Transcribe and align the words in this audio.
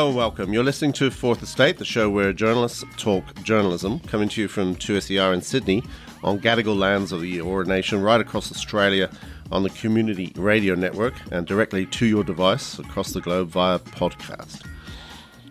Hello 0.00 0.08
and 0.08 0.16
welcome. 0.16 0.54
You're 0.54 0.64
listening 0.64 0.94
to 0.94 1.10
Fourth 1.10 1.42
Estate, 1.42 1.76
the 1.76 1.84
show 1.84 2.08
where 2.08 2.32
journalists 2.32 2.82
talk 2.96 3.22
journalism, 3.42 3.98
coming 3.98 4.30
to 4.30 4.40
you 4.40 4.48
from 4.48 4.74
2SER 4.74 5.34
in 5.34 5.42
Sydney 5.42 5.82
on 6.24 6.40
Gadigal 6.40 6.78
lands 6.78 7.12
of 7.12 7.20
the 7.20 7.36
Eora 7.36 7.66
Nation, 7.66 8.00
right 8.00 8.18
across 8.18 8.50
Australia 8.50 9.10
on 9.52 9.62
the 9.62 9.68
Community 9.68 10.32
Radio 10.36 10.74
Network, 10.74 11.12
and 11.30 11.46
directly 11.46 11.84
to 11.84 12.06
your 12.06 12.24
device 12.24 12.78
across 12.78 13.12
the 13.12 13.20
globe 13.20 13.48
via 13.48 13.78
podcast. 13.78 14.66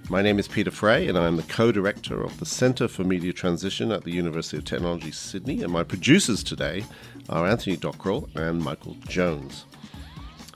My 0.10 0.24
name 0.24 0.40
is 0.40 0.48
Peter 0.48 0.72
Frey, 0.72 1.08
and 1.08 1.16
I'm 1.16 1.36
the 1.36 1.44
co 1.44 1.72
director 1.72 2.24
of 2.24 2.40
the 2.40 2.48
Centre 2.48 2.88
for 2.88 3.04
Media 3.04 3.34
Transition 3.34 3.92
at 3.92 4.04
the 4.04 4.12
University 4.12 4.58
of 4.58 4.66
Technology, 4.66 5.12
Sydney. 5.12 5.62
And 5.62 5.72
my 5.72 5.84
producers 5.84 6.42
today 6.42 6.86
are 7.30 7.46
Anthony 7.46 7.78
Dockrell 7.78 8.36
and 8.36 8.64
Michael 8.64 8.98
Jones. 9.08 9.66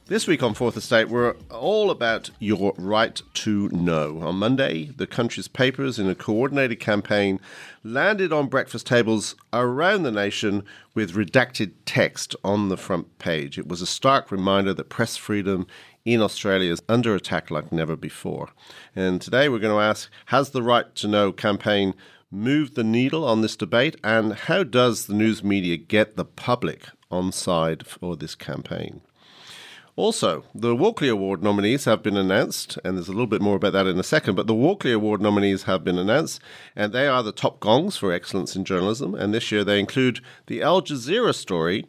This 0.07 0.27
week 0.27 0.43
on 0.43 0.53
Fourth 0.53 0.75
Estate, 0.75 1.07
we're 1.07 1.33
all 1.49 1.89
about 1.89 2.29
your 2.37 2.73
right 2.77 3.21
to 3.35 3.69
know. 3.69 4.19
On 4.21 4.35
Monday, 4.35 4.91
the 4.97 5.07
country's 5.07 5.47
papers, 5.47 5.97
in 5.97 6.09
a 6.09 6.13
coordinated 6.13 6.81
campaign, 6.81 7.39
landed 7.85 8.33
on 8.33 8.49
breakfast 8.49 8.85
tables 8.85 9.35
around 9.53 10.03
the 10.03 10.11
nation 10.11 10.65
with 10.93 11.13
redacted 11.13 11.71
text 11.85 12.35
on 12.43 12.67
the 12.67 12.75
front 12.75 13.17
page. 13.17 13.57
It 13.57 13.69
was 13.69 13.81
a 13.81 13.87
stark 13.87 14.29
reminder 14.29 14.73
that 14.73 14.89
press 14.89 15.15
freedom 15.15 15.67
in 16.03 16.21
Australia 16.21 16.73
is 16.73 16.81
under 16.89 17.15
attack 17.15 17.49
like 17.49 17.71
never 17.71 17.95
before. 17.95 18.49
And 18.93 19.21
today 19.21 19.47
we're 19.47 19.59
going 19.59 19.73
to 19.73 19.81
ask 19.81 20.09
Has 20.25 20.49
the 20.49 20.61
Right 20.61 20.93
to 20.95 21.07
Know 21.07 21.31
campaign 21.31 21.93
moved 22.29 22.75
the 22.75 22.83
needle 22.83 23.23
on 23.23 23.39
this 23.39 23.55
debate? 23.55 23.95
And 24.03 24.33
how 24.33 24.63
does 24.63 25.05
the 25.05 25.13
news 25.13 25.45
media 25.45 25.77
get 25.77 26.17
the 26.17 26.25
public 26.25 26.89
on 27.09 27.31
side 27.31 27.87
for 27.87 28.17
this 28.17 28.35
campaign? 28.35 28.99
Also, 29.95 30.43
the 30.55 30.75
Walkley 30.75 31.07
Award 31.07 31.43
nominees 31.43 31.85
have 31.85 32.01
been 32.01 32.17
announced, 32.17 32.79
and 32.83 32.97
there's 32.97 33.09
a 33.09 33.11
little 33.11 33.27
bit 33.27 33.43
more 33.43 33.57
about 33.57 33.73
that 33.73 33.85
in 33.85 33.99
a 33.99 34.03
second. 34.03 34.33
But 34.33 34.47
the 34.47 34.55
Walkley 34.55 34.91
Award 34.91 35.21
nominees 35.21 35.63
have 35.63 35.83
been 35.83 35.99
announced, 35.99 36.41
and 36.75 36.91
they 36.91 37.07
are 37.07 37.21
the 37.21 37.31
top 37.31 37.59
gongs 37.59 37.95
for 37.95 38.11
excellence 38.11 38.55
in 38.55 38.65
journalism. 38.65 39.13
And 39.13 39.33
this 39.33 39.51
year 39.51 39.63
they 39.63 39.79
include 39.79 40.19
the 40.47 40.63
Al 40.63 40.81
Jazeera 40.81 41.35
story, 41.35 41.85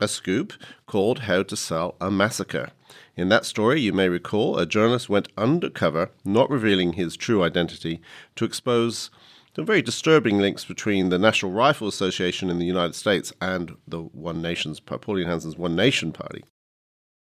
a 0.00 0.08
scoop 0.08 0.52
called 0.86 1.20
How 1.20 1.44
to 1.44 1.56
Sell 1.56 1.94
a 2.00 2.10
Massacre. 2.10 2.70
In 3.16 3.28
that 3.28 3.44
story, 3.44 3.80
you 3.80 3.92
may 3.92 4.08
recall, 4.08 4.58
a 4.58 4.66
journalist 4.66 5.08
went 5.08 5.28
undercover, 5.38 6.10
not 6.24 6.50
revealing 6.50 6.94
his 6.94 7.16
true 7.16 7.44
identity, 7.44 8.00
to 8.34 8.44
expose 8.44 9.10
some 9.54 9.64
very 9.64 9.82
disturbing 9.82 10.38
links 10.38 10.64
between 10.64 11.10
the 11.10 11.18
National 11.20 11.52
Rifle 11.52 11.86
Association 11.86 12.50
in 12.50 12.58
the 12.58 12.66
United 12.66 12.96
States 12.96 13.32
and 13.40 13.76
the 13.86 14.00
One 14.00 14.42
Nation's 14.42 14.80
Pauline 14.80 15.28
Hanson's 15.28 15.56
One 15.56 15.76
Nation 15.76 16.10
Party. 16.10 16.42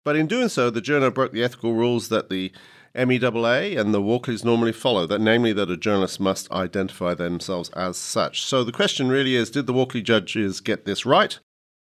But 0.05 0.15
in 0.15 0.27
doing 0.27 0.49
so, 0.49 0.69
the 0.69 0.81
journal 0.81 1.11
broke 1.11 1.31
the 1.31 1.43
ethical 1.43 1.73
rules 1.73 2.09
that 2.09 2.29
the 2.29 2.51
MEAA 2.95 3.79
and 3.79 3.93
the 3.93 4.01
Walkleys 4.01 4.43
normally 4.43 4.71
follow, 4.71 5.07
that 5.07 5.21
namely 5.21 5.53
that 5.53 5.71
a 5.71 5.77
journalist 5.77 6.19
must 6.19 6.51
identify 6.51 7.13
themselves 7.13 7.69
as 7.69 7.97
such. 7.97 8.43
So 8.43 8.63
the 8.63 8.71
question 8.71 9.09
really 9.09 9.35
is 9.35 9.49
did 9.49 9.65
the 9.65 9.73
Walkley 9.73 10.01
judges 10.01 10.59
get 10.59 10.85
this 10.85 11.05
right? 11.05 11.39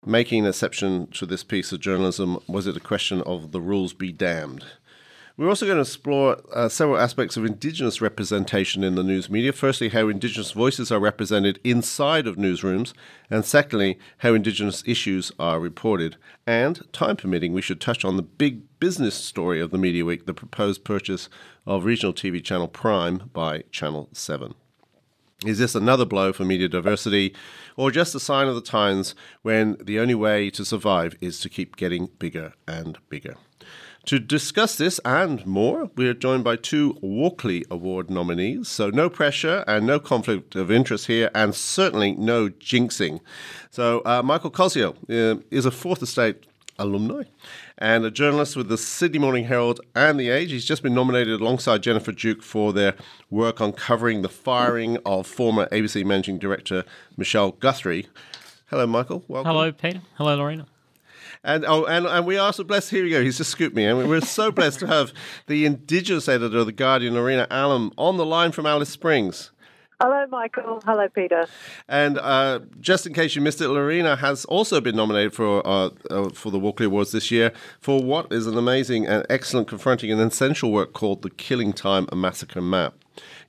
Making 0.06 0.44
an 0.44 0.50
exception 0.50 1.08
to 1.12 1.26
this 1.26 1.44
piece 1.44 1.72
of 1.72 1.80
journalism, 1.80 2.38
was 2.46 2.66
it 2.66 2.76
a 2.76 2.80
question 2.80 3.22
of 3.22 3.52
the 3.52 3.60
rules 3.60 3.92
be 3.92 4.12
damned? 4.12 4.64
We're 5.40 5.48
also 5.48 5.64
going 5.64 5.78
to 5.78 5.88
explore 5.88 6.36
uh, 6.52 6.68
several 6.68 6.98
aspects 6.98 7.38
of 7.38 7.46
Indigenous 7.46 8.02
representation 8.02 8.84
in 8.84 8.94
the 8.94 9.02
news 9.02 9.30
media. 9.30 9.54
Firstly, 9.54 9.88
how 9.88 10.10
Indigenous 10.10 10.50
voices 10.50 10.92
are 10.92 11.00
represented 11.00 11.58
inside 11.64 12.26
of 12.26 12.36
newsrooms, 12.36 12.92
and 13.30 13.42
secondly, 13.42 13.98
how 14.18 14.34
Indigenous 14.34 14.84
issues 14.84 15.32
are 15.38 15.58
reported. 15.58 16.18
And, 16.46 16.82
time 16.92 17.16
permitting, 17.16 17.54
we 17.54 17.62
should 17.62 17.80
touch 17.80 18.04
on 18.04 18.18
the 18.18 18.22
big 18.22 18.64
business 18.80 19.14
story 19.14 19.62
of 19.62 19.70
the 19.70 19.78
Media 19.78 20.04
Week 20.04 20.26
the 20.26 20.34
proposed 20.34 20.84
purchase 20.84 21.30
of 21.64 21.86
regional 21.86 22.12
TV 22.12 22.44
channel 22.44 22.68
Prime 22.68 23.30
by 23.32 23.62
Channel 23.70 24.10
7. 24.12 24.54
Is 25.46 25.58
this 25.58 25.74
another 25.74 26.04
blow 26.04 26.34
for 26.34 26.44
media 26.44 26.68
diversity, 26.68 27.34
or 27.78 27.90
just 27.90 28.14
a 28.14 28.20
sign 28.20 28.46
of 28.46 28.56
the 28.56 28.60
times 28.60 29.14
when 29.40 29.78
the 29.80 30.00
only 30.00 30.14
way 30.14 30.50
to 30.50 30.66
survive 30.66 31.16
is 31.22 31.40
to 31.40 31.48
keep 31.48 31.76
getting 31.76 32.10
bigger 32.18 32.52
and 32.68 32.98
bigger? 33.08 33.36
To 34.06 34.18
discuss 34.18 34.76
this 34.76 34.98
and 35.04 35.44
more, 35.46 35.90
we 35.94 36.08
are 36.08 36.14
joined 36.14 36.42
by 36.42 36.56
two 36.56 36.96
Walkley 37.02 37.64
Award 37.70 38.10
nominees. 38.10 38.66
So, 38.68 38.88
no 38.88 39.10
pressure 39.10 39.62
and 39.66 39.86
no 39.86 40.00
conflict 40.00 40.56
of 40.56 40.70
interest 40.70 41.06
here, 41.06 41.30
and 41.34 41.54
certainly 41.54 42.12
no 42.12 42.48
jinxing. 42.48 43.20
So, 43.70 44.00
uh, 44.06 44.22
Michael 44.22 44.50
Koziol 44.50 44.96
uh, 45.10 45.40
is 45.50 45.66
a 45.66 45.70
Fourth 45.70 46.02
Estate 46.02 46.46
alumni 46.78 47.24
and 47.76 48.04
a 48.06 48.10
journalist 48.10 48.56
with 48.56 48.68
the 48.68 48.78
Sydney 48.78 49.18
Morning 49.18 49.44
Herald 49.44 49.80
and 49.94 50.18
The 50.18 50.30
Age. 50.30 50.50
He's 50.50 50.64
just 50.64 50.82
been 50.82 50.94
nominated 50.94 51.38
alongside 51.40 51.82
Jennifer 51.82 52.12
Duke 52.12 52.42
for 52.42 52.72
their 52.72 52.94
work 53.28 53.60
on 53.60 53.72
covering 53.72 54.22
the 54.22 54.30
firing 54.30 54.96
of 55.04 55.26
former 55.26 55.66
ABC 55.66 56.04
Managing 56.06 56.38
Director 56.38 56.84
Michelle 57.18 57.52
Guthrie. 57.52 58.08
Hello, 58.68 58.86
Michael. 58.86 59.24
Welcome. 59.28 59.52
Hello, 59.52 59.72
Peter. 59.72 60.00
Hello, 60.16 60.36
Lorena. 60.36 60.66
And 61.42 61.64
oh, 61.64 61.86
and, 61.86 62.06
and 62.06 62.26
we 62.26 62.36
are 62.36 62.52
so 62.52 62.64
blessed. 62.64 62.90
Here 62.90 63.02
we 63.02 63.10
go. 63.10 63.22
He's 63.22 63.38
just 63.38 63.50
scooped 63.50 63.74
me. 63.74 63.88
I 63.88 63.94
mean, 63.94 64.08
we're 64.08 64.20
so 64.20 64.52
blessed 64.52 64.80
to 64.80 64.86
have 64.86 65.12
the 65.46 65.64
Indigenous 65.64 66.28
editor 66.28 66.58
of 66.58 66.66
the 66.66 66.72
Guardian, 66.72 67.14
Lorena 67.14 67.46
Allam, 67.50 67.92
on 67.96 68.18
the 68.18 68.26
line 68.26 68.52
from 68.52 68.66
Alice 68.66 68.90
Springs. 68.90 69.50
Hello, 70.02 70.26
Michael. 70.30 70.80
Hello, 70.86 71.08
Peter. 71.08 71.46
And 71.86 72.18
uh, 72.18 72.60
just 72.80 73.06
in 73.06 73.12
case 73.12 73.36
you 73.36 73.42
missed 73.42 73.60
it, 73.60 73.68
Lorena 73.68 74.16
has 74.16 74.46
also 74.46 74.80
been 74.80 74.96
nominated 74.96 75.34
for 75.34 75.66
uh, 75.66 75.90
uh, 76.10 76.30
for 76.30 76.50
the 76.50 76.58
Walkley 76.58 76.86
Awards 76.86 77.12
this 77.12 77.30
year 77.30 77.52
for 77.80 78.02
what 78.02 78.32
is 78.32 78.46
an 78.46 78.56
amazing 78.56 79.06
and 79.06 79.26
excellent, 79.28 79.68
confronting 79.68 80.10
and 80.10 80.20
essential 80.20 80.72
work 80.72 80.92
called 80.92 81.22
"The 81.22 81.30
Killing 81.30 81.72
Time: 81.72 82.06
A 82.10 82.16
Massacre 82.16 82.62
Map." 82.62 82.94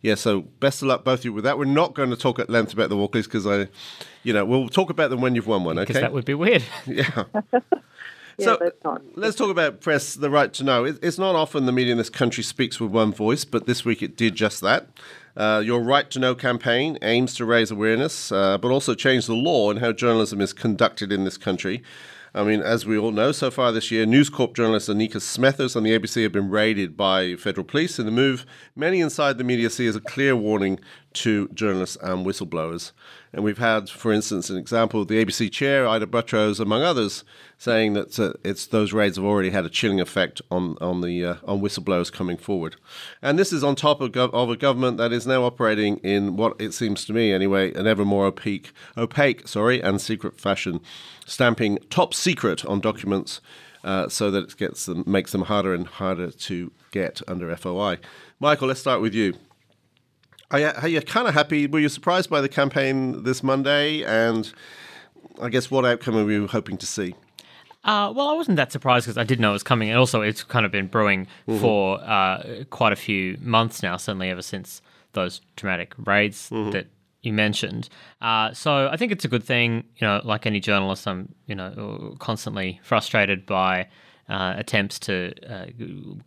Yeah, 0.01 0.15
so 0.15 0.41
best 0.59 0.81
of 0.81 0.87
luck 0.87 1.03
both 1.03 1.19
of 1.19 1.25
you 1.25 1.33
with 1.33 1.43
that. 1.43 1.57
We're 1.57 1.65
not 1.65 1.93
going 1.93 2.09
to 2.09 2.15
talk 2.15 2.39
at 2.39 2.49
length 2.49 2.73
about 2.73 2.89
the 2.89 2.95
Walkleys 2.95 3.25
because 3.25 3.45
I, 3.45 3.67
you 4.23 4.33
know, 4.33 4.45
we'll 4.45 4.69
talk 4.69 4.89
about 4.89 5.11
them 5.11 5.21
when 5.21 5.35
you've 5.35 5.47
won 5.47 5.63
one. 5.63 5.77
Okay, 5.77 5.87
because 5.87 6.01
that 6.01 6.13
would 6.13 6.25
be 6.25 6.33
weird. 6.33 6.63
yeah. 6.87 7.23
Yeah, 8.37 8.45
so 8.45 8.57
that's 8.61 8.83
not. 8.83 9.01
let's 9.15 9.35
talk 9.35 9.51
about 9.51 9.81
press, 9.81 10.15
the 10.15 10.29
right 10.29 10.51
to 10.53 10.63
know. 10.63 10.85
It's 10.85 11.17
not 11.17 11.35
often 11.35 11.65
the 11.65 11.71
media 11.71 11.91
in 11.91 11.97
this 11.97 12.09
country 12.09 12.43
speaks 12.43 12.79
with 12.79 12.89
one 12.89 13.13
voice, 13.13 13.45
but 13.45 13.67
this 13.67 13.83
week 13.83 14.01
it 14.01 14.15
did 14.15 14.35
just 14.35 14.61
that. 14.61 14.87
Uh, 15.35 15.61
your 15.63 15.81
Right 15.81 16.09
to 16.11 16.19
Know 16.19 16.33
campaign 16.33 16.97
aims 17.01 17.35
to 17.35 17.45
raise 17.45 17.71
awareness, 17.71 18.31
uh, 18.31 18.57
but 18.57 18.71
also 18.71 18.95
change 18.95 19.27
the 19.27 19.33
law 19.35 19.69
and 19.69 19.79
how 19.79 19.91
journalism 19.91 20.41
is 20.41 20.53
conducted 20.53 21.11
in 21.11 21.23
this 21.23 21.37
country. 21.37 21.83
I 22.33 22.43
mean, 22.43 22.61
as 22.61 22.85
we 22.85 22.97
all 22.97 23.11
know, 23.11 23.33
so 23.33 23.51
far 23.51 23.73
this 23.73 23.91
year, 23.91 24.05
News 24.05 24.29
Corp 24.29 24.55
journalist 24.55 24.87
Annika 24.87 25.17
Smethurst 25.17 25.75
on 25.75 25.83
the 25.83 25.97
ABC 25.97 26.23
have 26.23 26.31
been 26.31 26.49
raided 26.49 26.95
by 26.95 27.35
federal 27.35 27.65
police 27.65 27.99
in 27.99 28.05
the 28.05 28.11
move 28.11 28.45
many 28.73 29.01
inside 29.01 29.37
the 29.37 29.43
media 29.43 29.69
see 29.69 29.85
as 29.85 29.97
a 29.97 30.01
clear 30.01 30.33
warning 30.33 30.79
to 31.13 31.49
journalists 31.49 31.97
and 32.01 32.25
whistleblowers. 32.25 32.93
And 33.33 33.45
we've 33.45 33.57
had, 33.57 33.89
for 33.89 34.11
instance, 34.11 34.49
an 34.49 34.57
example 34.57 35.05
the 35.05 35.23
ABC 35.23 35.51
chair, 35.51 35.87
Ita 35.87 36.07
Buttrose, 36.07 36.59
among 36.59 36.83
others, 36.83 37.23
saying 37.57 37.93
that 37.93 38.19
uh, 38.19 38.33
it's 38.43 38.65
those 38.65 38.91
raids 38.91 39.15
have 39.15 39.25
already 39.25 39.51
had 39.51 39.65
a 39.65 39.69
chilling 39.69 40.01
effect 40.01 40.41
on 40.51 40.75
on 40.81 41.01
the 41.01 41.25
uh, 41.25 41.35
on 41.45 41.61
whistleblowers 41.61 42.11
coming 42.11 42.35
forward. 42.35 42.75
And 43.21 43.39
this 43.39 43.53
is 43.53 43.63
on 43.63 43.75
top 43.75 44.01
of, 44.01 44.11
gov- 44.11 44.33
of 44.33 44.49
a 44.49 44.57
government 44.57 44.97
that 44.97 45.13
is 45.13 45.25
now 45.25 45.43
operating 45.43 45.97
in 45.97 46.35
what 46.35 46.59
it 46.59 46.73
seems 46.73 47.05
to 47.05 47.13
me, 47.13 47.31
anyway, 47.31 47.73
an 47.73 47.87
ever 47.87 48.03
more 48.03 48.25
opaque, 48.25 48.73
opaque, 48.97 49.47
sorry, 49.47 49.81
and 49.81 50.01
secret 50.01 50.39
fashion, 50.39 50.81
stamping 51.25 51.77
top 51.89 52.13
secret 52.13 52.65
on 52.65 52.79
documents. 52.79 53.39
Uh, 53.83 54.07
so 54.07 54.29
that 54.29 54.43
it 54.43 54.57
gets 54.57 54.85
them, 54.85 55.03
makes 55.07 55.31
them 55.31 55.41
harder 55.41 55.73
and 55.73 55.87
harder 55.87 56.29
to 56.29 56.71
get 56.91 57.19
under 57.27 57.55
FOI. 57.55 57.97
Michael, 58.39 58.67
let's 58.67 58.79
start 58.79 59.01
with 59.01 59.15
you. 59.15 59.33
Are 60.51 60.59
you, 60.59 60.67
are 60.67 60.87
you 60.87 61.01
kind 61.01 61.27
of 61.27 61.33
happy? 61.33 61.65
Were 61.67 61.79
you 61.79 61.89
surprised 61.89 62.29
by 62.29 62.41
the 62.41 62.49
campaign 62.49 63.23
this 63.23 63.41
Monday? 63.41 64.03
And 64.03 64.51
I 65.41 65.49
guess 65.49 65.71
what 65.71 65.85
outcome 65.85 66.15
are 66.17 66.29
you 66.29 66.47
hoping 66.47 66.77
to 66.77 66.85
see? 66.85 67.15
Uh, 67.83 68.13
well, 68.15 68.27
I 68.27 68.33
wasn't 68.33 68.57
that 68.57 68.71
surprised 68.71 69.05
because 69.07 69.17
I 69.17 69.23
did 69.23 69.39
know 69.39 69.49
it 69.49 69.53
was 69.53 69.63
coming, 69.63 69.89
and 69.89 69.97
also 69.97 70.21
it's 70.21 70.43
kind 70.43 70.65
of 70.65 70.71
been 70.71 70.87
brewing 70.87 71.25
Mm-hmm. 71.47 71.61
for 71.61 71.99
uh, 72.03 72.63
quite 72.69 72.93
a 72.93 72.95
few 72.97 73.37
months 73.41 73.81
now. 73.81 73.97
Certainly, 73.97 74.29
ever 74.29 74.43
since 74.43 74.81
those 75.13 75.41
dramatic 75.55 75.93
raids 75.97 76.49
Mm-hmm. 76.51 76.71
that 76.71 76.87
you 77.23 77.33
mentioned. 77.33 77.87
Uh, 78.21 78.51
so 78.53 78.87
I 78.91 78.97
think 78.97 79.11
it's 79.11 79.25
a 79.25 79.27
good 79.27 79.43
thing. 79.43 79.83
You 79.97 80.05
know, 80.07 80.21
like 80.23 80.45
any 80.45 80.59
journalist, 80.59 81.07
I'm 81.07 81.33
you 81.47 81.55
know 81.55 82.15
constantly 82.19 82.79
frustrated 82.83 83.45
by 83.47 83.87
uh, 84.29 84.53
attempts 84.57 84.99
to 84.99 85.33
uh, 85.49 85.65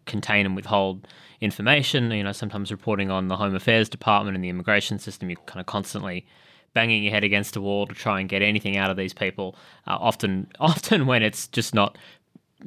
contain 0.06 0.46
and 0.46 0.56
withhold 0.56 1.06
information. 1.40 2.10
You 2.10 2.24
know, 2.24 2.32
sometimes 2.32 2.70
reporting 2.70 3.10
on 3.10 3.28
the 3.28 3.36
Home 3.36 3.54
Affairs 3.54 3.88
Department 3.88 4.34
and 4.34 4.44
the 4.44 4.48
immigration 4.48 4.98
system, 4.98 5.30
you're 5.30 5.40
kind 5.46 5.60
of 5.60 5.66
constantly 5.66 6.26
banging 6.74 7.04
your 7.04 7.12
head 7.12 7.24
against 7.24 7.56
a 7.56 7.60
wall 7.60 7.86
to 7.86 7.94
try 7.94 8.20
and 8.20 8.28
get 8.28 8.42
anything 8.42 8.76
out 8.76 8.90
of 8.90 8.96
these 8.96 9.14
people. 9.14 9.56
Uh, 9.86 9.96
often, 10.00 10.48
often 10.60 11.06
when 11.06 11.22
it's 11.22 11.46
just 11.48 11.74
not 11.74 11.96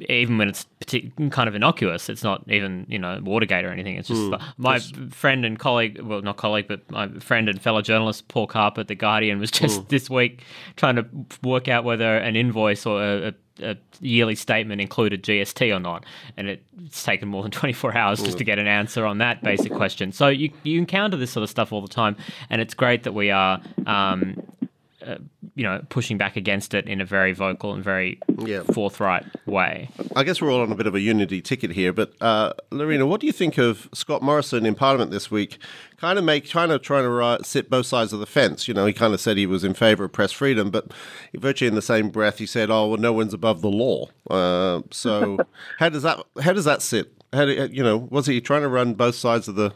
even 0.10 0.38
when 0.38 0.50
it's 0.50 0.66
kind 1.32 1.48
of 1.48 1.56
innocuous, 1.56 2.10
it's 2.10 2.24
not 2.24 2.44
even 2.50 2.86
you 2.90 3.00
know 3.00 3.20
Watergate 3.24 3.66
or 3.66 3.70
anything. 3.70 3.96
It's 3.96 4.08
just 4.08 4.22
Mm. 4.22 4.42
my 4.58 4.80
friend 5.12 5.46
and 5.46 5.58
colleague, 5.60 6.02
well, 6.02 6.22
not 6.22 6.38
colleague, 6.38 6.68
but 6.68 6.90
my 6.92 7.08
friend 7.20 7.50
and 7.50 7.62
fellow 7.62 7.82
journalist 7.82 8.28
Paul 8.28 8.48
Carp 8.48 8.78
at 8.78 8.88
the 8.88 8.96
Guardian 8.96 9.40
was 9.40 9.52
just 9.52 9.82
Mm. 9.82 9.88
this 9.90 10.10
week 10.10 10.44
trying 10.76 10.96
to 10.98 11.06
work 11.44 11.68
out 11.68 11.84
whether 11.84 12.18
an 12.18 12.36
invoice 12.36 12.86
or 12.86 13.02
a, 13.04 13.28
a, 13.28 13.34
a 13.72 13.78
yearly 14.02 14.36
statement 14.36 14.80
included 14.82 15.24
GST 15.24 15.76
or 15.76 15.80
not, 15.80 16.06
and 16.38 16.48
it's 16.48 17.04
taken 17.04 17.28
more 17.28 17.42
than 17.42 17.52
twenty 17.52 17.74
four 17.74 17.96
hours 17.98 18.22
just 18.22 18.38
to 18.38 18.44
get 18.44 18.60
an 18.60 18.68
answer 18.68 19.06
on 19.06 19.18
that 19.18 19.42
basic 19.44 19.74
question. 19.74 20.12
So 20.12 20.28
you 20.28 20.52
you 20.64 20.78
encounter 20.80 21.18
this 21.18 21.32
sort 21.32 21.44
of 21.44 21.50
stuff 21.50 21.74
all 21.74 21.82
the 21.82 21.88
time, 21.88 22.16
and 22.50 22.62
it's 22.62 22.74
great 22.74 23.04
that 23.04 23.14
we 23.14 23.32
are. 23.32 23.60
Um, 23.88 24.36
uh, 25.08 25.18
you 25.56 25.64
know, 25.64 25.82
pushing 25.90 26.18
back 26.18 26.36
against 26.36 26.74
it 26.74 26.86
in 26.88 27.00
a 27.02 27.06
very 27.06 27.32
vocal 27.34 27.74
and 27.74 27.84
very 27.84 28.20
Yeah. 28.38 28.64
forthright 28.64 29.26
way. 29.46 29.90
I 30.16 30.24
guess 30.24 30.42
we're 30.42 30.52
all 30.52 30.62
on 30.62 30.72
a 30.72 30.76
bit 30.76 30.86
of 30.86 30.94
a 30.96 31.00
unity 31.00 31.42
ticket 31.42 31.72
here, 31.72 31.94
but 31.94 32.14
uh, 32.22 32.54
Lorena, 32.72 33.06
what 33.06 33.22
do 33.22 33.28
you 33.28 33.32
think 33.34 33.58
of 33.58 33.88
Scott 33.94 34.22
Morrison 34.22 34.66
in 34.66 34.76
Parliament 34.76 35.12
this 35.12 35.32
week? 35.32 35.58
Kind 35.98 36.20
of 36.20 36.26
make, 36.26 36.50
kind 36.50 36.72
of 36.72 36.82
trying 36.82 37.06
to 37.06 37.24
uh, 37.24 37.38
sit 37.44 37.70
both 37.70 37.86
sides 37.86 38.12
of 38.14 38.20
the 38.20 38.26
fence. 38.28 38.68
You 38.68 38.74
know, 38.74 38.86
he 38.86 38.94
kind 38.94 39.14
of 39.14 39.22
said 39.22 39.38
he 39.38 39.46
was 39.48 39.64
in 39.64 39.74
favour 39.74 40.04
of 40.04 40.12
press 40.12 40.32
freedom, 40.32 40.70
but 40.70 40.92
virtually 41.36 41.70
in 41.70 41.76
the 41.76 41.82
same 41.82 42.10
breath, 42.10 42.38
he 42.38 42.46
said, 42.46 42.70
"Oh, 42.70 42.90
well, 42.90 42.98
no 43.00 43.14
one's 43.14 43.34
above 43.34 43.62
the 43.62 43.70
law." 43.72 44.10
Uh, 44.30 44.82
so, 44.92 45.38
how 45.80 45.90
does 45.90 46.04
that 46.04 46.20
how 46.42 46.54
does 46.54 46.66
that 46.66 46.82
sit? 46.84 47.14
How 47.34 47.46
do, 47.46 47.68
you 47.72 47.82
know, 47.82 47.98
was 47.98 48.26
he 48.28 48.40
trying 48.42 48.62
to 48.62 48.68
run 48.70 48.94
both 48.94 49.16
sides 49.16 49.48
of 49.48 49.56
the 49.56 49.74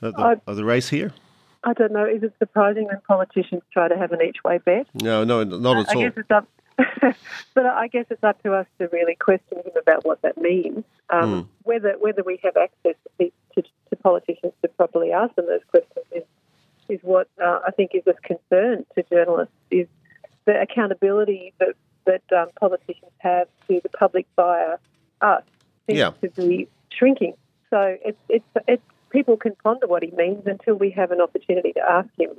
of 0.00 0.14
the, 0.14 0.20
I- 0.22 0.40
of 0.46 0.56
the 0.56 0.64
race 0.64 0.88
here? 0.88 1.12
I 1.64 1.72
don't 1.74 1.92
know. 1.92 2.04
Is 2.04 2.22
it 2.22 2.32
surprising 2.38 2.86
when 2.86 3.00
politicians 3.06 3.62
try 3.72 3.88
to 3.88 3.96
have 3.96 4.12
an 4.12 4.20
each 4.22 4.38
way 4.44 4.58
bet? 4.58 4.86
No, 4.94 5.24
no, 5.24 5.44
not 5.44 5.78
at 5.78 5.90
I 5.90 5.94
all. 5.94 6.02
guess 6.02 6.12
it's 6.16 6.30
up, 6.30 6.48
but 7.54 7.66
I 7.66 7.86
guess 7.88 8.06
it's 8.10 8.24
up 8.24 8.42
to 8.42 8.54
us 8.54 8.66
to 8.78 8.88
really 8.88 9.14
question 9.14 9.58
him 9.58 9.72
about 9.80 10.04
what 10.04 10.22
that 10.22 10.36
means. 10.38 10.84
Um, 11.10 11.48
Whether 11.62 11.92
whether 12.00 12.22
we 12.24 12.40
have 12.42 12.56
access 12.56 12.94
to, 13.20 13.30
to, 13.54 13.62
to 13.62 13.96
politicians 14.02 14.52
to 14.62 14.68
properly 14.68 15.12
ask 15.12 15.34
them 15.36 15.46
those 15.46 15.60
questions 15.70 16.06
is 16.10 16.24
is 16.88 16.98
what 17.02 17.28
uh, 17.42 17.60
I 17.66 17.70
think 17.70 17.92
is 17.94 18.02
of 18.06 18.20
concern 18.22 18.84
to 18.96 19.02
journalists. 19.10 19.54
Is 19.70 19.86
the 20.46 20.60
accountability 20.60 21.52
that 21.60 21.74
that 22.06 22.22
um, 22.36 22.48
politicians 22.58 23.12
have 23.18 23.46
to 23.68 23.80
the 23.82 23.88
public 23.90 24.26
via 24.34 24.78
us 25.20 25.44
seems 25.86 25.98
Yeah. 25.98 26.10
to 26.22 26.28
be 26.30 26.68
shrinking. 26.90 27.34
So 27.70 27.96
it's 28.04 28.18
it's 28.28 28.44
it's 28.66 28.82
people 29.12 29.36
can 29.36 29.54
ponder 29.62 29.86
what 29.86 30.02
he 30.02 30.10
means 30.16 30.42
until 30.46 30.74
we 30.74 30.90
have 30.90 31.10
an 31.10 31.20
opportunity 31.20 31.72
to 31.74 31.80
ask 31.88 32.08
him 32.18 32.30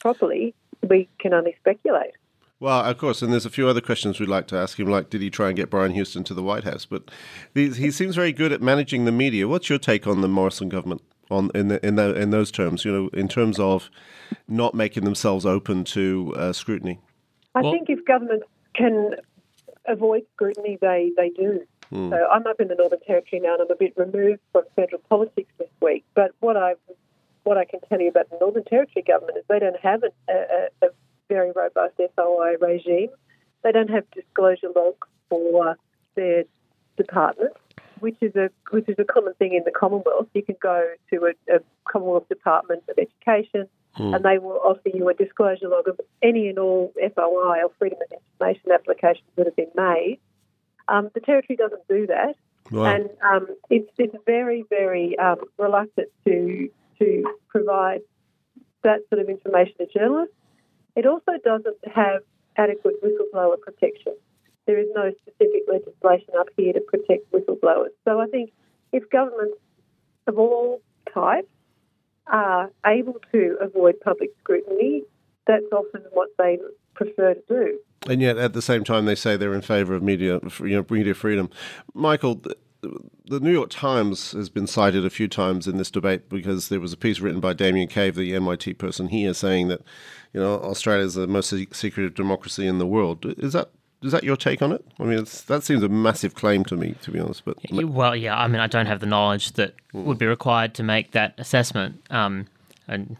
properly. 0.00 0.54
We 0.88 1.08
can 1.20 1.34
only 1.34 1.54
speculate. 1.60 2.12
Well, 2.60 2.84
of 2.84 2.96
course, 2.96 3.22
and 3.22 3.32
there's 3.32 3.44
a 3.44 3.50
few 3.50 3.66
other 3.68 3.80
questions 3.80 4.20
we'd 4.20 4.28
like 4.28 4.46
to 4.48 4.56
ask 4.56 4.78
him, 4.78 4.86
like 4.86 5.10
did 5.10 5.20
he 5.20 5.30
try 5.30 5.48
and 5.48 5.56
get 5.56 5.68
Brian 5.68 5.92
Houston 5.92 6.22
to 6.24 6.34
the 6.34 6.42
White 6.44 6.62
House? 6.64 6.86
But 6.86 7.10
he 7.54 7.90
seems 7.90 8.14
very 8.14 8.32
good 8.32 8.52
at 8.52 8.62
managing 8.62 9.04
the 9.04 9.10
media. 9.12 9.48
What's 9.48 9.68
your 9.68 9.80
take 9.80 10.06
on 10.06 10.20
the 10.20 10.28
Morrison 10.28 10.68
government 10.68 11.02
on 11.28 11.50
in 11.56 11.68
the, 11.68 11.84
in, 11.84 11.96
the, 11.96 12.14
in 12.14 12.30
those 12.30 12.52
terms? 12.52 12.84
You 12.84 12.92
know, 12.92 13.10
in 13.12 13.26
terms 13.26 13.58
of 13.58 13.90
not 14.46 14.74
making 14.74 15.04
themselves 15.04 15.44
open 15.44 15.82
to 15.84 16.32
uh, 16.36 16.52
scrutiny. 16.52 17.00
I 17.56 17.62
Well- 17.62 17.72
think 17.72 17.90
if 17.90 18.04
governments 18.04 18.46
can 18.74 19.16
avoid 19.86 20.22
scrutiny, 20.34 20.78
they, 20.80 21.10
they 21.16 21.30
do. 21.30 21.62
Hmm. 21.92 22.08
So 22.08 22.26
I'm 22.32 22.46
up 22.46 22.58
in 22.58 22.68
the 22.68 22.74
Northern 22.74 23.00
Territory 23.00 23.40
now, 23.40 23.52
and 23.54 23.62
I'm 23.62 23.70
a 23.70 23.76
bit 23.76 23.92
removed 23.96 24.40
from 24.52 24.62
federal 24.74 25.02
politics 25.10 25.52
this 25.58 25.68
week. 25.82 26.04
But 26.14 26.32
what 26.40 26.56
I 26.56 26.74
what 27.44 27.58
I 27.58 27.66
can 27.66 27.80
tell 27.88 28.00
you 28.00 28.08
about 28.08 28.30
the 28.30 28.38
Northern 28.40 28.64
Territory 28.64 29.04
government 29.06 29.36
is 29.36 29.44
they 29.48 29.58
don't 29.58 29.78
have 29.80 30.02
a, 30.02 30.32
a, 30.32 30.86
a 30.86 30.90
very 31.28 31.52
robust 31.54 31.94
FOI 32.16 32.56
regime. 32.60 33.10
They 33.62 33.72
don't 33.72 33.90
have 33.90 34.10
disclosure 34.12 34.68
logs 34.74 35.06
for 35.28 35.76
their 36.14 36.44
departments, 36.96 37.58
which 38.00 38.16
is 38.22 38.34
a 38.36 38.48
which 38.70 38.88
is 38.88 38.96
a 38.98 39.04
common 39.04 39.34
thing 39.34 39.52
in 39.52 39.64
the 39.64 39.70
Commonwealth. 39.70 40.28
You 40.32 40.42
can 40.42 40.56
go 40.62 40.94
to 41.10 41.26
a, 41.26 41.56
a 41.56 41.60
Commonwealth 41.84 42.28
Department 42.30 42.84
of 42.88 42.98
Education, 42.98 43.68
hmm. 43.96 44.14
and 44.14 44.24
they 44.24 44.38
will 44.38 44.60
offer 44.64 44.88
you 44.94 45.10
a 45.10 45.14
disclosure 45.14 45.68
log 45.68 45.88
of 45.88 46.00
any 46.22 46.48
and 46.48 46.58
all 46.58 46.94
FOI 46.96 47.64
or 47.64 47.70
freedom 47.78 47.98
of 48.00 48.18
information 48.18 48.72
applications 48.72 49.28
that 49.36 49.44
have 49.44 49.56
been 49.56 49.72
made. 49.76 50.18
Um, 50.88 51.10
the 51.14 51.20
Territory 51.20 51.56
doesn't 51.56 51.86
do 51.88 52.06
that, 52.08 52.34
Wow. 52.70 52.84
and 52.84 53.10
um, 53.28 53.46
it's, 53.70 53.90
it's 53.98 54.14
very, 54.24 54.64
very 54.68 55.18
um, 55.18 55.36
reluctant 55.58 56.08
to 56.24 56.68
to 56.98 57.24
provide 57.48 58.00
that 58.82 59.00
sort 59.08 59.20
of 59.20 59.28
information 59.28 59.74
to 59.78 59.86
journalists. 59.86 60.34
It 60.94 61.06
also 61.06 61.32
doesn't 61.44 61.76
have 61.92 62.22
adequate 62.56 63.02
whistleblower 63.02 63.60
protection. 63.60 64.14
There 64.66 64.78
is 64.78 64.86
no 64.94 65.10
specific 65.22 65.62
legislation 65.68 66.34
up 66.38 66.46
here 66.56 66.72
to 66.72 66.80
protect 66.80 67.30
whistleblowers. 67.32 67.90
So 68.04 68.20
I 68.20 68.26
think 68.26 68.52
if 68.92 69.08
governments 69.10 69.58
of 70.26 70.38
all 70.38 70.80
types 71.12 71.48
are 72.26 72.70
able 72.86 73.16
to 73.32 73.56
avoid 73.60 74.00
public 74.00 74.30
scrutiny, 74.40 75.02
that's 75.46 75.64
often 75.72 76.02
what 76.12 76.28
they 76.38 76.58
prefer 76.94 77.34
to 77.34 77.42
do. 77.48 77.78
And 78.08 78.20
yet, 78.20 78.36
at 78.36 78.52
the 78.52 78.62
same 78.62 78.84
time, 78.84 79.04
they 79.04 79.14
say 79.14 79.36
they're 79.36 79.54
in 79.54 79.62
favour 79.62 79.94
of 79.94 80.02
media, 80.02 80.40
you 80.60 80.76
know, 80.76 80.86
media 80.90 81.14
freedom. 81.14 81.50
Michael, 81.94 82.36
the, 82.36 82.56
the 83.26 83.40
New 83.40 83.52
York 83.52 83.70
Times 83.70 84.32
has 84.32 84.48
been 84.48 84.66
cited 84.66 85.06
a 85.06 85.10
few 85.10 85.28
times 85.28 85.68
in 85.68 85.76
this 85.76 85.90
debate 85.90 86.28
because 86.28 86.68
there 86.68 86.80
was 86.80 86.92
a 86.92 86.96
piece 86.96 87.20
written 87.20 87.40
by 87.40 87.52
Damien 87.52 87.88
Cave, 87.88 88.16
the 88.16 88.32
NYT 88.32 88.76
person 88.78 89.08
here, 89.08 89.32
saying 89.34 89.68
that, 89.68 89.82
you 90.32 90.40
know, 90.40 90.54
Australia 90.54 91.04
is 91.04 91.14
the 91.14 91.26
most 91.26 91.54
secretive 91.72 92.14
democracy 92.14 92.66
in 92.66 92.78
the 92.78 92.86
world. 92.86 93.24
Is 93.38 93.52
that 93.52 93.70
is 94.02 94.10
that 94.10 94.24
your 94.24 94.36
take 94.36 94.62
on 94.62 94.72
it? 94.72 94.84
I 94.98 95.04
mean, 95.04 95.20
it's, 95.20 95.42
that 95.42 95.62
seems 95.62 95.82
a 95.84 95.88
massive 95.88 96.34
claim 96.34 96.64
to 96.64 96.76
me, 96.76 96.96
to 97.02 97.12
be 97.12 97.20
honest. 97.20 97.44
But 97.44 97.58
Well, 97.70 98.16
yeah, 98.16 98.36
I 98.36 98.48
mean, 98.48 98.60
I 98.60 98.66
don't 98.66 98.86
have 98.86 98.98
the 98.98 99.06
knowledge 99.06 99.52
that 99.52 99.74
would 99.92 100.18
be 100.18 100.26
required 100.26 100.74
to 100.74 100.82
make 100.82 101.12
that 101.12 101.34
assessment. 101.38 102.02
Um, 102.10 102.46
and 102.88 103.16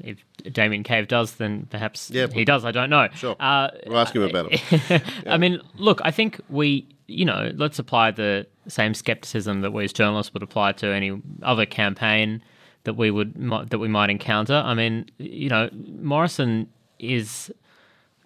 if 0.00 0.24
Damien 0.52 0.82
Cave 0.82 1.08
does, 1.08 1.36
then 1.36 1.66
perhaps 1.70 2.10
Yeah. 2.10 2.26
he 2.32 2.44
does. 2.44 2.64
I 2.64 2.70
don't 2.72 2.90
know. 2.90 3.08
Sure. 3.14 3.36
Uh, 3.38 3.68
we'll 3.86 3.98
ask 3.98 4.14
him 4.14 4.22
about 4.22 4.48
it. 4.50 5.02
I 5.26 5.36
mean, 5.38 5.60
look, 5.76 6.00
I 6.04 6.10
think 6.10 6.40
we, 6.48 6.86
you 7.06 7.24
know, 7.24 7.52
let's 7.56 7.78
apply 7.78 8.10
the 8.10 8.46
same 8.66 8.94
skepticism 8.94 9.60
that 9.60 9.72
we 9.72 9.84
as 9.84 9.92
journalists 9.92 10.32
would 10.34 10.42
apply 10.42 10.72
to 10.72 10.88
any 10.88 11.20
other 11.42 11.66
campaign 11.66 12.42
that 12.84 12.94
we 12.96 13.10
would 13.10 13.34
that 13.70 13.78
we 13.78 13.88
might 13.88 14.10
encounter. 14.10 14.54
I 14.54 14.74
mean, 14.74 15.06
you 15.18 15.48
know, 15.48 15.70
Morrison 15.72 16.68
is 16.98 17.50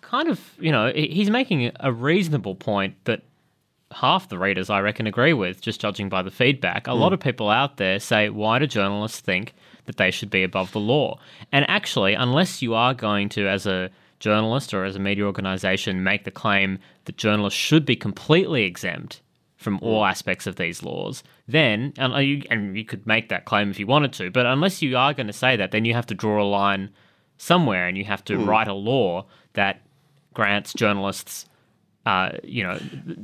kind 0.00 0.28
of, 0.28 0.40
you 0.58 0.72
know, 0.72 0.90
he's 0.94 1.30
making 1.30 1.70
a 1.80 1.92
reasonable 1.92 2.54
point 2.54 2.94
that 3.04 3.22
half 3.92 4.28
the 4.28 4.38
readers, 4.38 4.68
I 4.70 4.80
reckon, 4.80 5.06
agree 5.06 5.32
with, 5.32 5.60
just 5.60 5.80
judging 5.80 6.08
by 6.08 6.22
the 6.22 6.30
feedback. 6.30 6.86
A 6.86 6.92
lot 6.94 7.12
of 7.12 7.20
people 7.20 7.48
out 7.50 7.76
there 7.78 7.98
say, 8.00 8.28
why 8.30 8.58
do 8.58 8.66
journalists 8.66 9.20
think 9.20 9.54
that 9.88 9.96
they 9.96 10.12
should 10.12 10.30
be 10.30 10.44
above 10.44 10.70
the 10.70 10.80
law? 10.80 11.18
And 11.50 11.68
actually, 11.68 12.14
unless 12.14 12.62
you 12.62 12.74
are 12.74 12.94
going 12.94 13.28
to, 13.30 13.48
as 13.48 13.66
a 13.66 13.90
journalist 14.20 14.72
or 14.72 14.84
as 14.84 14.94
a 14.94 15.00
media 15.00 15.24
organization, 15.24 16.04
make 16.04 16.22
the 16.22 16.30
claim 16.30 16.78
that 17.06 17.16
journalists 17.16 17.58
should 17.58 17.84
be 17.84 17.96
completely 17.96 18.62
exempt 18.62 19.20
from 19.56 19.78
hmm. 19.78 19.84
all 19.84 20.04
aspects 20.04 20.46
of 20.46 20.56
these 20.56 20.82
laws, 20.82 21.24
then, 21.48 21.92
and 21.98 22.14
uh, 22.14 22.18
you, 22.18 22.42
and 22.48 22.76
you 22.76 22.84
could 22.84 23.06
make 23.06 23.28
that 23.28 23.44
claim 23.44 23.70
if 23.70 23.78
you 23.78 23.86
wanted 23.86 24.12
to, 24.12 24.30
but 24.30 24.46
unless 24.46 24.80
you 24.80 24.96
are 24.96 25.12
going 25.12 25.26
to 25.26 25.32
say 25.32 25.56
that, 25.56 25.72
then 25.72 25.84
you 25.84 25.94
have 25.94 26.06
to 26.06 26.14
draw 26.14 26.40
a 26.40 26.46
line 26.46 26.90
somewhere 27.38 27.88
and 27.88 27.98
you 27.98 28.04
have 28.04 28.24
to 28.24 28.36
hmm. 28.36 28.48
write 28.48 28.68
a 28.68 28.74
law 28.74 29.26
that 29.54 29.82
grants 30.32 30.72
journalists 30.72 31.46
uh, 32.06 32.30
you 32.42 32.62
know, 32.62 32.78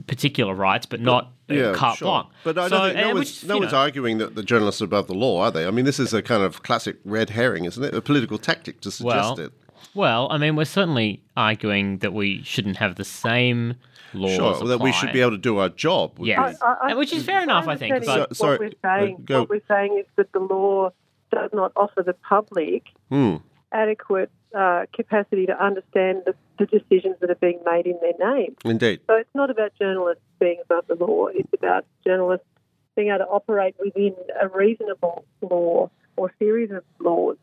particular 0.07 0.55
rights, 0.55 0.87
but 0.87 1.01
not 1.01 1.33
uh, 1.51 1.55
Yeah, 1.55 1.73
carte 1.75 1.99
sure. 1.99 2.07
blanche. 2.09 2.27
But 2.45 2.59
I 2.59 2.69
So, 2.69 2.79
don't 2.79 2.93
think 2.95 3.01
no 3.07 3.15
one's, 3.15 3.19
which, 3.43 3.45
no 3.49 3.59
one's 3.59 3.73
know, 3.73 3.79
arguing 3.79 4.19
that 4.19 4.35
the 4.35 4.43
journalists 4.43 4.83
are 4.83 4.87
above 4.87 5.07
the 5.07 5.15
law, 5.15 5.43
are 5.43 5.51
they? 5.51 5.67
I 5.67 5.71
mean, 5.71 5.85
this 5.85 5.99
is 5.99 6.13
a 6.13 6.23
kind 6.23 6.43
of 6.43 6.63
classic 6.63 6.97
red 7.05 7.31
herring, 7.31 7.65
isn't 7.65 7.83
it? 7.83 7.95
A 7.95 8.01
political 8.03 8.39
tactic 8.39 8.81
to 8.83 8.91
suggest 8.91 9.37
Well, 9.39 9.41
it. 9.47 9.53
Well, 9.95 10.29
I 10.31 10.39
mean, 10.39 10.57
we're 10.57 10.65
certainly 10.65 11.23
arguing 11.37 11.99
that 11.99 12.13
we 12.13 12.43
shouldn't 12.43 12.77
have 12.79 12.97
the 12.97 13.05
same 13.05 13.75
laws. 14.13 14.35
Sure, 14.59 14.69
that 14.69 14.79
we 14.81 14.93
should 14.93 15.13
be 15.13 15.21
able 15.21 15.33
to 15.33 15.39
do 15.39 15.59
our 15.59 15.69
job. 15.69 16.19
would 16.19 16.29
Yes. 16.29 16.59
I- 16.63 16.91
I- 16.91 16.95
which 16.95 17.13
is 17.13 17.25
fair 17.25 17.43
enough, 17.43 17.67
I 17.69 17.77
think, 17.77 17.91
My 17.91 17.97
understanding 17.97 18.27
but- 18.29 18.37
So- 18.37 18.45
sorry, 18.45 18.59
what 18.59 18.61
we're 18.83 18.91
saying, 18.99 19.27
uh, 19.31 19.39
what 19.41 19.49
we're 19.51 19.61
saying 19.69 19.99
is 19.99 20.07
that 20.17 20.33
the 20.33 20.41
law 20.41 20.91
does 21.33 21.51
not 21.53 21.73
offer 21.77 22.03
the 22.03 22.13
public 22.15 22.85
Hmm. 23.11 23.37
adequate 23.73 24.31
uh, 24.55 24.87
capacity 24.95 25.47
to 25.47 25.65
understand 25.65 26.23
the, 26.27 26.35
the 26.59 26.67
decisions 26.67 27.17
that 27.21 27.31
are 27.31 27.37
being 27.37 27.61
made 27.65 27.87
in 27.87 27.99
their 28.01 28.35
name. 28.35 28.57
Indeed. 28.65 29.01
So 29.07 29.15
it's 29.15 29.35
not 29.35 29.51
about 29.51 29.73
journalists 29.79 30.23
being 30.39 30.61
above 30.65 30.87
the 30.87 30.95
law. 30.95 31.27
It's 31.27 31.53
about 31.53 31.85
journalists 32.07 32.47
being 32.97 33.09
able 33.09 33.19
to 33.19 33.25
operate 33.27 33.75
within 33.79 34.15
a 34.41 34.49
reasonable 34.49 35.25
law 35.43 35.91
or 36.17 36.33
series 36.39 36.71
of 36.71 36.85
laws. 37.01 37.37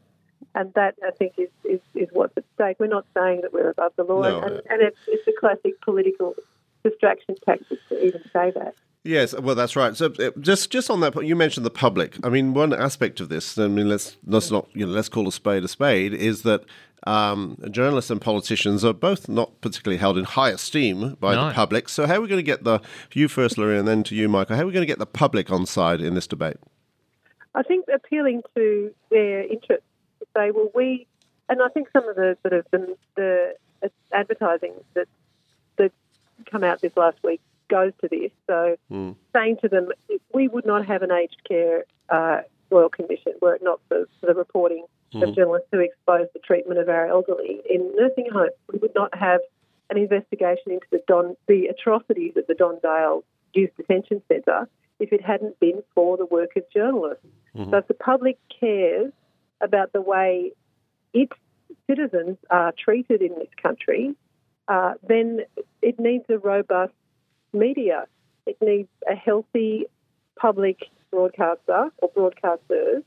And 0.55 0.73
that, 0.73 0.95
I 1.05 1.11
think, 1.11 1.33
is, 1.37 1.49
is, 1.63 1.79
is 1.95 2.09
what's 2.11 2.35
at 2.37 2.43
stake. 2.55 2.77
We're 2.79 2.87
not 2.87 3.05
saying 3.13 3.41
that 3.41 3.53
we're 3.53 3.69
above 3.69 3.93
the 3.95 4.03
law. 4.03 4.21
No. 4.21 4.39
and 4.39 4.61
and 4.69 4.81
it's, 4.81 4.97
it's 5.07 5.27
a 5.27 5.39
classic 5.39 5.79
political 5.81 6.35
distraction 6.83 7.35
tactic 7.45 7.79
to 7.89 8.05
even 8.05 8.21
say 8.33 8.51
that. 8.51 8.75
Yes, 9.03 9.33
well, 9.37 9.55
that's 9.55 9.75
right. 9.75 9.95
So, 9.95 10.13
uh, 10.19 10.29
just 10.39 10.69
just 10.69 10.91
on 10.91 10.99
that, 10.99 11.13
point, 11.13 11.25
you 11.25 11.35
mentioned 11.35 11.65
the 11.65 11.71
public. 11.71 12.17
I 12.23 12.29
mean, 12.29 12.53
one 12.53 12.71
aspect 12.71 13.19
of 13.19 13.29
this, 13.29 13.57
I 13.57 13.67
mean, 13.67 13.89
let's 13.89 14.15
let's 14.25 14.51
not 14.51 14.67
you 14.73 14.85
know, 14.85 14.91
let's 14.91 15.09
call 15.09 15.27
a 15.27 15.31
spade 15.31 15.63
a 15.63 15.67
spade, 15.67 16.13
is 16.13 16.43
that 16.43 16.61
um, 17.07 17.57
journalists 17.71 18.11
and 18.11 18.21
politicians 18.21 18.85
are 18.85 18.93
both 18.93 19.27
not 19.27 19.59
particularly 19.61 19.97
held 19.97 20.19
in 20.19 20.25
high 20.25 20.49
esteem 20.49 21.15
by 21.19 21.33
No. 21.33 21.47
the 21.47 21.53
public. 21.53 21.89
So, 21.89 22.05
how 22.05 22.15
are 22.15 22.21
we 22.21 22.27
going 22.27 22.37
to 22.37 22.43
get 22.43 22.63
the 22.63 22.79
you 23.13 23.27
first, 23.27 23.57
Larry, 23.57 23.79
and 23.79 23.87
then 23.87 24.03
to 24.03 24.13
you, 24.15 24.29
Michael? 24.29 24.55
How 24.55 24.61
are 24.61 24.67
we 24.67 24.71
going 24.71 24.83
to 24.83 24.91
get 24.93 24.99
the 24.99 25.07
public 25.07 25.51
on 25.51 25.65
side 25.65 25.99
in 25.99 26.13
this 26.13 26.27
debate? 26.27 26.57
I 27.55 27.63
think 27.63 27.85
appealing 27.91 28.43
to 28.55 28.93
their 29.09 29.41
interests 29.43 29.85
to 30.19 30.27
say, 30.37 30.51
well, 30.51 30.69
we, 30.75 31.07
and 31.49 31.59
I 31.61 31.69
think 31.69 31.89
some 31.91 32.07
of 32.07 32.15
the 32.15 32.37
sort 32.43 32.53
of 32.53 32.65
the, 32.69 32.95
the 33.15 33.55
advertising 34.13 34.73
that 34.93 35.07
that 35.77 35.91
come 36.45 36.63
out 36.63 36.81
this 36.81 36.95
last 36.95 37.17
week 37.23 37.41
goes 37.71 37.93
to 38.01 38.07
this. 38.07 38.31
So 38.45 38.77
saying 39.33 39.57
to 39.63 39.67
them, 39.67 39.89
we 40.33 40.47
would 40.47 40.65
not 40.65 40.85
have 40.85 41.01
an 41.01 41.11
aged 41.11 41.41
care 41.47 41.85
uh, 42.09 42.41
royal 42.69 42.89
commission 42.89 43.33
were 43.41 43.55
it 43.55 43.63
not 43.63 43.79
for, 43.87 44.05
for 44.19 44.27
the 44.27 44.33
reporting 44.33 44.85
of 45.15 45.35
journalists 45.35 45.67
who 45.71 45.79
expose 45.79 46.27
the 46.33 46.39
treatment 46.39 46.79
of 46.79 46.87
our 46.87 47.07
elderly 47.07 47.59
in 47.69 47.91
nursing 47.97 48.29
homes. 48.31 48.51
We 48.71 48.79
would 48.79 48.95
not 48.95 49.17
have 49.17 49.41
an 49.89 49.97
investigation 49.97 50.71
into 50.71 50.85
the 50.89 51.01
Don 51.07 51.35
the 51.47 51.65
atrocities 51.67 52.33
at 52.37 52.47
the 52.47 52.53
Don 52.53 52.79
Dale 52.81 53.23
Youth 53.53 53.71
Detention 53.75 54.21
Centre 54.29 54.69
if 54.99 55.11
it 55.11 55.21
hadn't 55.21 55.59
been 55.59 55.83
for 55.95 56.15
the 56.15 56.25
work 56.25 56.51
of 56.55 56.63
journalists. 56.73 57.25
So 57.69 57.77
if 57.77 57.87
the 57.87 57.93
public 57.93 58.37
cares 58.59 59.11
about 59.59 59.91
the 59.91 60.01
way 60.01 60.53
its 61.13 61.33
citizens 61.87 62.37
are 62.49 62.71
treated 62.77 63.21
in 63.21 63.33
this 63.37 63.49
country, 63.61 64.15
uh, 64.69 64.93
then 65.05 65.41
it 65.81 65.99
needs 65.99 66.23
a 66.29 66.37
robust 66.37 66.93
media. 67.53 68.05
It 68.45 68.57
needs 68.61 68.89
a 69.09 69.15
healthy 69.15 69.85
public 70.39 70.89
broadcaster 71.11 71.89
or 71.97 72.09
broadcasters 72.09 73.03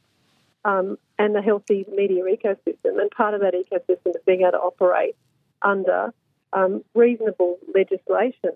um, 0.65 0.99
and 1.19 1.37
a 1.37 1.43
healthy 1.43 1.87
media 1.95 2.23
ecosystem. 2.25 3.01
And 3.01 3.11
part 3.11 3.35
of 3.35 3.41
that 3.41 3.55
ecosystem 3.55 4.15
is 4.15 4.23
being 4.27 4.43
able 4.43 4.53
to 4.53 4.59
operate 4.59 5.17
under 5.63 6.13
um, 6.53 6.85
reasonable 6.95 7.59
legislation. 7.75 8.53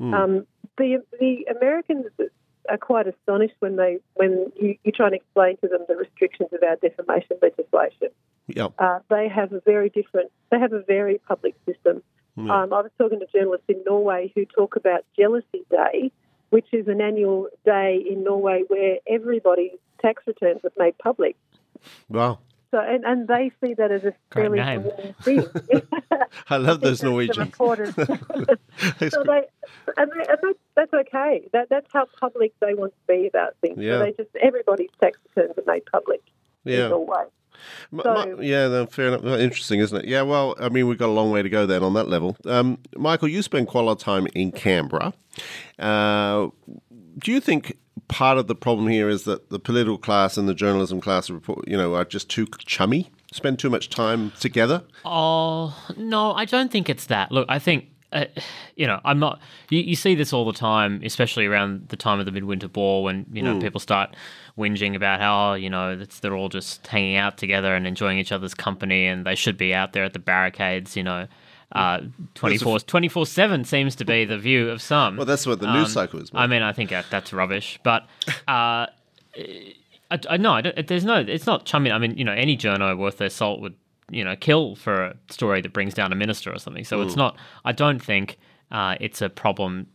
Um, 0.00 0.46
the 0.78 1.02
the 1.18 1.46
Americans 1.54 2.06
are 2.70 2.78
quite 2.78 3.06
astonished 3.06 3.54
when 3.58 3.76
they 3.76 3.98
when 4.14 4.50
you, 4.58 4.76
you 4.82 4.92
try 4.92 5.06
and 5.06 5.14
explain 5.14 5.56
to 5.58 5.68
them 5.68 5.84
the 5.88 5.96
restrictions 5.96 6.48
of 6.52 6.62
our 6.62 6.76
defamation 6.76 7.36
legislation. 7.42 8.08
Yep. 8.48 8.72
Uh, 8.78 9.00
they 9.10 9.28
have 9.28 9.52
a 9.52 9.60
very 9.60 9.90
different. 9.90 10.30
They 10.50 10.58
have 10.58 10.72
a 10.72 10.82
very 10.82 11.18
public 11.18 11.54
system. 11.66 12.02
Um, 12.38 12.50
I 12.50 12.64
was 12.66 12.90
talking 12.96 13.20
to 13.20 13.26
journalists 13.34 13.66
in 13.68 13.82
Norway 13.86 14.32
who 14.34 14.44
talk 14.46 14.76
about 14.76 15.04
Jealousy 15.18 15.62
Day, 15.70 16.10
which 16.50 16.66
is 16.72 16.88
an 16.88 17.00
annual 17.00 17.48
day 17.66 18.02
in 18.10 18.24
Norway 18.24 18.62
where 18.68 18.96
everybody's 19.08 19.72
tax 20.00 20.22
returns 20.26 20.60
are 20.64 20.70
made 20.78 20.96
public. 20.98 21.36
Wow. 22.08 22.38
So, 22.70 22.78
and, 22.78 23.04
and 23.04 23.26
they 23.26 23.50
see 23.62 23.74
that 23.74 23.90
as 23.90 24.04
a 24.04 24.12
Great 24.30 24.42
fairly 24.44 24.58
name. 24.60 24.82
normal 24.84 25.14
thing. 25.22 25.44
I 26.50 26.56
love 26.56 26.80
those 26.80 27.00
The 27.00 27.08
Norwegians. 27.08 27.38
reporters. 27.48 27.94
It's 29.00 29.14
so 29.14 29.22
they, 29.24 29.42
and, 29.98 30.10
they, 30.10 30.24
and 30.28 30.38
that, 30.40 30.54
that's 30.76 30.92
okay. 30.94 31.48
That, 31.52 31.68
that's 31.68 31.88
how 31.92 32.06
public 32.20 32.54
they 32.60 32.74
want 32.74 32.92
to 32.94 33.12
be 33.12 33.26
about 33.26 33.56
things. 33.60 33.78
Yeah. 33.78 33.98
So 33.98 34.04
they 34.04 34.12
just 34.12 34.30
everybody's 34.40 34.88
tax 35.02 35.18
returns 35.34 35.58
are 35.58 35.64
made 35.70 35.84
public 35.86 36.22
Yeah. 36.64 36.84
in 36.84 36.90
Norway. 36.90 37.24
M- 37.92 38.00
So- 38.02 38.36
Mi- 38.38 38.48
yeah, 38.48 38.68
no, 38.68 38.86
fair 38.86 39.08
enough. 39.08 39.24
Interesting, 39.24 39.80
isn't 39.80 39.98
it? 40.04 40.08
Yeah, 40.08 40.22
well, 40.22 40.54
I 40.60 40.68
mean, 40.68 40.86
we've 40.88 40.98
got 40.98 41.08
a 41.08 41.12
long 41.12 41.30
way 41.30 41.42
to 41.42 41.48
go 41.48 41.66
then 41.66 41.82
on 41.82 41.94
that 41.94 42.08
level. 42.08 42.36
Um, 42.46 42.78
Michael, 42.96 43.28
you 43.28 43.42
spend 43.42 43.68
quite 43.68 43.82
a 43.82 43.84
lot 43.84 43.92
of 43.92 43.98
time 43.98 44.26
in 44.34 44.52
Canberra. 44.52 45.12
Uh, 45.78 46.48
do 47.18 47.32
you 47.32 47.40
think 47.40 47.76
part 48.08 48.38
of 48.38 48.46
the 48.48 48.54
problem 48.54 48.88
here 48.88 49.08
is 49.08 49.24
that 49.24 49.50
the 49.50 49.58
political 49.58 49.98
class 49.98 50.36
and 50.36 50.48
the 50.48 50.54
journalism 50.54 51.00
class, 51.00 51.30
report, 51.30 51.66
you 51.68 51.76
know, 51.76 51.94
are 51.94 52.04
just 52.04 52.28
too 52.28 52.46
chummy, 52.66 53.10
spend 53.32 53.58
too 53.58 53.70
much 53.70 53.88
time 53.90 54.32
together? 54.40 54.82
Oh 55.04 55.76
no, 55.96 56.32
I 56.32 56.44
don't 56.44 56.70
think 56.72 56.88
it's 56.88 57.06
that. 57.06 57.30
Look, 57.30 57.46
I 57.48 57.58
think 57.58 57.86
uh, 58.12 58.24
you 58.76 58.86
know 58.86 59.00
I'm 59.04 59.18
not. 59.18 59.40
You, 59.68 59.80
you 59.80 59.96
see 59.96 60.14
this 60.14 60.32
all 60.32 60.44
the 60.44 60.52
time, 60.52 61.00
especially 61.04 61.46
around 61.46 61.88
the 61.88 61.96
time 61.96 62.20
of 62.20 62.26
the 62.26 62.32
midwinter 62.32 62.68
ball, 62.68 63.04
when 63.04 63.26
you 63.32 63.42
know 63.42 63.60
people 63.60 63.80
start 63.80 64.14
whinging 64.58 64.96
about 64.96 65.20
how 65.20 65.54
you 65.54 65.70
know 65.70 65.96
that's, 65.96 66.20
they're 66.20 66.34
all 66.34 66.48
just 66.48 66.86
hanging 66.86 67.16
out 67.16 67.38
together 67.38 67.74
and 67.74 67.86
enjoying 67.86 68.18
each 68.18 68.32
other's 68.32 68.54
company, 68.54 69.06
and 69.06 69.24
they 69.24 69.34
should 69.34 69.56
be 69.56 69.72
out 69.74 69.92
there 69.92 70.04
at 70.04 70.12
the 70.12 70.18
barricades. 70.18 70.96
You 70.96 71.04
know. 71.04 71.26
Uh, 71.72 72.00
24 72.34 72.80
24 72.80 73.26
7 73.26 73.64
seems 73.64 73.94
to 73.94 74.04
be 74.04 74.24
the 74.24 74.36
view 74.36 74.68
of 74.70 74.82
some. 74.82 75.16
Well, 75.16 75.24
that's 75.24 75.46
what 75.46 75.60
the 75.60 75.72
news 75.72 75.92
cycle 75.92 76.20
is. 76.20 76.28
I 76.34 76.48
mean, 76.48 76.62
I 76.62 76.72
think 76.72 76.90
that, 76.90 77.06
that's 77.10 77.32
rubbish. 77.32 77.78
But 77.84 78.08
uh, 78.48 78.86
I, 80.10 80.18
I 80.28 80.36
no, 80.36 80.52
I 80.52 80.62
don't, 80.62 80.86
there's 80.88 81.04
no. 81.04 81.20
It's 81.20 81.46
not 81.46 81.66
chummy. 81.66 81.92
I 81.92 81.98
mean, 81.98 82.18
you 82.18 82.24
know, 82.24 82.32
any 82.32 82.56
journo 82.56 82.98
worth 82.98 83.18
their 83.18 83.30
salt 83.30 83.60
would 83.60 83.76
you 84.10 84.24
know 84.24 84.36
kill 84.36 84.74
for 84.76 85.04
a 85.04 85.16
story 85.30 85.60
that 85.60 85.72
brings 85.72 85.94
down 85.94 86.12
a 86.12 86.16
minister 86.16 86.52
or 86.52 86.58
something. 86.58 86.84
So 86.84 87.00
it's 87.02 87.14
hmm. 87.14 87.20
not. 87.20 87.36
I 87.64 87.72
don't 87.72 88.02
think 88.02 88.38
uh, 88.70 88.96
it's 89.00 89.22
a 89.22 89.28
problem 89.28 89.86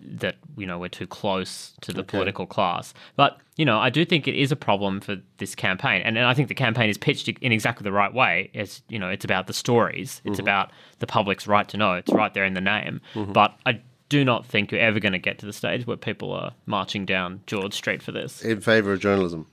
that 0.00 0.36
you 0.56 0.66
know 0.66 0.78
we're 0.78 0.88
too 0.88 1.06
close 1.06 1.74
to 1.80 1.92
the 1.92 2.04
political 2.04 2.46
class. 2.46 2.94
But 3.16 3.38
you 3.56 3.64
know, 3.64 3.78
I 3.78 3.90
do 3.90 4.04
think 4.04 4.26
it 4.26 4.34
is 4.34 4.52
a 4.52 4.56
problem 4.56 5.00
for 5.00 5.16
this 5.38 5.54
campaign, 5.54 6.02
and, 6.02 6.16
and 6.16 6.26
I 6.26 6.34
think 6.34 6.48
the 6.48 6.54
campaign 6.54 6.88
is 6.88 6.98
pitched 6.98 7.28
in 7.28 7.52
exactly 7.52 7.84
the 7.84 7.92
right 7.92 8.12
way. 8.12 8.50
It's 8.52 8.82
you 8.88 8.98
know, 8.98 9.08
it's 9.08 9.24
about 9.24 9.46
the 9.46 9.52
stories. 9.52 10.20
It's 10.24 10.38
hmm. 10.38 10.42
about 10.42 10.70
the 10.98 11.06
public's 11.06 11.46
right 11.46 11.68
to 11.68 11.76
know. 11.76 11.94
It's 11.94 12.12
right 12.12 12.32
there 12.32 12.44
in 12.44 12.54
the 12.54 12.60
name. 12.60 13.00
Hmm. 13.14 13.32
But 13.32 13.56
I 13.66 13.80
do 14.08 14.24
not 14.24 14.44
think 14.44 14.70
you're 14.70 14.80
ever 14.80 15.00
going 15.00 15.14
to 15.14 15.18
get 15.18 15.38
to 15.38 15.46
the 15.46 15.54
stage 15.54 15.86
where 15.86 15.96
people 15.96 16.32
are 16.32 16.52
marching 16.66 17.06
down 17.06 17.40
George 17.46 17.72
Street 17.72 18.02
for 18.02 18.12
this. 18.12 18.42
in 18.42 18.60
favour 18.60 18.92
of 18.92 19.00
journalism. 19.00 19.46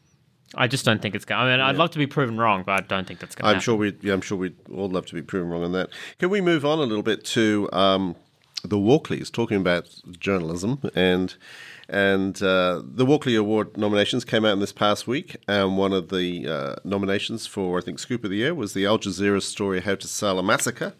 I 0.55 0.67
just 0.67 0.85
don't 0.85 1.01
think 1.01 1.15
it's 1.15 1.25
going. 1.25 1.39
I 1.41 1.51
mean, 1.51 1.59
I'd 1.59 1.77
love 1.77 1.91
to 1.91 1.99
be 1.99 2.07
proven 2.07 2.37
wrong, 2.37 2.63
but 2.63 2.71
I 2.71 2.85
don't 2.85 3.07
think 3.07 3.19
that's 3.19 3.35
going 3.35 3.43
to 3.43 3.49
I'm 3.49 3.55
happen. 3.55 3.63
sure 3.63 3.75
we. 3.75 3.95
Yeah, 4.01 4.13
I'm 4.13 4.21
sure 4.21 4.37
we'd 4.37 4.55
all 4.73 4.89
love 4.89 5.05
to 5.07 5.13
be 5.13 5.21
proven 5.21 5.49
wrong 5.49 5.63
on 5.63 5.71
that. 5.73 5.89
Can 6.17 6.29
we 6.29 6.41
move 6.41 6.65
on 6.65 6.79
a 6.79 6.83
little 6.83 7.03
bit 7.03 7.23
to 7.25 7.69
um, 7.71 8.15
the 8.63 8.77
Walkleys, 8.77 9.31
talking 9.31 9.57
about 9.57 9.89
journalism 10.19 10.79
and 10.95 11.35
and 11.87 12.41
uh, 12.43 12.81
the 12.83 13.05
Walkley 13.05 13.35
Award 13.35 13.75
nominations 13.75 14.23
came 14.23 14.45
out 14.45 14.53
in 14.53 14.59
this 14.59 14.71
past 14.73 15.07
week, 15.07 15.37
and 15.47 15.77
one 15.77 15.91
of 15.91 16.09
the 16.09 16.47
uh, 16.47 16.75
nominations 16.83 17.47
for 17.47 17.79
I 17.79 17.81
think 17.81 17.99
Scoop 17.99 18.23
of 18.23 18.29
the 18.29 18.37
Year 18.37 18.53
was 18.53 18.73
the 18.73 18.85
Al 18.85 18.99
Jazeera 18.99 19.41
story 19.41 19.81
"How 19.81 19.95
to 19.95 20.07
Sell 20.07 20.39
a 20.39 20.43
Massacre." 20.43 20.93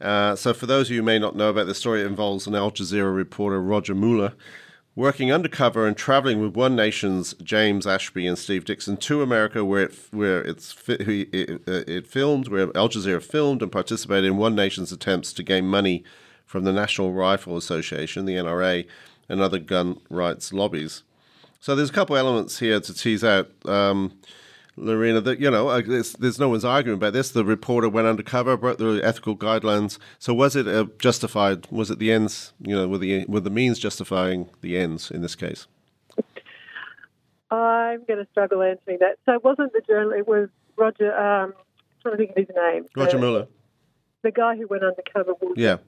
Uh, 0.00 0.36
so, 0.36 0.54
for 0.54 0.66
those 0.66 0.88
of 0.88 0.92
you 0.92 1.00
who 1.00 1.06
may 1.06 1.18
not 1.18 1.36
know 1.36 1.48
about 1.50 1.66
this 1.66 1.78
story, 1.78 2.02
it 2.02 2.06
involves 2.06 2.46
an 2.46 2.54
Al 2.54 2.70
Jazeera 2.70 3.14
reporter, 3.14 3.60
Rodger 3.60 3.94
Muller, 3.94 4.34
working 4.98 5.30
undercover 5.30 5.86
and 5.86 5.96
traveling 5.96 6.42
with 6.42 6.56
One 6.56 6.74
Nation's 6.74 7.32
James 7.34 7.86
Ashby 7.86 8.26
and 8.26 8.36
Steve 8.36 8.64
Dixon 8.64 8.96
to 8.96 9.22
America, 9.22 9.64
where 9.64 9.84
it 9.84 9.94
where 10.10 10.42
it's 10.42 10.74
it, 10.88 11.62
uh, 11.68 11.84
it 11.86 12.08
filmed, 12.08 12.48
where 12.48 12.76
Al 12.76 12.88
Jazeera 12.88 13.22
filmed 13.22 13.62
and 13.62 13.70
participated 13.70 14.24
in 14.24 14.36
One 14.36 14.56
Nation's 14.56 14.90
attempts 14.90 15.32
to 15.34 15.44
gain 15.44 15.68
money 15.68 16.02
from 16.44 16.64
the 16.64 16.72
National 16.72 17.12
Rifle 17.12 17.56
Association, 17.56 18.24
the 18.24 18.34
NRA, 18.34 18.88
and 19.28 19.40
other 19.40 19.60
gun 19.60 20.00
rights 20.10 20.52
lobbies. 20.52 21.04
So 21.60 21.76
there's 21.76 21.90
a 21.90 21.92
couple 21.92 22.16
elements 22.16 22.58
here 22.58 22.80
to 22.80 22.92
tease 22.92 23.22
out. 23.22 23.50
Um, 23.66 24.18
Lorena, 24.80 25.20
that 25.20 25.40
you 25.40 25.50
know, 25.50 25.80
there's, 25.80 26.12
there's 26.14 26.38
no 26.38 26.48
one's 26.48 26.64
arguing 26.64 26.96
about 26.96 27.12
this. 27.12 27.30
The 27.30 27.44
reporter 27.44 27.88
went 27.88 28.06
undercover, 28.06 28.56
broke 28.56 28.78
the 28.78 29.00
ethical 29.02 29.36
guidelines. 29.36 29.98
So 30.18 30.32
was 30.34 30.56
it 30.56 30.66
uh, 30.66 30.86
justified? 30.98 31.66
Was 31.70 31.90
it 31.90 31.98
the 31.98 32.12
ends? 32.12 32.52
You 32.60 32.76
know, 32.76 32.88
were 32.88 32.98
the 32.98 33.24
were 33.26 33.40
the 33.40 33.50
means 33.50 33.78
justifying 33.78 34.48
the 34.60 34.78
ends 34.78 35.10
in 35.10 35.22
this 35.22 35.34
case? 35.34 35.66
I'm 37.50 38.04
going 38.04 38.22
to 38.22 38.28
struggle 38.30 38.62
answering 38.62 38.98
that. 39.00 39.18
So 39.24 39.32
it 39.32 39.44
wasn't 39.44 39.72
the 39.72 39.80
journal, 39.86 40.12
it 40.12 40.28
was 40.28 40.48
Rodger, 40.76 41.16
um, 41.16 41.54
I'm 41.56 42.02
trying 42.02 42.12
to 42.12 42.18
think 42.18 42.30
of 42.30 42.36
his 42.36 42.56
name. 42.56 42.86
Rodger 42.96 43.12
the, 43.12 43.18
Muller. 43.18 43.46
The 44.22 44.30
guy 44.30 44.56
who 44.56 44.66
went 44.66 44.84
undercover 44.84 45.32
was 45.40 45.54
Yeah. 45.56 45.78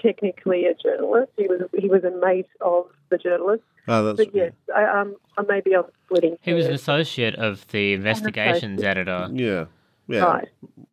Technically 0.00 0.66
a 0.66 0.74
journalist. 0.74 1.32
He 1.36 1.46
was 1.46 1.62
he 1.76 1.88
was 1.88 2.04
a 2.04 2.10
mate 2.10 2.48
of 2.60 2.86
the 3.08 3.18
journalist. 3.18 3.62
Oh, 3.88 4.04
that's 4.04 4.16
But 4.16 4.34
yes, 4.34 4.52
I, 4.74 4.84
um, 4.84 5.16
I 5.36 5.42
maybe 5.48 5.74
I'm 5.74 5.84
splitting. 6.06 6.36
He 6.42 6.52
was 6.52 6.66
an 6.66 6.74
associate 6.74 7.34
of 7.36 7.66
the 7.68 7.92
investigations 7.94 8.82
editor. 8.82 9.28
yeah. 9.32 9.66
Yeah. 10.08 10.24
Right. 10.24 10.48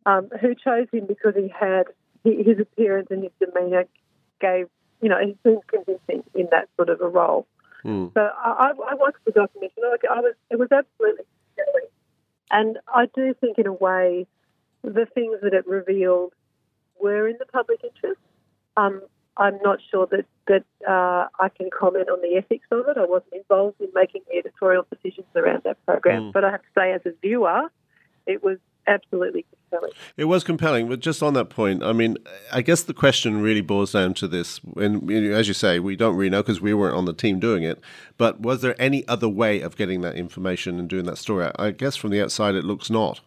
Um, 0.06 0.28
who 0.40 0.54
chose 0.54 0.86
him 0.92 1.06
because 1.06 1.34
he 1.34 1.48
had 1.48 1.84
his 2.22 2.60
appearance 2.60 3.08
and 3.10 3.24
his 3.24 3.32
demeanour 3.40 3.84
gave 4.40 4.68
you 5.02 5.08
know 5.08 5.18
he 5.18 5.36
seemed 5.42 5.66
convincing 5.66 6.22
in 6.34 6.46
that 6.52 6.68
sort 6.76 6.88
of 6.88 7.00
a 7.00 7.08
role. 7.08 7.46
Mm. 7.84 8.14
So 8.14 8.20
I, 8.20 8.70
I 8.70 8.90
I 8.90 8.94
watched 8.94 9.24
the 9.24 9.32
documentary. 9.32 9.82
Like 9.90 10.02
I 10.08 10.20
was, 10.20 10.34
it 10.50 10.58
was 10.58 10.68
absolutely 10.70 11.24
compelling, 11.56 11.88
and 12.50 12.78
I 12.94 13.06
do 13.12 13.34
think 13.40 13.58
in 13.58 13.66
a 13.66 13.72
way 13.72 14.26
the 14.82 15.06
things 15.06 15.38
that 15.42 15.52
it 15.52 15.66
revealed 15.66 16.32
were 17.00 17.28
in 17.28 17.36
the 17.38 17.46
public 17.46 17.80
interest. 17.82 18.20
Um, 18.78 19.02
I'm 19.36 19.58
not 19.62 19.78
sure 19.90 20.06
that 20.10 20.24
that 20.46 20.64
uh, 20.88 21.26
I 21.38 21.48
can 21.48 21.68
comment 21.70 22.08
on 22.08 22.20
the 22.22 22.36
ethics 22.36 22.66
of 22.70 22.88
it. 22.88 22.96
I 22.96 23.04
wasn't 23.04 23.34
involved 23.34 23.80
in 23.80 23.88
making 23.94 24.22
the 24.30 24.38
editorial 24.38 24.86
decisions 24.90 25.26
around 25.36 25.62
that 25.64 25.84
program, 25.86 26.22
Mm. 26.22 26.32
but 26.32 26.44
I 26.44 26.50
have 26.50 26.62
to 26.62 26.68
say, 26.76 26.92
as 26.92 27.02
a 27.04 27.12
viewer, 27.22 27.62
it 28.26 28.42
was 28.42 28.58
absolutely 28.86 29.44
compelling. 29.70 29.92
It 30.16 30.24
was 30.24 30.42
compelling, 30.44 30.88
but 30.88 31.00
just 31.00 31.22
on 31.22 31.34
that 31.34 31.50
point, 31.50 31.82
I 31.84 31.92
mean, 31.92 32.16
I 32.50 32.62
guess 32.62 32.82
the 32.82 32.94
question 32.94 33.42
really 33.42 33.60
boils 33.60 33.92
down 33.92 34.14
to 34.14 34.26
this. 34.26 34.60
And 34.76 35.10
as 35.12 35.46
you 35.46 35.54
say, 35.54 35.78
we 35.78 35.94
don't 35.94 36.16
really 36.16 36.30
know 36.30 36.42
because 36.42 36.60
we 36.60 36.72
weren't 36.72 36.96
on 36.96 37.04
the 37.04 37.12
team 37.12 37.38
doing 37.38 37.62
it. 37.62 37.78
But 38.16 38.40
was 38.40 38.62
there 38.62 38.74
any 38.80 39.06
other 39.06 39.28
way 39.28 39.60
of 39.60 39.76
getting 39.76 40.00
that 40.00 40.14
information 40.16 40.78
and 40.78 40.88
doing 40.88 41.04
that 41.04 41.18
story? 41.18 41.50
I 41.56 41.70
guess 41.70 41.96
from 41.96 42.10
the 42.10 42.22
outside, 42.22 42.54
it 42.54 42.64
looks 42.64 42.88
not. 42.90 43.20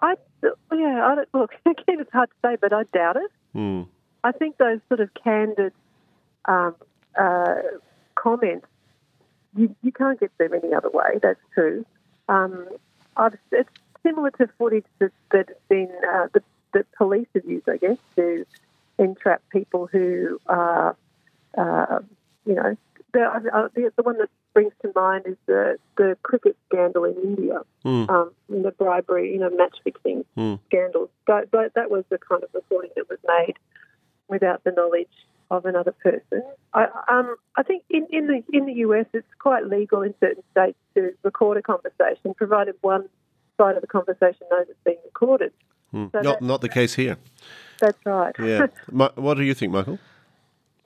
I 0.00 0.14
yeah, 0.72 1.06
I 1.06 1.14
don't, 1.16 1.28
look 1.34 1.52
again. 1.66 2.00
It's 2.00 2.12
hard 2.12 2.30
to 2.30 2.36
say, 2.48 2.56
but 2.60 2.72
I 2.72 2.84
doubt 2.94 3.16
it. 3.16 3.30
Hmm. 3.56 3.82
I 4.22 4.32
think 4.32 4.58
those 4.58 4.80
sort 4.88 5.00
of 5.00 5.08
candid 5.14 5.72
um, 6.44 6.74
uh, 7.18 7.54
comments, 8.14 8.66
you, 9.56 9.74
you 9.82 9.92
can't 9.92 10.20
get 10.20 10.36
them 10.36 10.52
any 10.52 10.74
other 10.74 10.90
way. 10.90 11.18
That's 11.22 11.40
true. 11.54 11.86
Um, 12.28 12.68
it's 13.50 13.70
similar 14.02 14.30
to 14.32 14.46
footage 14.58 14.84
that, 14.98 15.12
that's 15.32 15.58
been 15.70 15.90
uh, 16.06 16.26
that 16.74 16.92
police 16.98 17.28
have 17.34 17.46
used, 17.46 17.66
I 17.66 17.78
guess, 17.78 17.96
to 18.16 18.44
entrap 18.98 19.40
people 19.50 19.86
who 19.86 20.38
are, 20.48 20.94
uh, 21.56 22.00
you 22.44 22.54
know, 22.56 22.76
the, 23.16 23.50
uh, 23.56 23.68
the, 23.74 23.92
the 23.96 24.02
one 24.02 24.18
that 24.18 24.28
springs 24.50 24.72
to 24.82 24.92
mind 24.94 25.24
is 25.26 25.36
the 25.46 25.78
the 25.96 26.16
cricket 26.22 26.56
scandal 26.68 27.04
in 27.04 27.14
India, 27.22 27.60
Mm. 27.84 28.08
um, 28.10 28.30
the 28.48 28.72
bribery, 28.72 29.32
you 29.32 29.38
know, 29.38 29.50
match 29.50 29.76
fixing 29.84 30.24
Mm. 30.36 30.58
scandals. 30.66 31.08
But, 31.26 31.50
but 31.50 31.74
that 31.74 31.90
was 31.90 32.04
the 32.08 32.18
kind 32.18 32.42
of 32.42 32.50
reporting 32.52 32.90
that 32.96 33.08
was 33.08 33.18
made 33.36 33.54
without 34.28 34.64
the 34.64 34.72
knowledge 34.72 35.16
of 35.50 35.64
another 35.64 35.92
person. 35.92 36.42
I, 36.74 36.86
um, 37.08 37.36
I 37.56 37.62
think 37.62 37.84
in, 37.88 38.06
in 38.10 38.26
the 38.26 38.42
in 38.52 38.66
the 38.66 38.74
US, 38.86 39.06
it's 39.12 39.26
quite 39.38 39.64
legal 39.66 40.02
in 40.02 40.12
certain 40.20 40.42
states 40.50 40.78
to 40.94 41.12
record 41.22 41.56
a 41.56 41.62
conversation, 41.62 42.34
provided 42.34 42.74
one 42.80 43.08
side 43.56 43.76
of 43.76 43.82
the 43.82 43.86
conversation 43.86 44.46
knows 44.50 44.66
it's 44.68 44.78
being 44.84 44.98
recorded. 45.04 45.52
Hmm. 45.92 46.06
So 46.12 46.20
Not 46.20 46.42
not 46.42 46.60
the 46.60 46.68
case 46.68 46.94
here. 46.94 47.16
That's 47.80 48.04
right. 48.04 48.34
Yeah. 48.38 48.66
What 49.26 49.34
do 49.36 49.44
you 49.44 49.54
think, 49.54 49.72
Michael? 49.72 49.98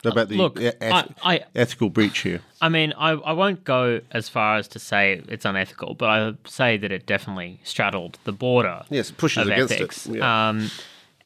About 0.05 0.29
the 0.29 0.37
Look, 0.37 0.61
eth- 0.61 0.77
I, 0.81 1.05
I, 1.23 1.41
ethical 1.55 1.91
breach 1.91 2.21
here. 2.21 2.41
I 2.63 2.69
mean, 2.69 2.93
I, 2.97 3.11
I 3.11 3.33
won't 3.33 3.65
go 3.65 4.01
as 4.13 4.29
far 4.29 4.57
as 4.57 4.67
to 4.69 4.79
say 4.79 5.23
it's 5.29 5.45
unethical, 5.45 5.95
but 5.95 6.09
I 6.09 6.33
say 6.47 6.77
that 6.79 6.91
it 6.91 7.07
definitely 7.07 7.61
straddled 7.65 8.19
the 8.25 8.33
border 8.33 8.83
Yes, 8.89 9.11
pushes 9.11 9.43
of 9.47 9.49
against 9.53 9.73
ethics. 9.75 10.07
it. 10.07 10.17
Yeah. 10.17 10.49
Um, 10.49 10.71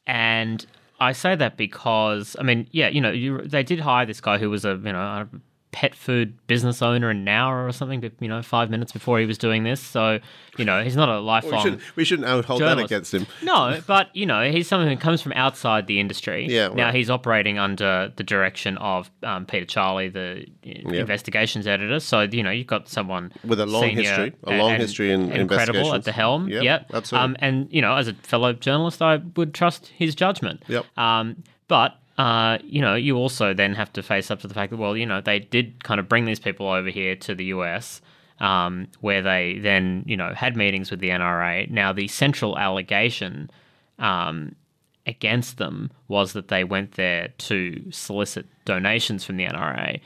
and 0.07 0.65
I 0.99 1.13
say 1.13 1.35
that 1.35 1.57
because, 1.57 2.35
I 2.39 2.43
mean, 2.43 2.67
yeah, 2.71 2.89
you 2.89 3.01
know, 3.01 3.11
you, 3.11 3.41
they 3.41 3.63
did 3.63 3.79
hire 3.79 4.05
this 4.05 4.21
guy 4.21 4.37
who 4.37 4.49
was 4.49 4.65
a, 4.65 4.71
you 4.83 4.91
know, 4.93 5.27
pet 5.75 5.93
food 5.93 6.33
business 6.47 6.81
owner 6.81 7.11
in 7.11 7.25
Nowra 7.25 7.67
or 7.67 7.71
something, 7.73 7.99
but, 7.99 8.13
you 8.21 8.29
know, 8.29 8.41
five 8.41 8.69
minutes 8.69 8.93
before 8.93 9.19
he 9.19 9.25
was 9.25 9.37
doing 9.37 9.65
this. 9.65 9.81
So, 9.81 10.19
you 10.57 10.63
know, 10.63 10.81
he's 10.81 10.95
not 10.95 11.09
a 11.09 11.19
we, 11.19 11.25
lifelong. 11.25 11.61
shouldn't, 11.61 11.81
we 11.97 12.05
shouldn't 12.05 12.25
out- 12.29 12.45
hold 12.45 12.61
that 12.61 12.79
against 12.79 13.13
him. 13.13 13.27
No, 13.43 13.81
but 13.85 14.07
you 14.15 14.25
know, 14.25 14.49
he's 14.49 14.69
someone 14.69 14.87
who 14.87 14.95
comes 14.95 15.21
from 15.21 15.33
outside 15.33 15.87
the 15.87 15.99
industry. 15.99 16.47
Yeah, 16.49 16.69
Now 16.69 16.93
he's 16.93 17.09
operating 17.09 17.59
under 17.59 18.09
the 18.15 18.23
direction 18.23 18.77
of 18.77 19.11
um, 19.21 19.45
Peter 19.45 19.65
Charley, 19.65 20.07
the 20.07 20.45
uh, 20.65 20.93
investigations 20.93 21.67
editor. 21.67 21.99
So 21.99 22.21
you 22.21 22.41
know, 22.41 22.51
you've 22.51 22.67
got 22.67 22.87
someone 22.87 23.33
With 23.43 23.59
a 23.59 23.65
long 23.65 23.89
history, 23.89 24.33
a 24.45 24.55
long 24.55 24.71
and 24.71 24.81
history 24.81 25.11
in 25.11 25.23
incredible 25.33 25.79
investigations. 25.79 25.93
at 25.93 26.03
the 26.05 26.11
helm. 26.13 26.47
Yep, 26.47 26.63
Yep, 26.63 26.91
absolutely. 26.93 27.25
Um, 27.25 27.35
and 27.39 27.67
you 27.69 27.81
know, 27.81 27.97
as 27.97 28.07
a 28.07 28.13
fellow 28.13 28.53
journalist, 28.53 29.01
I 29.01 29.17
would 29.35 29.53
trust 29.53 29.87
his 29.87 30.15
judgment. 30.15 30.63
Yep. 30.69 30.85
Um, 30.97 31.43
but 31.67 31.99
uh, 32.17 32.57
you 32.63 32.81
know, 32.81 32.95
you 32.95 33.17
also 33.17 33.53
then 33.53 33.73
have 33.75 33.91
to 33.93 34.03
face 34.03 34.31
up 34.31 34.39
to 34.41 34.47
the 34.47 34.53
fact 34.53 34.71
that 34.71 34.77
well, 34.77 34.95
you 34.95 35.05
know, 35.05 35.21
they 35.21 35.39
did 35.39 35.83
kind 35.83 35.99
of 35.99 36.07
bring 36.07 36.25
these 36.25 36.39
people 36.39 36.67
over 36.67 36.89
here 36.89 37.15
to 37.17 37.35
the 37.35 37.45
US. 37.45 38.01
Um, 38.37 38.89
where 38.99 39.21
they 39.21 39.59
then, 39.59 40.03
you 40.05 40.17
know, 40.17 40.33
had 40.33 40.57
meetings 40.57 40.91
with 40.91 40.99
the 40.99 41.07
NRA. 41.07 41.69
Now, 41.69 41.93
the 41.93 42.09
central 42.09 42.57
allegation 42.57 43.49
um, 43.97 44.57
against 45.05 45.57
them 45.57 45.89
was 46.09 46.33
that 46.33 46.49
they 46.49 46.65
went 46.65 46.95
there 46.95 47.29
to 47.37 47.89
solicit 47.91 48.45
donations 48.65 49.23
from 49.23 49.37
the 49.37 49.45
NRA. 49.45 50.01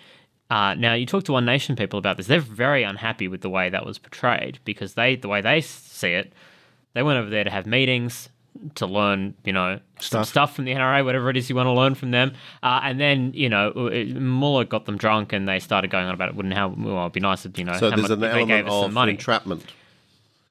Uh, 0.51 0.75
now, 0.75 0.94
you 0.94 1.08
talk 1.08 1.24
to 1.24 1.32
One 1.32 1.46
Nation 1.46 1.75
people 1.75 1.98
about 1.98 2.18
this; 2.18 2.28
they're 2.28 2.39
very 2.39 2.84
unhappy 2.84 3.28
with 3.28 3.42
the 3.42 3.50
way 3.50 3.68
that 3.70 3.84
was 3.84 3.98
portrayed 3.98 4.60
because 4.63 4.94
they, 4.94 5.16
the 5.16 5.28
way 5.28 5.42
they 5.42 5.62
see 5.62 6.10
it, 6.12 6.32
they 6.94 7.01
went 7.01 7.18
over 7.18 7.32
there 7.32 7.44
to 7.44 7.50
have 7.50 7.66
meetings 7.66 8.30
to 8.75 8.86
learn, 8.86 9.34
you 9.46 9.53
know, 9.53 9.79
some 10.00 10.24
Stuff. 10.24 10.27
stuff 10.27 10.55
from 10.55 10.66
the 10.66 10.72
NRA, 10.74 11.03
whatever 11.05 11.29
it 11.29 11.38
is 11.38 11.50
you 11.50 11.55
want 11.55 11.68
to 11.68 11.72
learn 11.72 11.96
from 11.96 12.12
them. 12.12 12.33
Uh, 12.62 12.81
and 12.83 13.00
then, 13.00 13.31
you 13.33 13.48
know, 13.50 13.70
it- 13.88 14.16
Muller 14.16 14.66
got 14.66 14.85
them 14.85 14.98
drunk 14.98 15.31
and 15.33 15.48
they 15.48 15.59
started 15.59 15.90
going 15.92 16.05
on 16.07 16.14
about 16.14 16.29
it. 16.29 16.35
Wouldn't 16.35 16.53
how 16.53 16.70
well, 16.70 17.01
it'd 17.01 17.14
be 17.14 17.20
nice 17.22 17.46
if 17.46 17.57
you 17.57 17.64
know 17.66 17.74
So 17.74 17.90
how 17.90 17.96
there's 17.96 18.01
much 18.09 18.12
an 18.12 18.20
they 18.20 18.27
gave 18.46 18.66
element 18.66 18.68
us 18.68 18.74
some 18.74 18.85
of 18.85 18.94
money. 18.94 19.12
entrapment. 19.14 19.64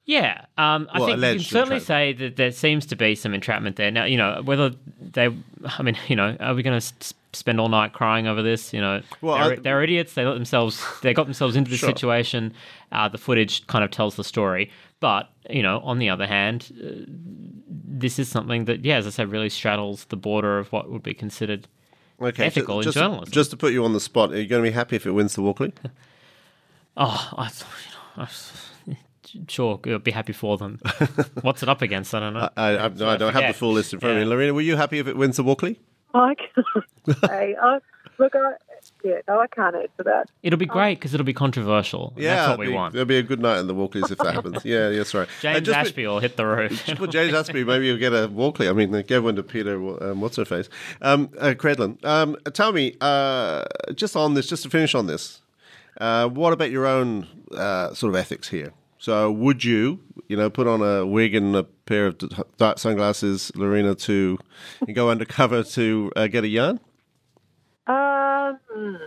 Yeah, 0.06 0.46
um, 0.56 0.88
I 0.90 1.00
Well, 1.00 1.08
think 1.08 1.18
you 1.18 1.30
can 1.32 1.38
certainly 1.40 1.80
say 1.80 2.14
that 2.14 2.36
there 2.36 2.50
seems 2.50 2.86
to 2.86 2.96
be 2.96 3.14
some 3.14 3.34
entrapment 3.34 3.76
there. 3.76 3.90
Now, 3.90 4.04
you 4.06 4.16
know, 4.16 4.40
whether 4.42 4.70
they, 5.02 5.28
I 5.66 5.82
mean, 5.82 5.98
you 6.08 6.16
know, 6.16 6.34
are 6.40 6.54
we 6.54 6.62
going 6.62 6.80
to 6.80 7.14
spend 7.34 7.60
all 7.60 7.68
night 7.68 7.92
crying 7.92 8.26
over 8.26 8.42
this? 8.42 8.72
You 8.72 8.80
know, 8.80 9.02
Well, 9.20 9.34
they're, 9.36 9.52
I- 9.58 9.60
they're 9.60 9.82
idiots. 9.82 10.14
They 10.14 10.24
let 10.24 10.32
themselves, 10.34 10.82
they 11.02 11.12
got 11.12 11.24
themselves 11.24 11.56
into 11.56 11.70
this 11.70 11.80
Sure. 11.80 11.90
situation. 11.90 12.54
Uh, 12.90 13.08
the 13.10 13.18
footage 13.18 13.66
kind 13.66 13.84
of 13.84 13.90
tells 13.90 14.16
the 14.16 14.24
story. 14.24 14.70
But, 15.00 15.28
you 15.48 15.62
know, 15.62 15.80
on 15.80 15.98
the 15.98 16.08
other 16.10 16.26
hand, 16.26 16.70
uh, 16.82 17.04
this 18.00 18.18
is 18.18 18.28
something 18.28 18.66
that, 18.66 18.84
yeah, 18.84 18.96
as 18.96 19.06
I 19.06 19.10
said, 19.10 19.30
really 19.30 19.48
straddles 19.48 20.04
the 20.06 20.16
border 20.16 20.58
of 20.58 20.70
what 20.72 20.90
would 20.90 21.02
be 21.02 21.14
considered 21.14 21.66
Okay, 22.20 22.46
ethical 22.46 22.80
ju- 22.82 22.88
in 22.88 22.92
journalism. 22.92 23.32
Just 23.32 23.50
to 23.50 23.56
put 23.56 23.72
you 23.72 23.84
on 23.84 23.92
the 23.92 24.00
spot, 24.00 24.32
are 24.32 24.40
you 24.40 24.46
going 24.46 24.62
to 24.62 24.68
be 24.70 24.74
happy 24.74 24.96
if 24.96 25.06
it 25.06 25.12
wins 25.12 25.34
the 25.34 25.42
Walkley? 25.42 25.72
Oh, 27.00 27.28
I, 27.38 27.48
th- 27.48 27.62
you 27.86 27.92
know, 28.22 28.24
I, 28.24 29.46
sure, 29.46 29.78
I'd 29.86 30.02
be 30.02 30.10
happy 30.10 30.32
for 30.32 30.58
them. 30.58 30.80
What's 31.42 31.62
it 31.62 31.68
up 31.68 31.80
against? 31.80 32.12
I 32.12 32.18
don't 32.18 32.34
know. 32.34 32.48
I, 32.56 32.76
I, 32.76 32.88
no, 32.88 33.08
I 33.08 33.16
don't 33.16 33.32
have 33.32 33.46
the 33.46 33.56
full 33.56 33.72
list 33.72 33.92
in 33.94 34.00
front 34.00 34.16
of 34.16 34.20
me. 34.24 34.28
Lorena, 34.28 34.52
were 34.52 34.60
you 34.62 34.74
happy 34.74 34.98
if 34.98 35.06
it 35.06 35.16
wins 35.16 35.36
the 35.36 35.44
Walkley? 35.44 35.78
I 36.12 36.34
can't 36.34 37.18
say. 37.28 37.54
I, 38.18 38.22
look, 38.22 38.34
I, 38.34 38.52
yeah, 39.04 39.20
no, 39.28 39.40
I 39.40 39.46
can't 39.46 39.74
answer 39.76 40.02
that. 40.04 40.30
It'll 40.42 40.58
be 40.58 40.66
great 40.66 40.96
because 40.98 41.14
it'll 41.14 41.24
be 41.24 41.32
controversial. 41.32 42.12
Yeah, 42.16 42.34
that's 42.34 42.48
what 42.48 42.52
it'll 42.54 42.60
we 42.60 42.66
be, 42.68 42.74
want. 42.74 42.92
There'll 42.92 43.06
be 43.06 43.18
a 43.18 43.22
good 43.22 43.40
night 43.40 43.58
in 43.58 43.66
the 43.66 43.74
Walkleys 43.74 44.10
if 44.10 44.18
that 44.18 44.34
happens. 44.34 44.58
Yeah, 44.64 44.90
that's 44.90 45.14
right. 45.14 45.28
James 45.40 45.56
And 45.58 45.66
just 45.66 45.78
put- 45.78 45.86
Ashby 45.86 46.06
will 46.06 46.18
hit 46.20 46.36
the 46.36 46.46
roof. 46.46 46.84
Just 46.86 46.98
put 46.98 47.10
James 47.10 47.32
Ashby, 47.34 47.64
maybe 47.64 47.86
you'll 47.86 47.96
get 47.98 48.12
a 48.12 48.28
Walkley. 48.28 48.68
I 48.68 48.72
mean, 48.72 48.90
give 49.02 49.24
one 49.24 49.36
to 49.36 49.42
Peta, 49.42 49.74
um, 49.74 50.20
what's 50.20 50.36
her 50.36 50.44
face? 50.44 50.68
Um, 51.00 51.30
uh, 51.38 51.54
Credlin. 51.56 52.04
Um, 52.04 52.36
tell 52.52 52.72
me, 52.72 52.96
uh, 53.00 53.64
just 53.94 54.16
on 54.16 54.34
this, 54.34 54.46
just 54.48 54.62
to 54.64 54.70
finish 54.70 54.94
on 54.94 55.06
this, 55.06 55.40
uh, 56.00 56.28
what 56.28 56.52
about 56.52 56.70
your 56.70 56.86
own 56.86 57.26
uh, 57.52 57.94
sort 57.94 58.10
of 58.12 58.16
ethics 58.16 58.48
here? 58.48 58.72
So, 58.98 59.30
would 59.30 59.62
you, 59.62 60.00
you 60.28 60.36
know, 60.36 60.50
put 60.50 60.66
on 60.66 60.82
a 60.82 61.06
wig 61.06 61.34
and 61.34 61.54
a 61.54 61.62
pair 61.62 62.08
of 62.08 62.18
dark 62.56 62.78
sunglasses, 62.78 63.52
Lorena, 63.54 63.94
to 63.94 64.38
and 64.80 64.94
go 64.94 65.08
undercover 65.10 65.62
to 65.62 66.12
uh, 66.16 66.26
get 66.26 66.42
a 66.44 66.48
yarn? 66.48 66.80
Um, 67.88 68.98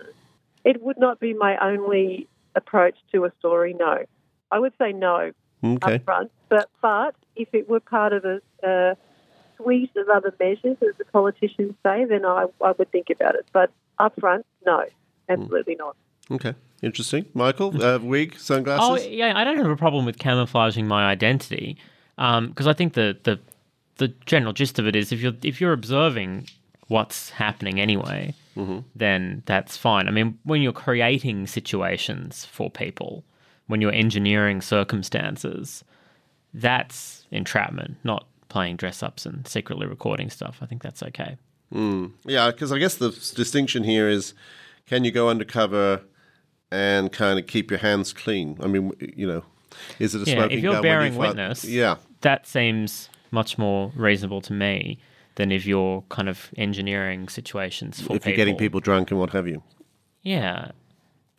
it 0.65 0.82
would 0.82 0.98
not 1.00 1.20
be 1.20 1.34
my 1.34 1.58
only 1.58 2.28
approach 2.56 2.96
to 3.13 3.26
a 3.26 3.32
story. 3.39 3.74
No, 3.74 4.00
I 4.52 4.60
would 4.60 4.74
say 4.80 4.91
no 4.91 5.32
Okay. 5.63 5.96
up 5.96 6.04
front. 6.04 6.32
But 6.50 6.70
but 6.82 7.15
if 7.36 7.50
it 7.54 7.70
were 7.70 7.80
part 7.80 8.13
of 8.13 8.26
a, 8.26 8.41
a 8.63 8.98
suite 9.58 9.91
of 9.96 10.10
other 10.10 10.34
measures, 10.39 10.78
as 10.82 10.96
the 10.98 11.06
politicians 11.06 11.76
say, 11.84 12.06
then 12.06 12.26
I, 12.26 12.46
I 12.63 12.72
would 12.72 12.91
think 12.91 13.10
about 13.10 13.36
it. 13.36 13.46
But 13.54 13.72
up 14.00 14.20
front, 14.20 14.46
no, 14.65 14.84
absolutely 15.30 15.76
not. 15.76 15.96
Okay. 16.32 16.56
Interesting. 16.82 17.26
Michael, 17.36 17.80
uh, 17.84 18.00
wig, 18.00 18.32
oh, 18.36 18.39
sunglasses? 18.39 19.08
yeah, 19.08 19.34
I 19.38 19.44
don't 19.44 19.58
have 19.58 19.70
a 19.70 19.76
problem 19.78 20.04
with 20.06 20.17
camouflaging 20.17 20.88
my 20.88 21.06
identity 21.06 21.78
because 22.15 22.65
I 22.67 22.74
think 22.74 22.94
the, 22.94 23.17
the 23.24 23.39
the 23.98 24.08
general 24.26 24.52
gist 24.52 24.80
of 24.80 24.88
it 24.88 24.96
is 24.96 25.12
if 25.12 25.22
you're 25.22 25.34
if 25.44 25.62
you're 25.62 25.74
observing 25.74 26.48
what's 26.91 27.30
happening 27.30 27.80
anyway, 27.80 28.34
mm-hmm. 28.58 28.80
then 28.93 29.43
that's 29.45 29.77
fine. 29.77 30.10
I 30.10 30.12
mean, 30.12 30.38
when 30.43 30.62
you're 30.62 30.73
creating 30.73 31.47
situations 31.47 32.43
for 32.43 32.69
people, 32.69 33.23
when 33.67 33.80
you're 33.80 33.93
engineering 33.93 34.60
circumstances, 34.60 35.86
that's 36.54 37.25
entrapment, 37.32 37.95
not 38.04 38.27
playing 38.49 38.75
dress 38.75 39.01
ups 39.01 39.25
and 39.25 39.47
secretly 39.47 39.88
recording 39.88 40.30
stuff. 40.30 40.58
I 40.62 40.65
think 40.65 40.84
that's 40.84 41.01
okay. 41.01 41.38
Mm. 41.73 42.12
Yeah, 42.25 42.51
because 42.51 42.73
I 42.73 42.77
guess 42.77 42.95
the 42.95 43.12
distinction 43.36 43.86
here 43.86 44.10
is 44.10 44.34
can 44.86 45.06
you 45.06 45.12
go 45.12 45.30
undercover 45.30 46.01
and 46.71 47.10
kind 47.10 47.39
of 47.39 47.47
keep 47.47 47.71
your 47.71 47.80
hands 47.80 48.12
clean? 48.12 48.58
I 48.62 48.67
mean, 48.67 48.91
you 48.99 49.25
know, 49.25 49.45
is 49.97 50.13
it 50.13 50.27
a 50.27 50.30
Yeah, 50.30 50.36
smoking 50.36 50.58
if 50.58 50.63
you're 50.63 50.73
gun 50.73 50.82
when 50.82 50.91
you 50.91 50.97
bearing 50.97 51.13
fight- 51.13 51.27
witness, 51.30 51.63
Yeah, 51.63 51.95
that 52.19 52.45
seems 52.45 53.08
much 53.32 53.58
more 53.58 53.93
reasonable 53.95 54.41
to 54.41 54.51
me 54.51 54.99
than 55.36 55.52
if 55.52 55.65
you're 55.65 56.04
kind 56.10 56.28
of 56.30 56.50
engineering 56.58 57.28
situations 57.30 58.02
for 58.02 58.15
if 58.15 58.26
you're 58.26 58.36
getting 58.36 58.58
people 58.58 58.80
drunk 58.80 59.12
and 59.12 59.20
what 59.20 59.30
have 59.32 59.48
you. 59.48 59.63
Yeah. 60.24 60.72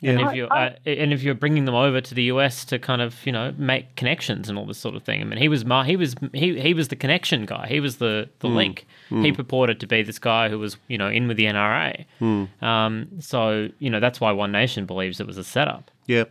And 0.05 0.19
Yeah. 0.19 0.27
if 0.29 0.35
you're 0.35 0.53
uh, 0.53 0.71
and 0.85 1.13
if 1.13 1.23
you're 1.23 1.33
bringing 1.35 1.63
them 1.63 1.75
over 1.75 2.01
to 2.01 2.13
the 2.13 2.23
US 2.23 2.65
to 2.65 2.77
kind 2.77 3.01
of 3.01 3.25
you 3.25 3.31
know 3.31 3.53
make 3.57 3.95
connections 3.95 4.49
and 4.49 4.57
all 4.57 4.65
this 4.65 4.77
sort 4.77 4.95
of 4.95 5.03
thing, 5.03 5.21
I 5.21 5.23
mean 5.23 5.39
he 5.39 5.47
was 5.47 5.63
my, 5.63 5.85
he 5.85 5.95
was 5.95 6.13
he 6.33 6.59
he 6.59 6.73
was 6.73 6.89
the 6.89 6.97
connection 6.97 7.45
guy. 7.45 7.67
He 7.69 7.79
was 7.79 7.97
the 7.97 8.27
the 8.39 8.49
Hmm. 8.49 8.55
link. 8.55 8.85
He 9.09 9.31
purported 9.31 9.79
to 9.79 9.87
be 9.87 10.01
this 10.03 10.19
guy 10.19 10.49
who 10.49 10.59
was 10.59 10.75
you 10.89 10.97
know 10.97 11.07
in 11.07 11.27
with 11.29 11.37
the 11.37 11.45
NRA. 11.45 12.05
Hmm. 12.19 12.45
Um, 12.61 13.07
so 13.19 13.69
you 13.79 13.89
know 13.89 14.01
that's 14.01 14.19
why 14.19 14.31
One 14.33 14.51
Nation 14.51 14.85
believes 14.85 15.19
it 15.21 15.27
was 15.27 15.37
a 15.37 15.43
setup. 15.43 15.89
Yeah. 16.07 16.25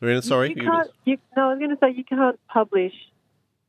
Marina, 0.00 0.22
sorry. 0.22 0.48
You 0.48 0.56
you- 0.56 0.62
can't. 0.70 0.90
You, 1.04 1.18
no, 1.36 1.44
I 1.44 1.48
was 1.50 1.58
going 1.58 1.70
to 1.70 1.76
say 1.78 1.92
you 1.92 2.04
can't 2.04 2.40
publish 2.48 2.94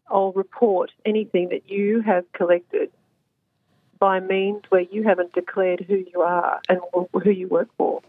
I'll 0.10 0.32
report 0.34 0.92
anything 1.06 1.50
that 1.50 1.70
you 1.70 2.02
have 2.02 2.24
collected 2.34 2.90
by 4.02 4.20
means 4.20 4.64
where 4.70 4.82
you 4.82 5.04
haven't 5.04 5.32
declared 5.32 5.86
who 5.88 6.04
you 6.12 6.22
are 6.22 6.60
and 6.68 6.80
who 7.14 7.30
you 7.30 7.48
work 7.48 7.70
for. 7.78 8.02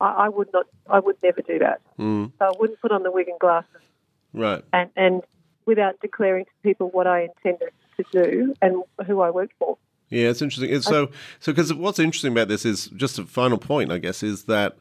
I, 0.00 0.26
I 0.26 0.28
would 0.28 0.52
not. 0.52 0.66
I 0.88 1.00
would 1.00 1.16
never 1.22 1.40
do 1.40 1.58
that. 1.60 1.80
Mm. 1.98 2.30
So 2.38 2.44
I 2.44 2.52
wouldn't 2.60 2.80
put 2.80 2.92
on 2.92 3.02
the 3.02 3.10
wig 3.10 3.26
and 3.28 3.38
glasses 3.40 3.80
Right. 4.34 4.62
and, 4.72 4.90
and 4.96 5.22
without 5.64 5.98
declaring 6.00 6.44
to 6.44 6.50
people 6.62 6.90
what 6.90 7.06
I 7.06 7.22
intended 7.30 7.70
to 7.96 8.04
do 8.12 8.54
and 8.60 8.82
who 9.06 9.22
I 9.22 9.30
worked 9.30 9.54
for. 9.58 9.78
Yeah, 10.10 10.28
it's 10.28 10.42
interesting. 10.42 10.70
It's 10.72 10.84
so 10.86 11.10
so 11.40 11.52
because 11.52 11.72
what's 11.72 11.98
interesting 11.98 12.32
about 12.32 12.48
this 12.48 12.64
is 12.66 12.88
just 12.88 13.18
a 13.18 13.24
final 13.24 13.56
point, 13.58 13.90
I 13.90 13.98
guess, 13.98 14.22
is 14.22 14.44
that 14.44 14.76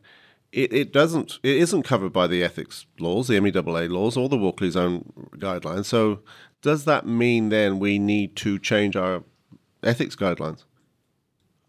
it, 0.51 0.73
it 0.73 0.91
doesn't 0.91 1.39
it 1.41 1.55
isn't 1.57 1.83
covered 1.83 2.11
by 2.11 2.27
the 2.27 2.43
ethics 2.43 2.85
laws, 2.99 3.29
the 3.29 3.39
MEAA 3.39 3.89
laws, 3.89 4.17
or 4.17 4.27
the 4.27 4.37
Walkley's 4.37 4.75
own 4.75 5.13
guidelines. 5.37 5.85
So 5.85 6.19
does 6.61 6.83
that 6.85 7.07
mean 7.07 7.47
then 7.49 7.79
we 7.79 7.97
need 7.97 8.35
to 8.37 8.59
change 8.59 8.97
our 8.97 9.23
ethics 9.85 10.15
guidelines? 10.15 10.63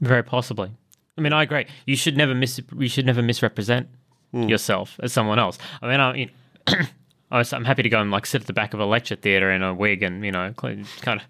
Very 0.00 0.22
possibly. 0.22 0.70
I 1.16 1.20
mean, 1.20 1.32
I 1.32 1.42
agree. 1.42 1.66
You 1.86 1.96
should 1.96 2.16
never 2.16 2.34
mis 2.34 2.60
you 2.76 2.88
should 2.88 3.06
never 3.06 3.22
misrepresent 3.22 3.88
hmm. 4.32 4.48
yourself 4.48 4.98
as 5.02 5.12
someone 5.12 5.38
else. 5.38 5.58
I 5.80 5.88
mean, 5.88 6.00
I, 6.00 6.14
you 6.14 6.26
know, 6.26 6.74
I 7.30 7.38
was, 7.38 7.52
I'm 7.52 7.64
happy 7.64 7.82
to 7.82 7.88
go 7.88 8.00
and 8.00 8.10
like 8.10 8.26
sit 8.26 8.42
at 8.42 8.46
the 8.46 8.52
back 8.52 8.74
of 8.74 8.80
a 8.80 8.84
lecture 8.84 9.16
theatre 9.16 9.50
in 9.50 9.62
a 9.62 9.74
wig 9.74 10.02
and 10.02 10.24
you 10.24 10.32
know, 10.32 10.52
kind 10.52 10.86
of, 11.06 11.22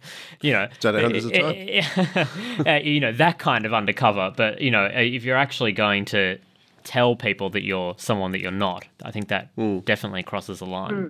you 0.43 0.53
know, 0.53 0.69
Done 0.81 0.97
it 0.97 1.03
hundreds 1.03 1.25
of 1.27 1.33
eh, 1.33 1.39
eh, 1.39 1.83
times. 1.83 2.67
uh, 2.67 2.73
you 2.83 3.01
know 3.01 3.13
that 3.13 3.39
kind 3.39 3.67
of 3.67 3.75
undercover. 3.75 4.33
But 4.37 4.61
you 4.61 4.71
know, 4.71 4.87
if 4.87 5.25
you're 5.25 5.37
actually 5.37 5.73
going 5.73 6.05
to 6.07 6.39
tell 6.83 7.17
people 7.17 7.51
that 7.51 7.63
you're 7.63 7.95
someone 7.99 8.33
that 8.33 8.41
you're 8.41 8.51
not, 8.51 8.87
I 9.05 9.11
think 9.11 9.29
that 9.29 9.51
hmm. 9.57 9.79
definitely 9.81 10.23
crosses 10.23 10.59
the 10.59 10.67
line. 10.67 10.95
Hmm. 10.95 11.07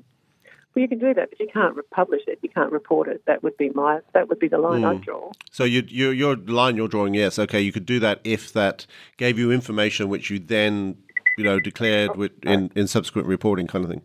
Well, 0.74 0.82
you 0.82 0.88
can 0.88 0.98
do 0.98 1.14
that, 1.14 1.30
but 1.30 1.38
you 1.38 1.46
can't 1.52 1.76
republish 1.76 2.22
it. 2.26 2.40
You 2.42 2.48
can't 2.48 2.72
report 2.72 3.08
it. 3.08 3.22
That 3.26 3.42
would 3.42 3.56
be 3.56 3.70
my. 3.70 4.00
That 4.12 4.28
would 4.28 4.40
be 4.40 4.48
the 4.48 4.58
line 4.58 4.84
I'd 4.84 5.02
draw. 5.02 5.30
So 5.52 5.62
you, 5.64 5.84
your 5.86 6.12
your 6.12 6.36
line 6.36 6.76
you're 6.76 6.88
drawing, 6.88 7.14
yes, 7.14 7.38
okay, 7.38 7.60
you 7.60 7.70
could 7.70 7.86
do 7.86 8.00
that 8.00 8.20
if 8.24 8.52
that 8.54 8.86
gave 9.16 9.38
you 9.38 9.52
information 9.52 10.08
which 10.08 10.30
you 10.30 10.38
then 10.40 10.96
you 11.38 11.44
know 11.44 11.60
declared 11.60 12.16
with, 12.16 12.32
in 12.42 12.72
in 12.74 12.88
subsequent 12.88 13.28
reporting, 13.28 13.66
kind 13.68 13.84
of 13.84 13.90
thing. 13.90 14.02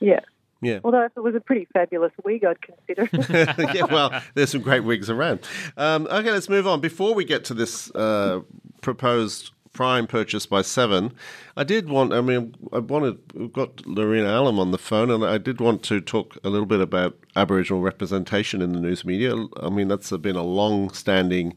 Yeah. 0.00 0.20
Yeah. 0.60 0.80
Although 0.82 1.04
if 1.04 1.12
it 1.16 1.20
was 1.20 1.34
a 1.36 1.40
pretty 1.40 1.68
fabulous 1.72 2.12
wig, 2.24 2.44
I'd 2.44 2.60
consider. 2.60 3.08
yeah, 3.74 3.84
well, 3.84 4.20
there's 4.34 4.50
some 4.50 4.60
great 4.60 4.80
wigs 4.80 5.08
around. 5.08 5.40
Um, 5.76 6.08
okay, 6.10 6.32
let's 6.32 6.48
move 6.48 6.66
on. 6.66 6.80
Before 6.80 7.14
we 7.14 7.24
get 7.24 7.44
to 7.44 7.54
this 7.54 7.94
uh, 7.94 8.40
proposed 8.80 9.52
prime 9.78 10.08
purchase 10.08 10.44
by 10.44 10.60
Seven, 10.60 11.12
I 11.56 11.62
did 11.62 11.88
want. 11.88 12.12
I 12.12 12.20
mean, 12.20 12.52
I 12.72 12.80
wanted. 12.80 13.16
We've 13.32 13.52
got 13.52 13.86
Lorena 13.86 14.26
Allam 14.26 14.58
on 14.58 14.72
the 14.72 14.76
phone, 14.76 15.08
and 15.08 15.24
I 15.24 15.38
did 15.38 15.60
want 15.60 15.84
to 15.84 16.00
talk 16.00 16.36
a 16.42 16.48
little 16.48 16.66
bit 16.66 16.80
about 16.80 17.16
Aboriginal 17.36 17.80
representation 17.80 18.60
in 18.60 18.72
the 18.72 18.80
news 18.80 19.04
media. 19.04 19.36
I 19.62 19.68
mean, 19.68 19.86
that's 19.86 20.10
been 20.16 20.34
a 20.34 20.42
long-standing 20.42 21.54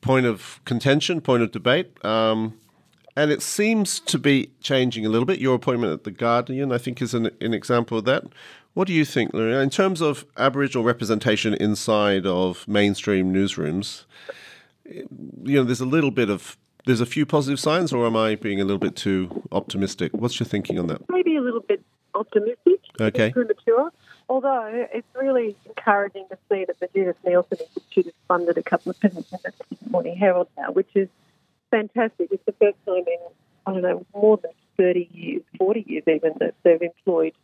point 0.00 0.26
of 0.26 0.60
contention, 0.64 1.20
point 1.20 1.44
of 1.44 1.52
debate. 1.52 2.04
Um, 2.04 2.58
and 3.16 3.30
it 3.30 3.42
seems 3.42 4.00
to 4.00 4.18
be 4.18 4.50
changing 4.60 5.06
a 5.06 5.08
little 5.08 5.24
bit. 5.24 5.38
Your 5.38 5.54
appointment 5.54 5.92
at 5.92 6.02
The 6.02 6.10
Guardian, 6.10 6.72
I 6.72 6.78
think, 6.78 7.00
is 7.00 7.14
an, 7.14 7.30
an 7.40 7.54
example 7.54 7.98
of 7.98 8.06
that. 8.06 8.24
What 8.74 8.88
do 8.88 8.92
you 8.92 9.04
think, 9.04 9.32
Lorena? 9.32 9.60
In 9.60 9.70
terms 9.70 10.00
of 10.00 10.26
Aboriginal 10.36 10.82
representation 10.82 11.54
inside 11.54 12.26
of 12.26 12.66
mainstream 12.66 13.32
newsrooms, 13.32 14.04
you 14.84 15.06
know, 15.44 15.62
there's 15.62 15.80
a 15.80 15.86
little 15.86 16.10
bit 16.10 16.28
of, 16.28 16.56
there's 16.86 17.00
a 17.00 17.06
few 17.06 17.26
positive 17.26 17.60
signs, 17.60 17.92
or 17.92 18.06
am 18.06 18.16
I 18.16 18.36
being 18.36 18.60
a 18.60 18.64
little 18.64 18.78
bit 18.78 18.96
too 18.96 19.42
optimistic? 19.52 20.12
What's 20.14 20.40
your 20.40 20.46
thinking 20.46 20.78
on 20.78 20.86
that? 20.86 21.02
Maybe 21.10 21.36
a 21.36 21.40
little 21.40 21.60
bit 21.60 21.82
optimistic. 22.14 22.80
Okay. 23.00 23.30
Premature. 23.32 23.92
Although 24.28 24.86
it's 24.92 25.06
really 25.14 25.56
encouraging 25.66 26.26
to 26.30 26.38
see 26.48 26.64
that 26.64 26.80
the 26.80 26.88
Judith 26.94 27.16
Nielsen 27.24 27.58
Institute 27.60 28.06
has 28.06 28.14
funded 28.26 28.56
a 28.56 28.62
couple 28.62 28.90
of 28.90 29.00
positions 29.00 29.44
at 29.44 29.54
the 29.58 29.90
Morning 29.90 30.16
Herald 30.16 30.48
now, 30.56 30.70
which 30.72 30.88
is 30.94 31.08
fantastic. 31.70 32.28
It's 32.30 32.44
the 32.46 32.52
first 32.52 32.76
time 32.86 33.04
in, 33.06 33.18
I 33.66 33.72
don't 33.72 33.82
know, 33.82 34.06
more 34.14 34.36
than 34.38 34.52
30 34.76 35.08
years, 35.12 35.42
40 35.58 35.84
years 35.86 36.04
even, 36.06 36.34
that 36.38 36.54
they've 36.62 36.80
employed 36.80 37.34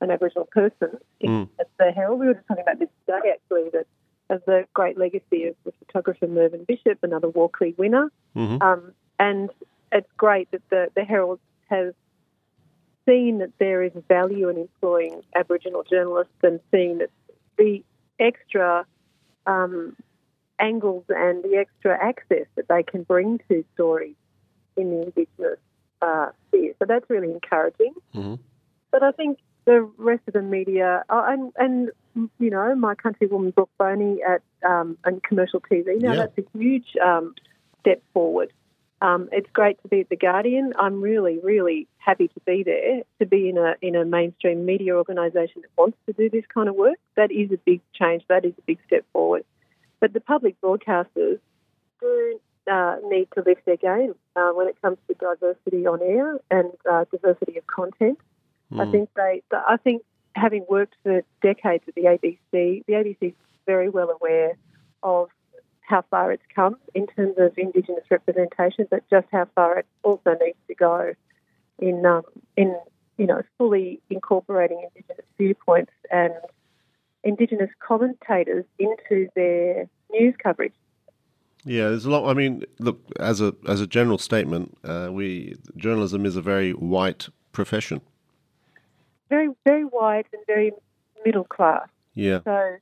an 0.00 0.10
Aboriginal 0.10 0.46
person 0.46 0.98
in, 1.20 1.48
at 1.58 1.68
the 1.78 1.90
Herald. 1.90 2.20
We 2.20 2.26
were 2.26 2.34
just 2.34 2.46
talking 2.46 2.62
about 2.62 2.78
this 2.78 2.88
today, 3.06 3.32
actually, 3.34 3.70
that 3.72 3.86
of 4.30 4.42
the 4.46 4.64
great 4.74 4.96
legacy 4.96 5.44
of 5.44 5.56
the 5.64 5.72
photographer 5.90 6.26
Mervyn 6.26 6.64
Bishop, 6.64 6.98
another 7.02 7.28
Walkley 7.28 7.74
winner. 7.76 8.10
Mhm. 8.36 8.62
Um, 8.62 8.94
and 9.18 9.50
it's 9.92 10.10
great 10.16 10.50
that 10.50 10.62
the, 10.70 10.88
the 10.94 11.04
Herald 11.04 11.40
has 11.68 11.94
seen 13.06 13.38
that 13.38 13.50
there 13.58 13.82
is 13.82 13.92
value 14.08 14.48
in 14.48 14.56
employing 14.56 15.22
Aboriginal 15.34 15.82
journalists 15.82 16.32
and 16.42 16.60
seeing 16.70 16.98
that 16.98 17.10
the 17.56 17.82
extra 18.18 18.86
um, 19.46 19.96
angles 20.58 21.04
and 21.08 21.42
the 21.42 21.56
extra 21.56 21.98
access 22.00 22.46
that 22.54 22.68
they 22.68 22.82
can 22.82 23.02
bring 23.02 23.40
to 23.48 23.64
stories 23.74 24.14
in 24.76 24.90
the 24.90 25.02
Indigenous 25.02 25.58
uh, 26.02 26.30
sphere. 26.48 26.74
So 26.78 26.84
that's 26.86 27.08
really 27.08 27.30
encouraging. 27.30 27.94
Mhm. 28.14 28.38
But 28.90 29.02
I 29.02 29.12
think 29.12 29.38
the 29.70 29.88
rest 29.98 30.22
of 30.26 30.34
the 30.34 30.42
media, 30.42 31.04
uh, 31.08 31.22
and, 31.28 31.52
and 31.56 31.90
you 32.40 32.50
know, 32.50 32.74
my 32.74 32.96
countrywoman 32.96 33.54
Brooke 33.54 33.70
Boney 33.78 34.18
at 34.20 34.42
um, 34.68 34.98
and 35.04 35.22
commercial 35.22 35.60
TV, 35.60 36.00
now 36.00 36.14
Yeah. 36.14 36.26
that's 36.26 36.38
a 36.38 36.58
huge 36.58 36.88
um, 37.00 37.36
step 37.78 38.02
forward. 38.12 38.52
Um, 39.00 39.28
it's 39.30 39.48
great 39.52 39.80
to 39.82 39.88
be 39.88 40.00
at 40.00 40.08
the 40.08 40.16
Guardian. 40.16 40.72
I'm 40.76 41.00
really, 41.00 41.38
really 41.38 41.86
happy 41.98 42.26
to 42.26 42.40
be 42.44 42.64
there. 42.64 43.02
To 43.20 43.26
be 43.26 43.48
in 43.48 43.58
a 43.58 43.76
in 43.80 43.94
a 43.94 44.04
mainstream 44.04 44.66
media 44.66 44.94
organisation 44.96 45.62
that 45.62 45.70
wants 45.78 45.96
to 46.06 46.12
do 46.12 46.28
this 46.28 46.44
kind 46.52 46.68
of 46.68 46.74
work, 46.74 46.98
that 47.14 47.30
is 47.30 47.52
a 47.52 47.56
big 47.56 47.80
change. 47.94 48.24
That 48.28 48.44
is 48.44 48.52
a 48.58 48.62
big 48.66 48.78
step 48.88 49.06
forward. 49.12 49.44
But 50.00 50.12
the 50.12 50.20
public 50.20 50.60
broadcasters 50.60 51.38
do 52.00 52.40
uh, 52.70 52.96
need 53.08 53.28
to 53.36 53.42
lift 53.46 53.64
their 53.64 53.78
game 53.78 54.14
uh, 54.36 54.50
when 54.50 54.66
it 54.68 54.76
comes 54.82 54.98
to 55.08 55.14
diversity 55.14 55.86
on 55.86 56.02
air 56.02 56.38
and 56.50 56.70
uh, 56.90 57.04
diversity 57.10 57.56
of 57.56 57.66
content. 57.68 58.18
I 58.78 58.90
think 58.90 59.10
they. 59.16 59.42
I 59.52 59.76
think 59.76 60.02
having 60.34 60.64
worked 60.68 60.94
for 61.02 61.22
decades 61.42 61.84
at 61.88 61.94
the 61.94 62.02
ABC, 62.02 62.84
the 62.86 62.92
ABC 62.92 63.28
is 63.28 63.34
very 63.66 63.88
well 63.88 64.10
aware 64.10 64.56
of 65.02 65.28
how 65.80 66.02
far 66.10 66.30
it's 66.30 66.42
come 66.54 66.76
in 66.94 67.06
terms 67.08 67.34
of 67.38 67.58
Indigenous 67.58 68.04
representation, 68.10 68.86
but 68.90 69.02
just 69.10 69.26
how 69.32 69.46
far 69.56 69.78
it 69.78 69.86
also 70.04 70.36
needs 70.40 70.58
to 70.68 70.74
go 70.74 71.14
in 71.78 72.06
um, 72.06 72.22
in 72.56 72.76
you 73.18 73.26
know 73.26 73.42
fully 73.58 74.00
incorporating 74.08 74.86
Indigenous 74.94 75.26
viewpoints 75.36 75.92
and 76.10 76.32
Indigenous 77.24 77.70
commentators 77.80 78.64
into 78.78 79.28
their 79.34 79.88
news 80.10 80.34
coverage. 80.42 80.72
Yeah, 81.64 81.88
there's 81.88 82.06
a 82.06 82.10
lot. 82.10 82.30
I 82.30 82.34
mean, 82.34 82.64
look, 82.78 83.00
as 83.18 83.40
a 83.40 83.54
as 83.68 83.80
a 83.80 83.86
general 83.86 84.18
statement, 84.18 84.78
uh, 84.84 85.08
we 85.10 85.56
journalism 85.76 86.24
is 86.24 86.36
a 86.36 86.42
very 86.42 86.72
white 86.72 87.28
profession. 87.52 88.00
Very 89.30 89.48
very 89.64 89.84
white 89.84 90.26
and 90.32 90.42
very 90.46 90.72
middle 91.24 91.44
class. 91.44 91.88
Yeah, 92.14 92.40
So, 92.44 92.76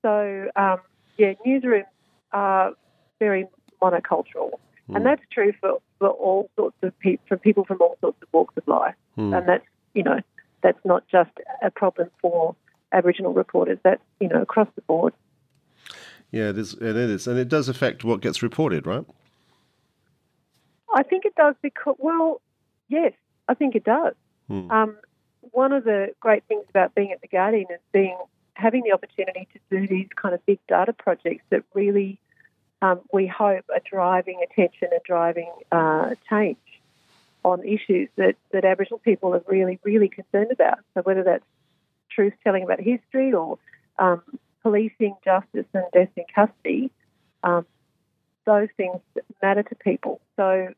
so 0.00 0.48
um, 0.56 0.78
yeah, 1.18 1.34
newsrooms 1.46 1.84
are 2.32 2.72
very 3.18 3.46
monocultural, 3.82 4.52
and 4.88 5.04
that's 5.06 5.22
true 5.30 5.52
for, 5.60 5.80
for 5.98 6.08
all 6.08 6.50
sorts 6.56 6.76
of 6.82 6.98
people, 6.98 7.24
for 7.28 7.36
people 7.36 7.64
from 7.64 7.80
all 7.80 7.96
sorts 8.00 8.20
of 8.22 8.28
walks 8.32 8.56
of 8.56 8.66
life, 8.66 8.94
and 9.16 9.46
that's 9.46 9.64
you 9.94 10.02
know 10.02 10.18
that's 10.62 10.78
not 10.84 11.06
just 11.08 11.30
a 11.62 11.70
problem 11.70 12.08
for 12.20 12.56
Aboriginal 12.92 13.34
reporters. 13.34 13.78
That's 13.84 14.02
you 14.20 14.28
know 14.28 14.40
across 14.40 14.68
the 14.74 14.82
board. 14.82 15.12
yeah, 16.30 16.48
it 16.48 16.58
is. 16.58 16.72
It 16.74 16.96
is, 16.96 17.26
and 17.26 17.38
it 17.38 17.48
does 17.48 17.68
affect 17.68 18.02
what 18.04 18.20
gets 18.22 18.42
reported, 18.42 18.86
right? 18.86 19.04
I 20.94 21.02
think 21.02 21.24
it 21.24 21.34
does 21.34 21.54
because 21.62 21.96
well, 21.98 22.40
yes, 22.88 23.12
I 23.48 23.54
think 23.54 23.74
it 23.74 23.84
does. 23.84 24.14
Um, 24.70 24.96
one 25.52 25.72
of 25.72 25.84
the 25.84 26.14
great 26.20 26.44
things 26.48 26.64
about 26.68 26.94
being 26.94 27.12
at 27.12 27.20
the 27.20 27.28
Guardian 27.28 27.66
is 27.70 27.80
being 27.92 28.16
having 28.54 28.82
the 28.82 28.92
opportunity 28.92 29.48
to 29.52 29.58
do 29.70 29.86
these 29.86 30.08
kind 30.14 30.34
of 30.34 30.44
big 30.44 30.58
data 30.68 30.92
projects 30.92 31.44
that 31.50 31.62
really 31.74 32.18
um, 32.82 33.00
we 33.12 33.26
hope 33.26 33.64
are 33.70 33.80
driving 33.88 34.44
attention 34.50 34.88
and 34.90 35.00
driving 35.04 35.50
uh, 35.70 36.14
change 36.28 36.58
on 37.44 37.64
issues 37.64 38.08
that, 38.16 38.34
that 38.52 38.64
Aboriginal 38.64 38.98
people 38.98 39.34
are 39.34 39.42
really, 39.46 39.78
really 39.84 40.08
concerned 40.08 40.52
about. 40.52 40.78
So 40.94 41.02
whether 41.02 41.22
that's 41.22 41.44
truth 42.10 42.34
telling 42.44 42.64
about 42.64 42.80
history 42.80 43.32
or 43.32 43.58
um, 43.98 44.22
policing, 44.62 45.16
justice 45.24 45.66
and 45.72 45.84
death 45.92 46.10
in 46.16 46.24
custody, 46.34 46.90
um, 47.42 47.66
those 48.44 48.68
things 48.76 49.00
matter 49.40 49.62
to 49.62 49.74
people. 49.76 50.20
So 50.36 50.68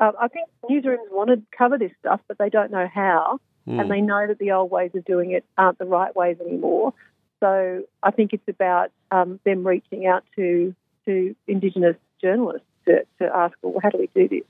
uh, 0.00 0.12
I 0.20 0.28
think 0.28 0.48
newsrooms 0.68 1.10
want 1.10 1.30
to 1.30 1.42
cover 1.56 1.78
this 1.78 1.92
stuff, 2.00 2.20
but 2.28 2.38
they 2.38 2.50
don't 2.50 2.70
know 2.70 2.88
how, 2.92 3.40
and 3.66 3.90
they 3.90 4.00
know 4.00 4.26
that 4.26 4.38
the 4.38 4.52
old 4.52 4.70
ways 4.70 4.90
of 4.94 5.04
doing 5.04 5.32
it 5.32 5.44
aren't 5.56 5.78
the 5.78 5.84
right 5.84 6.14
ways 6.14 6.36
anymore. 6.40 6.92
So 7.40 7.84
I 8.02 8.10
think 8.10 8.32
it's 8.32 8.48
about 8.48 8.90
um, 9.10 9.40
them 9.44 9.66
reaching 9.66 10.06
out 10.06 10.24
to 10.36 10.74
to 11.06 11.34
Indigenous 11.46 11.96
journalists 12.20 12.66
to, 12.86 13.06
to 13.18 13.34
ask, 13.34 13.56
well, 13.62 13.80
how 13.82 13.88
do 13.90 13.98
we 13.98 14.08
do 14.14 14.28
this? 14.28 14.46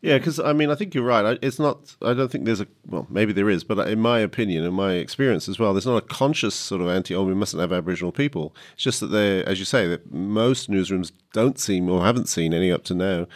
Yeah, 0.00 0.18
because 0.18 0.40
I 0.40 0.52
mean, 0.52 0.70
I 0.70 0.74
think 0.74 0.94
you're 0.94 1.04
right. 1.04 1.38
It's 1.42 1.58
not. 1.58 1.94
I 2.02 2.12
don't 2.12 2.30
think 2.30 2.44
there's 2.44 2.60
a. 2.60 2.66
Well, 2.86 3.06
maybe 3.08 3.32
there 3.32 3.48
is, 3.48 3.62
but 3.62 3.88
in 3.88 4.00
my 4.00 4.18
opinion, 4.18 4.64
in 4.64 4.74
my 4.74 4.94
experience 4.94 5.48
as 5.48 5.58
well, 5.58 5.72
there's 5.72 5.86
not 5.86 5.96
a 5.96 6.06
conscious 6.06 6.54
sort 6.54 6.80
of 6.80 6.88
anti. 6.88 7.14
Oh, 7.14 7.22
we 7.22 7.34
mustn't 7.34 7.60
have 7.60 7.72
Aboriginal 7.72 8.12
people. 8.12 8.54
It's 8.74 8.82
just 8.82 9.00
that 9.00 9.06
they, 9.06 9.44
as 9.44 9.58
you 9.58 9.64
say, 9.64 9.86
that 9.86 10.12
most 10.12 10.70
newsrooms 10.70 11.12
don't 11.32 11.58
seem 11.58 11.88
or 11.88 12.04
haven't 12.04 12.28
seen 12.28 12.52
any 12.52 12.70
up 12.70 12.84
to 12.84 12.94
now 12.94 13.26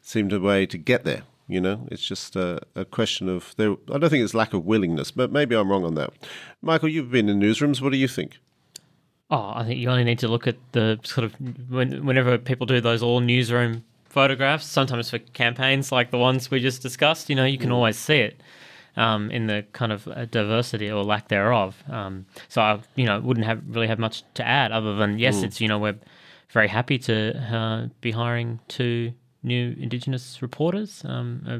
seemed 0.00 0.32
a 0.32 0.40
way 0.40 0.64
to 0.66 0.78
get 0.78 1.04
there. 1.04 1.22
You 1.48 1.60
know, 1.60 1.86
it's 1.92 2.02
just 2.02 2.34
a, 2.34 2.60
a 2.74 2.84
question 2.84 3.28
of 3.28 3.54
there. 3.56 3.76
I 3.92 3.98
don't 3.98 4.10
think 4.10 4.24
it's 4.24 4.34
lack 4.34 4.52
of 4.52 4.64
willingness, 4.64 5.12
but 5.12 5.30
maybe 5.30 5.54
I'm 5.54 5.70
wrong 5.70 5.84
on 5.84 5.94
that. 5.94 6.12
Michael, 6.60 6.88
you've 6.88 7.10
been 7.10 7.28
in 7.28 7.38
newsrooms. 7.38 7.80
What 7.80 7.92
do 7.92 7.98
you 7.98 8.08
think? 8.08 8.38
Oh, 9.30 9.52
I 9.54 9.64
think 9.64 9.80
you 9.80 9.88
only 9.88 10.04
need 10.04 10.18
to 10.20 10.28
look 10.28 10.46
at 10.46 10.56
the 10.72 10.98
sort 11.04 11.24
of 11.24 11.34
when, 11.70 12.04
whenever 12.04 12.38
people 12.38 12.66
do 12.66 12.80
those 12.80 13.02
all 13.02 13.20
newsroom 13.20 13.84
photographs, 14.08 14.66
sometimes 14.66 15.10
for 15.10 15.18
campaigns 15.18 15.92
like 15.92 16.10
the 16.10 16.18
ones 16.18 16.50
we 16.50 16.60
just 16.60 16.82
discussed, 16.82 17.28
you 17.28 17.36
know, 17.36 17.44
you 17.44 17.58
can 17.58 17.70
mm. 17.70 17.74
always 17.74 17.98
see 17.98 18.18
it 18.18 18.40
um, 18.96 19.30
in 19.30 19.46
the 19.46 19.64
kind 19.72 19.92
of 19.92 20.08
uh, 20.08 20.24
diversity 20.26 20.90
or 20.90 21.04
lack 21.04 21.28
thereof. 21.28 21.82
Um, 21.88 22.26
so 22.48 22.62
I, 22.62 22.80
you 22.94 23.04
know, 23.04 23.20
wouldn't 23.20 23.46
have 23.46 23.62
really 23.68 23.88
have 23.88 23.98
much 23.98 24.22
to 24.34 24.46
add 24.46 24.72
other 24.72 24.96
than 24.96 25.18
yes, 25.18 25.36
mm. 25.36 25.44
it's 25.44 25.60
you 25.60 25.68
know 25.68 25.78
we're 25.78 25.98
very 26.50 26.68
happy 26.68 26.98
to 26.98 27.36
uh, 27.54 27.88
be 28.00 28.12
hiring 28.12 28.60
two 28.68 29.12
new 29.46 29.76
Indigenous 29.78 30.42
reporters, 30.42 31.02
um, 31.06 31.42
a 31.46 31.56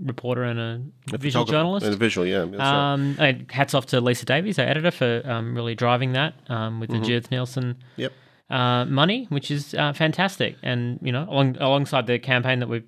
reporter 0.00 0.42
and 0.42 0.58
a, 0.58 0.82
a 1.14 1.18
visual 1.18 1.44
journalist. 1.44 1.84
And 1.84 1.94
a 1.94 1.98
visual, 1.98 2.26
yeah. 2.26 2.42
Um, 2.58 3.14
right. 3.18 3.48
Hats 3.50 3.74
off 3.74 3.86
to 3.86 4.00
Lisa 4.00 4.24
Davies, 4.24 4.58
our 4.58 4.66
editor, 4.66 4.90
for 4.90 5.22
um, 5.24 5.54
really 5.54 5.74
driving 5.74 6.12
that 6.14 6.32
um, 6.48 6.80
with 6.80 6.90
mm-hmm. 6.90 7.00
the 7.00 7.06
Judith 7.06 7.30
Nielsen 7.30 7.76
yep. 7.96 8.12
uh, 8.48 8.86
money, 8.86 9.26
which 9.28 9.50
is 9.50 9.74
uh, 9.74 9.92
fantastic. 9.92 10.56
And, 10.62 10.98
you 11.02 11.12
know, 11.12 11.26
along, 11.28 11.58
alongside 11.60 12.06
the 12.06 12.18
campaign 12.18 12.58
that 12.60 12.68
we 12.68 12.82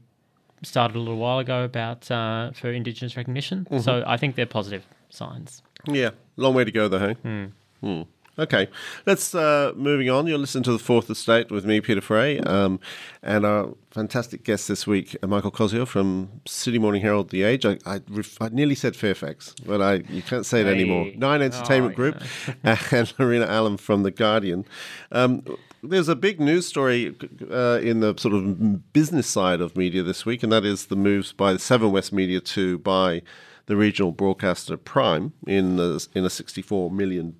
started 0.62 0.96
a 0.96 0.98
little 0.98 1.18
while 1.18 1.38
ago 1.38 1.62
about 1.62 2.10
uh, 2.10 2.50
for 2.52 2.72
Indigenous 2.72 3.16
recognition. 3.16 3.66
Mm-hmm. 3.70 3.78
So 3.80 4.02
I 4.06 4.16
think 4.16 4.34
they're 4.34 4.46
positive 4.46 4.86
signs. 5.10 5.62
Yeah. 5.86 6.10
Long 6.36 6.54
way 6.54 6.64
to 6.64 6.72
go, 6.72 6.88
though, 6.88 6.98
hey? 6.98 7.16
Mm. 7.24 7.52
Mm. 7.82 8.06
Okay, 8.38 8.68
let's 9.04 9.34
uh, 9.34 9.72
moving 9.74 10.08
on. 10.10 10.28
You're 10.28 10.38
listening 10.38 10.62
to 10.64 10.72
the 10.72 10.78
Fourth 10.78 11.10
Estate 11.10 11.50
with 11.50 11.64
me, 11.64 11.80
Peter 11.80 12.00
Frey, 12.00 12.38
um, 12.38 12.78
and 13.20 13.44
our 13.44 13.74
fantastic 13.90 14.44
guest 14.44 14.68
this 14.68 14.86
week, 14.86 15.16
uh, 15.24 15.26
Michael 15.26 15.50
Koziol 15.50 15.88
from 15.88 16.40
Sydney 16.46 16.78
Morning 16.78 17.02
Herald, 17.02 17.30
The 17.30 17.42
Age. 17.42 17.66
I, 17.66 17.78
I, 17.84 18.00
I 18.40 18.48
nearly 18.50 18.76
said 18.76 18.94
Fairfax, 18.94 19.56
but 19.66 19.82
I 19.82 19.94
you 20.08 20.22
can't 20.22 20.46
say 20.46 20.60
it 20.60 20.66
hey. 20.66 20.72
anymore. 20.72 21.10
Nine 21.16 21.42
Entertainment 21.42 21.94
oh, 21.94 21.96
Group, 21.96 22.22
yeah. 22.62 22.78
and 22.92 23.12
Lorena 23.18 23.46
Allam 23.46 23.76
from 23.76 24.04
The 24.04 24.12
Guardian. 24.12 24.64
Um, 25.10 25.42
there's 25.82 26.08
a 26.08 26.14
big 26.14 26.38
news 26.38 26.64
story 26.64 27.16
uh, 27.50 27.80
in 27.82 27.98
the 27.98 28.14
sort 28.18 28.34
of 28.34 28.92
business 28.92 29.26
side 29.26 29.60
of 29.60 29.76
media 29.76 30.04
this 30.04 30.24
week, 30.24 30.44
and 30.44 30.52
that 30.52 30.64
is 30.64 30.86
the 30.86 30.96
moves 30.96 31.32
by 31.32 31.56
Seven 31.56 31.90
West 31.90 32.12
Media 32.12 32.40
to 32.40 32.78
buy 32.78 33.22
the 33.66 33.74
regional 33.76 34.12
broadcaster 34.12 34.76
Prime 34.76 35.32
in 35.44 35.80
a, 35.80 35.98
in 36.14 36.24
a 36.24 36.28
$64 36.28 36.92
million 36.92 37.34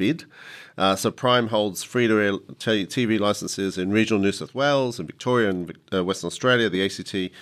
bid. 0.00 0.24
Uh, 0.78 0.96
so 0.96 1.10
Prime 1.10 1.48
holds 1.48 1.82
free-to-air 1.82 2.32
TV 2.58 3.20
licenses 3.20 3.76
in 3.76 3.90
regional 3.90 4.18
New 4.18 4.32
South 4.32 4.54
Wales 4.54 4.98
and 4.98 5.06
Victoria 5.06 5.50
and 5.50 5.78
uh, 5.92 6.02
Western 6.02 6.28
Australia, 6.28 6.70
the 6.70 6.82
ACT, 6.82 7.34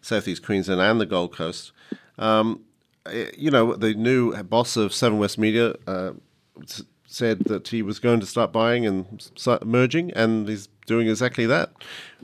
Southeast 0.00 0.42
Queensland, 0.42 0.80
and 0.80 0.98
the 0.98 1.04
Gold 1.04 1.36
Coast. 1.36 1.72
Um, 2.18 2.62
eh, 3.04 3.30
you 3.36 3.50
know, 3.50 3.74
the 3.74 3.92
new 3.92 4.34
boss 4.44 4.78
of 4.78 4.94
Seven 4.94 5.18
West 5.18 5.36
Media 5.36 5.74
uh, 5.86 6.12
said 7.06 7.40
that 7.40 7.68
he 7.68 7.82
was 7.82 7.98
going 7.98 8.20
to 8.20 8.26
start 8.26 8.50
buying 8.50 8.86
and 8.86 9.30
merging, 9.62 10.10
and 10.12 10.48
he's 10.48 10.68
doing 10.86 11.08
exactly 11.08 11.46
that. 11.46 11.72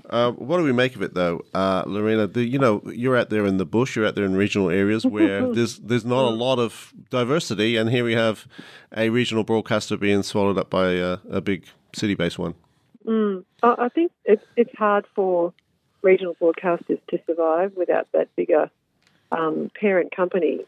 Uh, 0.08 0.32
what 0.32 0.56
do 0.56 0.64
we 0.64 0.72
make 0.72 0.96
of 0.96 1.02
it, 1.02 1.14
though, 1.14 1.44
uh, 1.52 1.82
Lorena? 1.86 2.26
The, 2.26 2.44
you 2.44 2.58
know, 2.58 2.82
you're 2.86 3.16
out 3.16 3.30
there 3.30 3.46
in 3.46 3.58
the 3.58 3.66
bush, 3.66 3.96
you're 3.96 4.06
out 4.06 4.14
there 4.14 4.24
in 4.24 4.34
regional 4.34 4.70
areas 4.70 5.04
where 5.04 5.46
there's 5.54 5.78
there's 5.78 6.04
not 6.04 6.24
a 6.24 6.30
lot 6.30 6.58
of 6.58 6.92
diversity, 7.10 7.76
and 7.76 7.90
here 7.90 8.04
we 8.04 8.14
have 8.14 8.46
a 8.96 9.10
regional 9.10 9.44
broadcaster 9.44 9.96
being 9.96 10.22
swallowed 10.22 10.58
up 10.58 10.70
by 10.70 10.92
a, 10.92 11.18
a 11.30 11.40
big 11.40 11.66
city-based 11.94 12.38
one. 12.38 12.54
Mm. 13.04 13.44
I 13.62 13.88
think 13.88 14.12
it's 14.24 14.44
it's 14.56 14.74
hard 14.76 15.06
for 15.14 15.52
regional 16.02 16.34
broadcasters 16.34 17.00
to 17.08 17.20
survive 17.26 17.72
without 17.76 18.10
that 18.12 18.34
bigger 18.36 18.70
um, 19.30 19.70
parent 19.78 20.14
company 20.14 20.60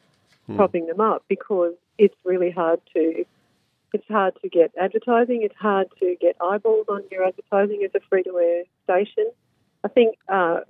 mm. 0.49 0.57
propping 0.57 0.87
them 0.87 1.01
up 1.01 1.25
because 1.29 1.75
it's 1.99 2.15
really 2.25 2.51
hard 2.51 2.81
to 2.95 3.25
it's 3.95 4.05
hard 4.09 4.35
to 4.43 4.49
get 4.49 4.73
advertising. 4.79 5.43
It's 5.43 5.55
hard 5.57 5.87
to 6.01 6.17
get 6.21 6.37
eyeballs 6.41 6.87
on 6.89 7.03
your 7.13 7.25
advertising 7.25 7.83
as 7.85 7.93
a 7.95 8.01
free 8.09 8.25
to 8.25 8.39
air 8.39 8.65
station. 8.83 9.31
I 9.85 9.89
think 9.89 10.17
uh, 10.29 10.61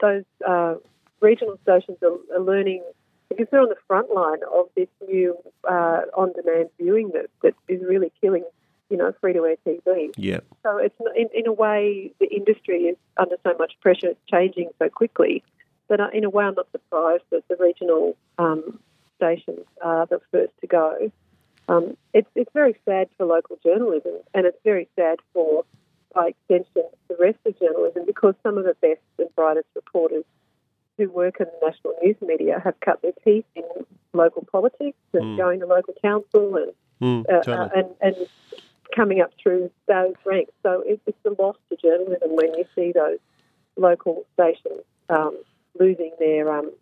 those 0.00 0.24
uh, 0.46 0.74
regional 1.20 1.58
stations 1.62 1.96
are, 2.02 2.36
are, 2.36 2.40
learning 2.40 2.84
because 3.30 3.46
they're 3.50 3.62
on 3.62 3.70
the 3.70 3.76
front 3.88 4.12
line 4.14 4.40
of 4.52 4.66
this 4.76 4.88
new 5.08 5.34
uh, 5.68 6.02
on 6.14 6.32
demand 6.34 6.68
viewing 6.78 7.10
that, 7.14 7.30
that 7.42 7.54
is 7.68 7.80
really 7.82 8.12
killing 8.20 8.44
you 8.90 8.96
know, 8.96 9.12
free 9.20 9.32
to 9.32 9.44
air 9.46 9.56
TV. 9.66 10.12
Yeah. 10.16 10.40
So 10.62 10.76
it's 10.76 10.94
in, 11.16 11.28
in 11.34 11.46
a 11.46 11.52
way 11.52 12.12
the 12.20 12.28
industry 12.28 12.82
is 12.82 12.96
under 13.16 13.36
so 13.42 13.54
much 13.58 13.72
pressure, 13.80 14.08
it's 14.08 14.20
changing 14.30 14.68
so 14.78 14.88
quickly. 14.88 15.42
But 15.88 16.00
uh, 16.00 16.08
in 16.12 16.24
a 16.24 16.30
way, 16.30 16.44
I'm 16.44 16.54
not 16.54 16.70
surprised 16.70 17.24
that 17.30 17.48
the 17.48 17.56
regional 17.58 18.16
um, 18.38 18.78
stations 19.16 19.66
are 19.82 20.06
the 20.06 20.20
first 20.30 20.52
to 20.60 20.66
go. 20.66 21.10
Um, 21.68 21.96
it's, 22.14 22.28
it's 22.34 22.50
very 22.52 22.76
sad 22.84 23.08
for 23.16 23.26
local 23.26 23.58
journalism 23.64 24.12
and 24.34 24.46
it's 24.46 24.58
very 24.64 24.88
sad 24.96 25.18
for, 25.32 25.64
by 26.14 26.28
extension, 26.28 26.84
the 27.08 27.16
rest 27.18 27.38
of 27.44 27.58
journalism 27.58 28.04
because 28.06 28.34
some 28.42 28.56
of 28.58 28.64
the 28.64 28.76
best 28.80 29.00
and 29.18 29.28
brightest 29.34 29.68
reporters 29.74 30.24
who 30.96 31.10
work 31.10 31.36
in 31.40 31.46
the 31.46 31.66
national 31.66 31.94
news 32.02 32.16
media 32.22 32.60
have 32.62 32.78
cut 32.80 33.02
their 33.02 33.12
teeth 33.24 33.44
in 33.54 33.64
local 34.12 34.46
politics 34.50 34.96
and 35.12 35.22
mm. 35.22 35.36
going 35.36 35.60
to 35.60 35.66
local 35.66 35.94
council 36.00 36.56
and, 36.56 36.72
mm, 37.00 37.24
uh, 37.28 37.42
totally. 37.42 37.56
uh, 37.56 37.68
and, 37.74 37.88
and 38.00 38.16
coming 38.94 39.20
up 39.20 39.30
through 39.42 39.70
those 39.88 40.14
ranks. 40.24 40.52
So 40.62 40.82
it, 40.86 41.00
it's 41.06 41.18
a 41.26 41.42
loss 41.42 41.56
to 41.68 41.76
journalism 41.76 42.30
when 42.34 42.54
you 42.54 42.64
see 42.74 42.92
those 42.92 43.18
local 43.76 44.24
stations 44.34 44.82
um, 45.10 45.38
losing 45.78 46.12
their 46.18 46.50
um, 46.50 46.72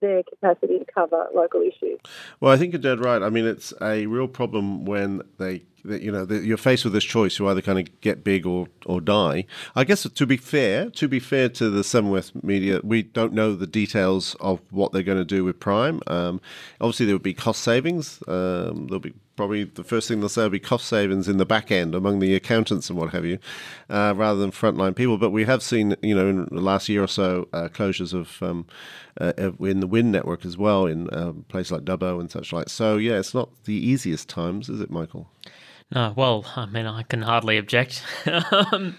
their 0.00 0.22
capacity 0.22 0.78
to 0.78 0.84
cover 0.92 1.26
local 1.34 1.60
issues. 1.60 1.98
Well, 2.40 2.52
I 2.52 2.56
think 2.56 2.72
you're 2.72 2.82
dead 2.82 3.04
right. 3.04 3.22
I 3.22 3.30
mean, 3.30 3.46
it's 3.46 3.72
a 3.80 4.06
real 4.06 4.28
problem 4.28 4.84
when 4.84 5.22
they, 5.38 5.62
you 5.84 6.12
know, 6.12 6.24
you're 6.24 6.56
faced 6.56 6.84
with 6.84 6.92
this 6.92 7.04
choice: 7.04 7.38
you 7.38 7.48
either 7.48 7.62
kind 7.62 7.78
of 7.78 8.00
get 8.00 8.24
big 8.24 8.46
or 8.46 8.68
or 8.86 9.00
die. 9.00 9.44
I 9.74 9.84
guess 9.84 10.02
to 10.08 10.26
be 10.26 10.36
fair, 10.36 10.90
to 10.90 11.08
be 11.08 11.20
fair 11.20 11.48
to 11.50 11.70
the 11.70 11.84
Seven 11.84 12.10
West 12.10 12.42
Media, 12.42 12.80
we 12.82 13.02
don't 13.02 13.32
know 13.32 13.54
the 13.54 13.66
details 13.66 14.36
of 14.40 14.60
what 14.70 14.92
they're 14.92 15.02
going 15.02 15.18
to 15.18 15.24
do 15.24 15.44
with 15.44 15.60
Prime. 15.60 16.00
Um, 16.06 16.40
obviously, 16.80 17.06
there 17.06 17.14
would 17.14 17.22
be 17.22 17.34
cost 17.34 17.62
savings. 17.62 18.22
Um, 18.28 18.86
there'll 18.86 19.00
be 19.00 19.14
probably 19.38 19.62
the 19.62 19.84
first 19.84 20.08
thing 20.08 20.18
they'll 20.18 20.28
say 20.28 20.42
will 20.42 20.50
be 20.50 20.58
cost 20.58 20.88
savings 20.88 21.28
in 21.28 21.36
the 21.36 21.46
back 21.46 21.70
end 21.70 21.94
among 21.94 22.18
the 22.18 22.34
accountants 22.34 22.90
and 22.90 22.98
what 22.98 23.10
have 23.10 23.24
you, 23.24 23.38
uh, 23.88 24.12
rather 24.16 24.40
than 24.40 24.50
frontline 24.50 24.96
people. 24.96 25.16
But 25.16 25.30
we 25.30 25.44
have 25.44 25.62
seen, 25.62 25.94
you 26.02 26.14
know, 26.14 26.28
in 26.28 26.48
the 26.50 26.60
last 26.60 26.88
year 26.88 27.04
or 27.04 27.06
so, 27.06 27.48
uh, 27.52 27.68
closures 27.68 28.12
of 28.12 28.42
um, 28.42 28.66
uh, 29.20 29.32
in 29.60 29.78
the 29.78 29.86
WIN 29.86 30.10
network 30.10 30.44
as 30.44 30.58
well 30.58 30.86
in 30.86 31.08
um, 31.14 31.44
places 31.48 31.70
like 31.70 31.82
Dubbo 31.84 32.18
and 32.20 32.30
such 32.30 32.52
like. 32.52 32.68
So 32.68 32.96
yeah, 32.96 33.18
it's 33.18 33.32
not 33.32 33.50
the 33.64 33.74
easiest 33.74 34.28
times, 34.28 34.68
is 34.68 34.80
it, 34.80 34.90
Michael? 34.90 35.30
No, 35.90 36.12
well, 36.16 36.44
I 36.54 36.66
mean, 36.66 36.86
I 36.86 37.02
can 37.02 37.22
hardly 37.22 37.56
object 37.56 38.02
um, 38.26 38.98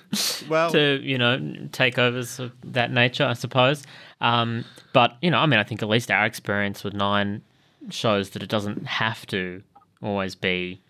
well, 0.49 0.71
to 0.71 0.99
you 1.03 1.17
know 1.19 1.37
takeovers 1.69 2.39
of 2.39 2.51
that 2.63 2.91
nature, 2.91 3.25
I 3.25 3.33
suppose. 3.33 3.83
Um, 4.21 4.65
but 4.91 5.15
you 5.21 5.29
know, 5.29 5.37
I 5.37 5.45
mean, 5.45 5.59
I 5.59 5.63
think 5.63 5.83
at 5.83 5.89
least 5.89 6.09
our 6.09 6.25
experience 6.25 6.83
with 6.83 6.93
Nine 6.93 7.43
shows 7.89 8.31
that 8.31 8.43
it 8.43 8.49
doesn't 8.49 8.85
have 8.87 9.25
to 9.27 9.61
always 10.01 10.33
be 10.33 10.81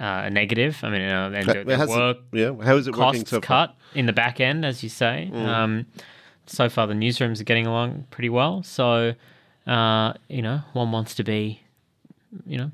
uh, 0.00 0.22
a 0.24 0.30
negative. 0.30 0.78
I 0.82 0.88
mean, 0.88 1.02
you 1.02 1.08
know, 1.08 1.32
and 1.32 1.46
the, 1.46 1.64
the 1.64 1.86
work, 1.86 2.18
yeah, 2.32 2.52
how 2.64 2.76
is 2.76 2.86
it 2.86 2.96
working 2.96 3.26
so 3.26 3.40
cut 3.40 3.76
in 3.94 4.06
the 4.06 4.12
back 4.12 4.40
end, 4.40 4.64
as 4.64 4.82
you 4.82 4.88
say. 4.88 5.30
Mm. 5.32 5.46
Um, 5.46 5.86
so 6.46 6.68
far 6.68 6.86
the 6.86 6.94
newsrooms 6.94 7.40
are 7.40 7.44
getting 7.44 7.66
along 7.66 8.06
pretty 8.10 8.28
well. 8.30 8.62
So, 8.62 9.14
uh, 9.66 10.14
you 10.28 10.42
know, 10.42 10.62
one 10.72 10.90
wants 10.92 11.14
to 11.16 11.24
be, 11.24 11.62
you 12.46 12.58
know, 12.58 12.70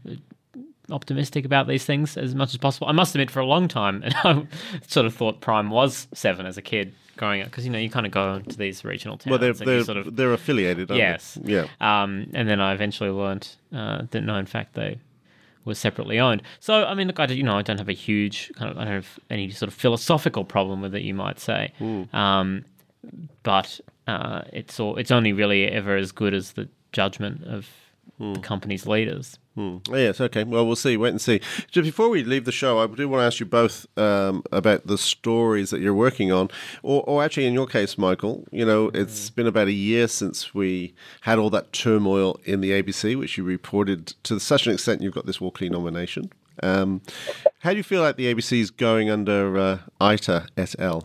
optimistic 0.91 1.45
about 1.45 1.67
these 1.67 1.85
things 1.85 2.17
as 2.17 2.35
much 2.35 2.51
as 2.51 2.59
possible. 2.59 2.89
I 2.89 2.93
must 2.93 3.15
admit, 3.15 3.31
for 3.31 3.41
a 3.41 3.47
long 3.47 3.69
time, 3.69 4.03
and 4.05 4.15
I 4.25 4.47
sort 4.87 5.07
of 5.07 5.15
thought 5.15 5.41
Prime 5.41 5.71
was 5.71 6.09
seven 6.13 6.47
as 6.47 6.57
a 6.57 6.63
kid 6.63 6.93
growing 7.17 7.41
up 7.41 7.47
because 7.47 7.65
you 7.65 7.71
know 7.71 7.79
you 7.79 7.89
kind 7.89 8.05
of 8.07 8.13
go 8.13 8.41
to 8.41 8.57
these 8.57 8.85
regional 8.85 9.17
towns. 9.17 9.31
Well, 9.31 9.39
they're 9.39 9.53
they're, 9.53 9.85
sort 9.85 9.99
of, 9.99 10.17
they're 10.17 10.33
affiliated. 10.33 10.91
yes. 10.91 11.39
They? 11.43 11.55
Yeah. 11.55 11.67
Um, 11.81 12.31
and 12.35 12.49
then 12.49 12.61
I 12.61 12.73
eventually 12.73 13.11
learned 13.11 13.49
uh, 13.75 14.03
that 14.11 14.21
no, 14.23 14.37
in 14.37 14.47
fact, 14.47 14.75
they 14.75 14.99
were 15.65 15.75
separately 15.75 16.19
owned. 16.19 16.43
So 16.61 16.85
I 16.85 16.95
mean, 16.95 17.07
look, 17.07 17.19
I 17.19 17.27
you 17.27 17.43
know 17.43 17.57
I 17.57 17.63
don't 17.63 17.79
have 17.79 17.89
a 17.89 17.95
huge 17.95 18.53
kind 18.57 18.71
of 18.71 18.79
I 18.79 18.85
don't 18.85 18.95
have 18.95 19.19
any 19.31 19.51
sort 19.51 19.69
of 19.69 19.75
philosophical 19.75 20.45
problem 20.45 20.81
with 20.83 20.95
it. 20.95 21.03
You 21.03 21.15
might 21.15 21.41
say. 21.41 21.73
Um, 22.13 22.65
but 23.43 23.81
uh, 24.07 24.43
it's 24.53 24.81
all, 24.81 24.97
it's 24.97 25.11
only 25.11 25.33
really 25.33 25.67
ever 25.67 25.97
as 25.97 26.13
good 26.13 26.35
as 26.35 26.53
the 26.53 26.69
judgment 26.93 27.45
of 27.45 27.69
the 28.19 28.41
company's 28.41 28.87
leaders. 28.87 29.39
Hmm. 29.55 29.79
Yes, 29.91 30.21
okay. 30.21 30.45
Well, 30.45 30.67
we'll 30.67 30.77
see. 30.77 30.97
Wait 30.97 31.11
and 31.11 31.21
see. 31.21 31.41
Just 31.71 31.87
before 31.87 32.09
we 32.09 32.25
leave 32.25 32.45
the 32.45 32.53
show, 32.53 32.79
I 32.79 32.87
do 32.87 33.09
want 33.09 33.23
to 33.23 33.27
ask 33.27 33.41
you 33.41 33.47
both 33.47 33.87
um, 33.99 34.43
about 34.53 34.87
the 34.87 34.99
stories 34.99 35.71
that 35.71 35.81
you're 35.81 35.95
working 35.95 36.31
on, 36.31 36.51
or, 36.83 37.03
or 37.07 37.23
actually, 37.23 37.47
in 37.47 37.55
your 37.55 37.67
case, 37.67 37.97
Michael. 37.97 38.45
You 38.51 38.67
know, 38.67 38.91
it's 38.93 39.31
been 39.31 39.47
about 39.47 39.69
a 39.69 39.73
year 39.73 40.09
since 40.09 40.55
we 40.55 40.95
had 41.23 41.39
all 41.39 41.51
that 41.51 41.73
turmoil 41.73 42.39
in 42.45 42.61
the 42.61 42.71
ABC, 42.71 43.19
which 43.19 43.39
you 43.39 43.45
reported 43.45 44.09
to 44.25 44.39
such 44.39 44.67
an 44.67 44.75
extent. 44.75 45.01
You've 45.01 45.15
got 45.15 45.27
this 45.27 45.41
Walkley 45.41 45.69
nomination. 45.69 46.31
Um, 46.63 47.03
how 47.61 47.71
do 47.71 47.77
you 47.77 47.83
feel 47.83 48.03
like 48.03 48.17
the 48.17 48.33
ABC 48.35 48.61
is 48.61 48.71
going 48.71 49.11
under 49.11 49.59
uh, 49.59 49.79
Ita 50.01 50.49
et 50.57 50.75
al? 50.79 51.05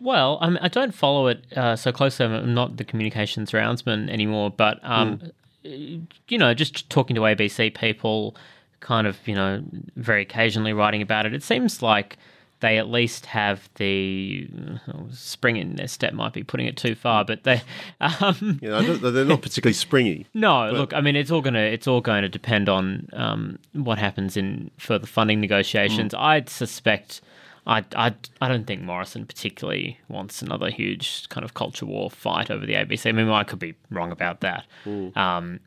Well, 0.00 0.38
I, 0.40 0.48
mean, 0.48 0.58
I 0.60 0.68
don't 0.68 0.92
follow 0.92 1.28
it 1.28 1.44
uh, 1.56 1.76
so 1.76 1.92
closely. 1.92 2.26
I'm 2.26 2.54
not 2.54 2.76
the 2.76 2.84
communications 2.84 3.52
roundsman 3.52 4.10
anymore, 4.10 4.50
but 4.50 4.80
um, 4.82 5.30
you 5.64 6.38
know, 6.38 6.54
just 6.54 6.88
talking 6.90 7.16
to 7.16 7.22
ABC 7.22 7.74
people, 7.74 8.36
kind 8.80 9.06
of, 9.06 9.16
you 9.26 9.34
know, 9.34 9.62
very 9.96 10.22
occasionally 10.22 10.72
writing 10.72 11.02
about 11.02 11.26
it. 11.26 11.34
It 11.34 11.42
seems 11.42 11.82
like 11.82 12.16
they 12.62 12.78
at 12.78 12.88
least 12.88 13.26
have 13.26 13.68
the 13.74 14.48
oh, 14.94 15.06
spring 15.10 15.56
in 15.56 15.74
their 15.74 15.88
step 15.88 16.14
might 16.14 16.32
be 16.32 16.44
putting 16.44 16.66
it 16.66 16.76
too 16.76 16.94
far, 16.94 17.24
but 17.24 17.42
they, 17.42 17.60
um, 18.00 18.60
You 18.62 18.70
know, 18.70 18.96
they're 18.96 19.24
not 19.24 19.42
particularly 19.42 19.74
springy. 19.74 20.26
no, 20.34 20.70
look, 20.70 20.94
I 20.94 21.00
mean, 21.00 21.16
it's 21.16 21.30
all 21.30 21.42
gonna 21.42 21.58
it's 21.58 21.86
all 21.86 22.00
going 22.00 22.22
to 22.22 22.28
depend 22.28 22.68
on 22.68 23.08
um, 23.12 23.58
what 23.72 23.98
happens 23.98 24.36
in 24.36 24.70
further 24.78 25.06
funding 25.06 25.40
negotiations. 25.40 26.14
I'd 26.14 26.48
suspect. 26.48 27.20
I, 27.66 27.84
I, 27.94 28.14
I 28.40 28.48
don't 28.48 28.66
think 28.66 28.82
Morrison 28.82 29.24
particularly 29.24 29.98
wants 30.08 30.42
another 30.42 30.70
huge 30.70 31.28
kind 31.28 31.44
of 31.44 31.54
culture 31.54 31.86
war 31.86 32.10
fight 32.10 32.50
over 32.50 32.66
the 32.66 32.74
ABC. 32.74 33.06
I 33.08 33.12
mean, 33.12 33.28
I 33.28 33.44
could 33.44 33.58
be 33.60 33.74
wrong 33.90 34.10
about 34.10 34.40
that. 34.40 34.64
Um, 35.16 35.60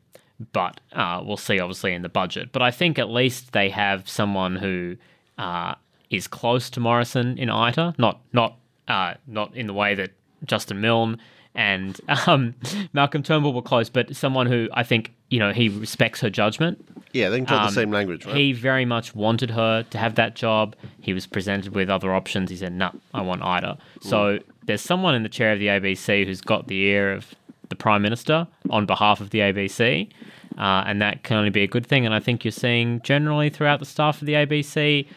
but 0.51 0.81
uh, 0.91 1.21
we'll 1.23 1.37
see, 1.37 1.59
obviously, 1.59 1.93
in 1.93 2.01
the 2.01 2.09
budget. 2.09 2.51
But 2.51 2.61
I 2.61 2.71
think 2.71 2.99
at 2.99 3.09
least 3.09 3.53
they 3.53 3.69
have 3.69 4.09
someone 4.09 4.57
who 4.57 4.97
uh, 5.37 5.75
is 6.09 6.27
close 6.27 6.69
to 6.71 6.79
Morrison 6.81 7.37
in 7.37 7.49
Ita, 7.49 7.95
not 7.97 8.19
not 8.33 8.57
uh, 8.89 9.13
not 9.27 9.55
in 9.55 9.67
the 9.67 9.73
way 9.73 9.95
that 9.95 10.11
Justin 10.43 10.81
Milne 10.81 11.17
and 11.55 11.99
um, 12.27 12.53
Malcolm 12.93 13.23
Turnbull 13.23 13.53
were 13.53 13.61
close, 13.61 13.89
but 13.89 14.15
someone 14.15 14.47
who 14.47 14.67
I 14.73 14.83
think 14.83 15.13
you 15.29 15.39
know 15.39 15.51
he 15.51 15.69
respects 15.69 16.19
her 16.21 16.29
judgment. 16.29 16.85
Yeah, 17.13 17.29
they 17.29 17.37
can 17.37 17.45
talk 17.45 17.61
Um, 17.61 17.67
the 17.67 17.73
same 17.73 17.91
language, 17.91 18.25
right? 18.25 18.35
He 18.35 18.51
very 18.51 18.83
much 18.85 19.15
wanted 19.15 19.49
her 19.51 19.83
to 19.83 19.97
have 19.97 20.15
that 20.15 20.35
job. 20.35 20.75
He 20.99 21.13
was 21.13 21.25
presented 21.25 21.73
with 21.73 21.89
other 21.89 22.13
options. 22.13 22.49
He 22.49 22.57
said, 22.57 22.73
"No, 22.73 22.91
I 23.13 23.21
want 23.21 23.41
Ita." 23.41 23.77
So 24.01 24.39
there's 24.65 24.81
someone 24.81 25.15
in 25.15 25.23
the 25.23 25.29
chair 25.29 25.53
of 25.53 25.59
the 25.59 25.67
ABC 25.67 26.25
who's 26.25 26.41
got 26.41 26.67
the 26.67 26.81
ear 26.81 27.13
of 27.13 27.33
the 27.69 27.75
Prime 27.75 28.01
Minister 28.01 28.47
on 28.69 28.85
behalf 28.85 29.21
of 29.21 29.29
the 29.31 29.39
ABC, 29.39 30.09
uh, 30.57 30.83
and 30.85 31.01
that 31.01 31.23
can 31.23 31.37
only 31.37 31.49
be 31.49 31.63
a 31.63 31.67
good 31.67 31.85
thing. 31.85 32.05
And 32.05 32.13
I 32.13 32.19
think 32.19 32.43
you're 32.43 32.51
seeing 32.51 33.01
generally 33.01 33.49
throughout 33.49 33.79
the 33.79 33.85
staff 33.85 34.21
of 34.21 34.25
the 34.27 34.33
ABC, 34.33 35.07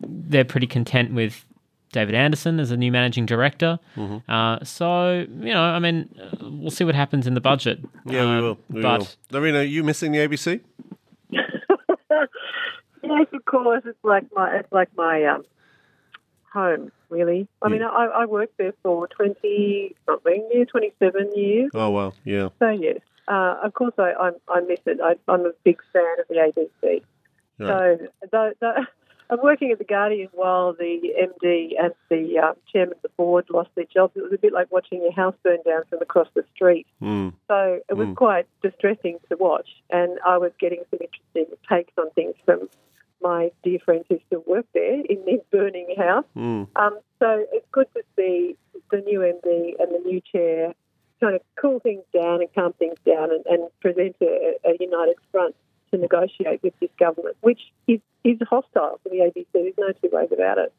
they're 0.00 0.44
pretty 0.44 0.66
content 0.66 1.12
with 1.12 1.44
David 1.94 2.14
Anderson 2.14 2.60
as 2.60 2.70
a 2.70 2.76
new 2.76 2.92
managing 2.92 3.24
director. 3.24 3.78
Mm-hmm. 3.96 4.30
Uh, 4.30 4.62
so 4.64 5.24
you 5.46 5.54
know, 5.54 5.62
I 5.62 5.78
mean, 5.78 6.08
uh, 6.20 6.36
we'll 6.60 6.70
see 6.70 6.84
what 6.84 6.94
happens 6.94 7.26
in 7.26 7.34
the 7.34 7.40
budget. 7.40 7.78
yeah, 8.04 8.24
we 8.30 8.36
Uh, 8.36 8.40
will. 8.42 8.58
We 8.68 8.82
but 8.82 8.98
will. 9.00 9.08
Lorena, 9.30 9.58
are 9.60 9.62
you 9.62 9.82
missing 9.82 10.12
the 10.12 10.18
ABC? 10.18 10.60
Yes, 13.02 13.26
of 13.34 13.44
course. 13.44 13.82
It's 13.84 13.98
like 14.02 14.24
my 14.34 14.56
it's 14.60 14.72
like 14.72 14.88
my 14.96 15.24
um, 15.24 15.44
home, 16.52 16.90
really. 17.10 17.46
I 17.60 17.68
mean, 17.68 17.82
I, 17.82 18.06
I 18.22 18.24
worked 18.24 18.56
there 18.56 18.72
for 18.82 19.06
twenty 19.08 19.94
something, 20.06 20.48
yeah, 20.52 20.64
twenty 20.64 20.92
seven 20.98 21.30
years. 21.36 21.70
Oh, 21.74 21.90
well, 21.90 22.14
yeah. 22.24 22.48
So 22.58 22.70
yes, 22.70 23.00
uh, 23.28 23.56
of 23.62 23.74
course 23.74 23.92
I, 23.98 24.12
I 24.18 24.30
I 24.48 24.60
miss 24.60 24.80
it. 24.86 24.98
I, 25.04 25.16
I'm 25.28 25.44
a 25.44 25.52
big 25.64 25.80
fan 25.92 26.16
of 26.18 26.26
the 26.28 26.36
ABC. 26.36 27.02
Right. 27.58 27.98
So 28.00 28.08
the, 28.32 28.54
the, 28.60 28.86
I'm 29.30 29.40
working 29.42 29.70
at 29.70 29.78
the 29.78 29.84
Guardian 29.84 30.28
while 30.32 30.74
the 30.74 31.00
MD 31.18 31.72
and 31.82 31.92
the 32.10 32.38
um, 32.38 32.54
chairman 32.70 32.94
of 32.96 33.02
the 33.02 33.08
board 33.16 33.46
lost 33.50 33.70
their 33.74 33.86
jobs. 33.86 34.12
It 34.16 34.22
was 34.22 34.32
a 34.32 34.38
bit 34.38 34.52
like 34.52 34.70
watching 34.70 35.02
your 35.02 35.12
house 35.12 35.34
burn 35.42 35.58
down 35.64 35.82
from 35.88 36.02
across 36.02 36.28
the 36.34 36.44
street. 36.54 36.86
Mm. 37.02 37.32
So 37.48 37.80
it 37.88 37.94
was 37.94 38.08
quite 38.16 38.46
distressing 38.62 39.18
to 39.30 39.36
watch, 39.36 39.68
and 39.90 40.18
I 40.26 40.38
was 40.38 40.52
getting 40.60 40.82
some 40.90 41.00
interesting 41.00 41.56
takes 41.68 41.92
on 41.98 42.10
things 42.10 42.34
from 42.44 42.68
my 43.22 43.50
dear 43.62 43.78
friends 43.84 44.04
who 44.08 44.20
still 44.26 44.44
work 44.46 44.66
there 44.74 45.00
in 45.00 45.24
this 45.24 45.40
burning 45.50 45.94
house. 45.96 46.26
Mm. 46.36 46.68
Um, 46.76 46.98
so 47.18 47.46
it's 47.52 47.66
good 47.72 47.86
to 47.94 48.02
see 48.16 48.56
the 48.90 48.98
new 48.98 49.20
MD 49.20 49.80
and 49.80 49.94
the 49.94 50.02
new 50.04 50.20
chair 50.20 50.74
kind 51.20 51.34
of 51.34 51.40
cool 51.60 51.80
things 51.80 52.02
down 52.12 52.40
and 52.40 52.52
calm 52.54 52.72
things 52.74 52.98
down 53.06 53.30
and, 53.30 53.44
and 53.46 53.70
present 53.80 54.14
a, 54.20 54.56
a 54.64 54.76
united 54.78 55.16
front 55.32 55.54
to 55.92 55.98
negotiate 55.98 56.62
with 56.62 56.74
this 56.80 56.90
government, 56.98 57.36
which 57.40 57.60
is, 57.86 58.00
is 58.24 58.38
hostile 58.48 59.00
to 59.04 59.10
the 59.10 59.16
ABC. 59.18 59.46
There's 59.52 59.74
no 59.78 59.92
two 59.92 60.08
ways 60.14 60.28
about 60.32 60.58
it. 60.58 60.72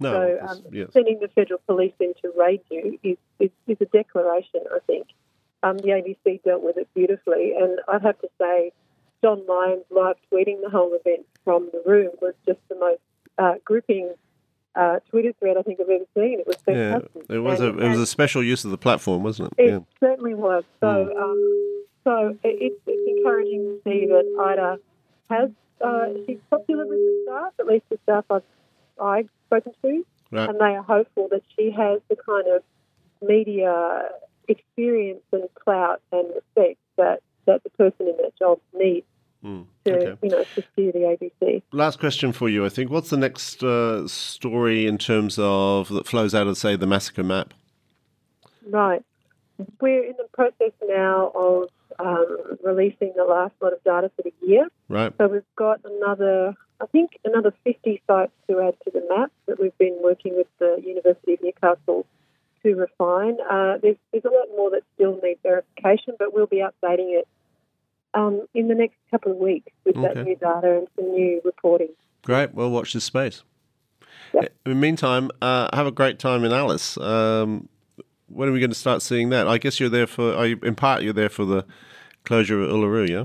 No, 0.00 0.12
So 0.12 0.46
um, 0.48 0.62
yes. 0.72 0.88
sending 0.92 1.20
the 1.20 1.28
federal 1.28 1.60
police 1.66 1.92
in 2.00 2.14
to 2.22 2.32
raid 2.38 2.60
you 2.70 2.98
is, 3.02 3.16
is, 3.38 3.50
is 3.66 3.76
a 3.80 3.84
declaration, 3.86 4.60
I 4.74 4.78
think. 4.86 5.06
Um, 5.62 5.78
the 5.78 5.88
ABC 5.88 6.42
dealt 6.42 6.62
with 6.62 6.76
it 6.76 6.88
beautifully, 6.94 7.52
and 7.56 7.78
I'd 7.88 8.02
have 8.02 8.18
to 8.20 8.28
say, 8.40 8.72
John 9.22 9.42
Lyons 9.48 9.84
live 9.90 10.16
tweeting 10.32 10.60
the 10.62 10.70
whole 10.70 10.92
event 10.94 11.24
from 11.44 11.68
the 11.72 11.82
room 11.88 12.10
was 12.20 12.34
just 12.46 12.58
the 12.68 12.74
most 12.74 13.00
uh, 13.38 13.54
gripping 13.64 14.12
uh, 14.74 14.98
Twitter 15.10 15.32
thread 15.38 15.56
I 15.56 15.62
think 15.62 15.78
I've 15.80 15.88
ever 15.88 16.04
seen. 16.16 16.40
It 16.40 16.46
was 16.48 16.56
Yeah, 16.66 16.98
it 17.28 17.38
was 17.38 17.60
a 17.60 17.68
it 17.78 17.88
was 17.90 18.00
a 18.00 18.06
special 18.06 18.42
use 18.42 18.64
of 18.64 18.72
the 18.72 18.78
platform, 18.78 19.22
wasn't 19.22 19.52
it? 19.56 19.62
it 19.62 19.70
Yeah. 19.70 19.78
certainly 20.00 20.34
was. 20.34 20.64
So, 20.80 20.88
um, 21.16 21.81
so 22.04 22.36
it, 22.42 22.56
it's, 22.60 22.80
it's 22.86 23.18
encouraging 23.18 23.62
to 23.62 23.80
see 23.84 24.06
that 24.06 24.24
Ita 24.40 24.78
has 25.30 25.50
uh, 25.84 26.06
she's 26.26 26.38
popular 26.50 26.86
with 26.86 26.98
the 26.98 27.22
staff, 27.26 27.52
at 27.58 27.66
least 27.66 27.84
the 27.90 27.98
staff 28.04 28.24
I've 28.30 28.42
I've 29.00 29.28
spoken 29.46 29.72
to, 29.82 30.04
Right. 30.30 30.48
and 30.48 30.58
they 30.60 30.74
are 30.76 30.82
hopeful 30.82 31.28
that 31.30 31.42
she 31.56 31.70
has 31.72 32.00
the 32.08 32.16
kind 32.16 32.46
of 32.48 32.62
media 33.20 34.08
experience 34.48 35.22
and 35.32 35.44
clout 35.64 36.00
and 36.12 36.28
respect 36.34 36.78
that, 36.96 37.20
that 37.46 37.62
the 37.64 37.70
person 37.70 38.08
in 38.08 38.16
that 38.18 38.36
job 38.38 38.58
needs 38.74 39.06
Mm. 39.44 39.66
to 39.84 39.92
Okay. 39.92 40.16
you 40.22 40.28
know 40.30 40.44
to 40.54 40.62
steer 40.72 40.92
the 40.92 41.00
ABC. 41.00 41.62
Last 41.72 41.98
question 41.98 42.30
for 42.30 42.48
you, 42.48 42.64
I 42.64 42.68
think. 42.68 42.92
What's 42.92 43.10
the 43.10 43.16
next 43.16 43.64
uh, 43.64 44.06
story 44.06 44.86
in 44.86 44.98
terms 44.98 45.36
of 45.36 45.88
that 45.88 46.06
flows 46.06 46.32
out 46.32 46.46
of, 46.46 46.56
say, 46.56 46.76
the 46.76 46.86
massacre 46.86 47.24
map? 47.24 47.52
Right. 48.70 49.02
We're 49.80 50.04
in 50.04 50.14
the 50.16 50.28
process 50.32 50.70
now 50.86 51.32
of 51.34 51.70
um, 51.98 52.36
releasing 52.64 53.12
the 53.16 53.24
last 53.24 53.54
lot 53.60 53.72
of 53.72 53.82
data 53.84 54.10
for 54.16 54.22
the 54.22 54.32
year. 54.46 54.68
Right. 54.88 55.12
So 55.18 55.26
we've 55.28 55.42
got 55.56 55.80
another, 55.84 56.54
I 56.80 56.86
think, 56.86 57.18
another 57.24 57.52
50 57.64 58.02
sites 58.06 58.32
to 58.48 58.60
add 58.60 58.74
to 58.84 58.90
the 58.92 59.06
map 59.10 59.30
that 59.46 59.60
we've 59.60 59.76
been 59.78 59.98
working 60.02 60.36
with 60.36 60.46
the 60.58 60.80
University 60.84 61.34
of 61.34 61.42
Newcastle 61.42 62.06
to 62.62 62.74
refine. 62.74 63.38
Uh, 63.50 63.78
there's, 63.82 63.96
there's 64.12 64.24
a 64.24 64.28
lot 64.28 64.46
more 64.56 64.70
that 64.70 64.82
still 64.94 65.18
need 65.22 65.38
verification, 65.42 66.14
but 66.18 66.32
we'll 66.34 66.46
be 66.46 66.58
updating 66.62 67.18
it 67.18 67.26
um, 68.14 68.46
in 68.54 68.68
the 68.68 68.74
next 68.74 68.96
couple 69.10 69.32
of 69.32 69.38
weeks 69.38 69.72
with 69.84 69.96
Okay. 69.96 70.14
that 70.14 70.24
new 70.24 70.36
data 70.36 70.78
and 70.78 70.88
some 70.96 71.10
new 71.12 71.40
reporting. 71.44 71.88
Great. 72.22 72.54
Well, 72.54 72.70
watch 72.70 72.92
this 72.92 73.04
space. 73.04 73.42
Yep. 74.34 74.52
In 74.66 74.72
the 74.72 74.76
meantime, 74.76 75.30
uh, 75.42 75.68
have 75.74 75.86
a 75.86 75.90
great 75.90 76.18
time 76.18 76.44
in 76.44 76.52
Alice. 76.52 76.96
Um, 76.98 77.68
when 78.32 78.48
are 78.48 78.52
we 78.52 78.60
going 78.60 78.70
to 78.70 78.76
start 78.76 79.02
seeing 79.02 79.30
that? 79.30 79.46
I 79.48 79.58
guess 79.58 79.78
you're 79.80 79.88
there 79.88 80.06
for, 80.06 80.44
you, 80.46 80.58
in 80.62 80.74
part, 80.74 81.02
you're 81.02 81.12
there 81.12 81.28
for 81.28 81.44
the 81.44 81.64
closure 82.24 82.62
of 82.62 82.70
Uluru, 82.70 83.08
yeah? 83.08 83.24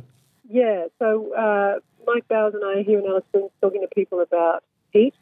Yeah, 0.49 0.85
so 0.99 1.33
uh, 1.33 1.79
Mike 2.05 2.27
Bowers 2.27 2.53
and 2.53 2.63
I 2.63 2.79
are 2.79 2.83
here 2.83 2.99
in 2.99 3.05
Alice 3.05 3.23
Springs 3.29 3.51
talking 3.61 3.81
to 3.81 3.87
people 3.93 4.21
about 4.21 4.63
heat 4.91 5.13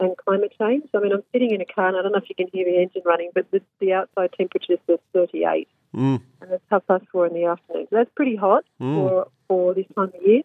and 0.00 0.16
climate 0.16 0.52
change. 0.58 0.84
I 0.94 0.98
mean, 1.00 1.12
I'm 1.12 1.24
sitting 1.32 1.50
in 1.50 1.60
a 1.60 1.64
car, 1.64 1.88
and 1.88 1.96
I 1.96 2.02
don't 2.02 2.12
know 2.12 2.18
if 2.18 2.28
you 2.28 2.34
can 2.36 2.46
hear 2.52 2.64
the 2.64 2.80
engine 2.80 3.02
running, 3.04 3.30
but 3.34 3.50
the, 3.50 3.60
the 3.80 3.92
outside 3.94 4.30
temperature 4.36 4.74
is 4.88 4.98
38, 5.12 5.68
Mm. 5.96 6.20
and 6.42 6.52
it's 6.52 6.62
half 6.70 6.86
past 6.86 7.04
four 7.10 7.26
in 7.26 7.32
the 7.32 7.46
afternoon. 7.46 7.86
So 7.88 7.96
that's 7.96 8.10
pretty 8.14 8.36
hot 8.36 8.64
Mm. 8.80 8.94
for, 8.94 9.28
for 9.48 9.74
this 9.74 9.86
time 9.96 10.12
of 10.14 10.22
year. 10.22 10.42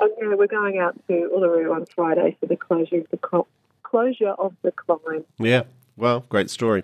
And 0.00 0.10
yeah, 0.18 0.34
we're 0.34 0.46
going 0.46 0.78
out 0.78 0.94
to 1.08 1.30
Uluru 1.36 1.74
on 1.74 1.84
Friday 1.86 2.36
for 2.38 2.46
the 2.46 2.56
closure 2.56 2.98
of 3.00 3.06
the 3.10 3.18
cl- 3.28 3.48
closure 3.82 4.30
of 4.30 4.54
the 4.62 4.70
climb. 4.72 5.24
Yeah. 5.38 5.64
Well, 5.96 6.24
great 6.28 6.50
story. 6.50 6.82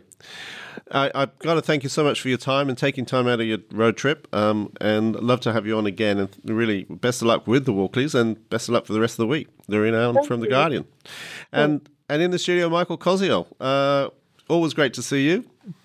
I, 0.92 1.10
I've 1.14 1.38
got 1.38 1.54
to 1.54 1.62
thank 1.62 1.82
you 1.82 1.88
so 1.88 2.02
much 2.02 2.20
for 2.20 2.28
your 2.28 2.38
time 2.38 2.68
and 2.68 2.76
taking 2.76 3.04
time 3.06 3.28
out 3.28 3.40
of 3.40 3.46
your 3.46 3.58
road 3.72 3.96
trip. 3.96 4.28
Um, 4.32 4.72
and 4.80 5.14
love 5.16 5.40
to 5.40 5.52
have 5.52 5.66
you 5.66 5.76
on 5.76 5.86
again. 5.86 6.18
And 6.18 6.28
really, 6.44 6.84
best 6.84 7.22
of 7.22 7.28
luck 7.28 7.46
with 7.46 7.64
the 7.64 7.72
Walkleys 7.72 8.14
and 8.14 8.48
best 8.50 8.68
of 8.68 8.74
luck 8.74 8.86
for 8.86 8.92
the 8.92 9.00
rest 9.00 9.14
of 9.14 9.18
the 9.18 9.26
week. 9.26 9.48
Lorena 9.68 9.98
Allam 9.98 10.16
Thank 10.16 10.28
from 10.28 10.40
The. 10.40 10.48
Guardian. 10.48 10.84
And 11.52 11.88
and 12.08 12.22
in 12.22 12.32
the 12.32 12.38
studio, 12.38 12.68
Michael 12.68 12.98
Koziol. 12.98 13.46
Uh, 13.60 14.10
always 14.48 14.74
great 14.74 14.94
to 14.94 15.02
see 15.02 15.28
you. 15.28 15.44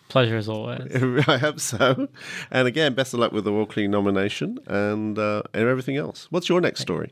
Pleasure 0.10 0.38
as 0.38 0.50
always. 0.50 0.92
I 1.28 1.38
hope 1.38 1.60
so. 1.60 2.08
And 2.50 2.68
again, 2.68 2.96
best 2.96 3.14
of 3.14 3.20
luck 3.20 3.32
with 3.32 3.44
the 3.44 3.52
Walkley 3.52 3.88
nomination 3.88 4.58
and, 4.66 5.20
uh, 5.20 5.44
and 5.54 5.68
everything 5.68 5.98
else. 5.98 6.28
What's 6.32 6.50
your 6.50 6.62
next 6.62 6.82
story? 6.82 7.12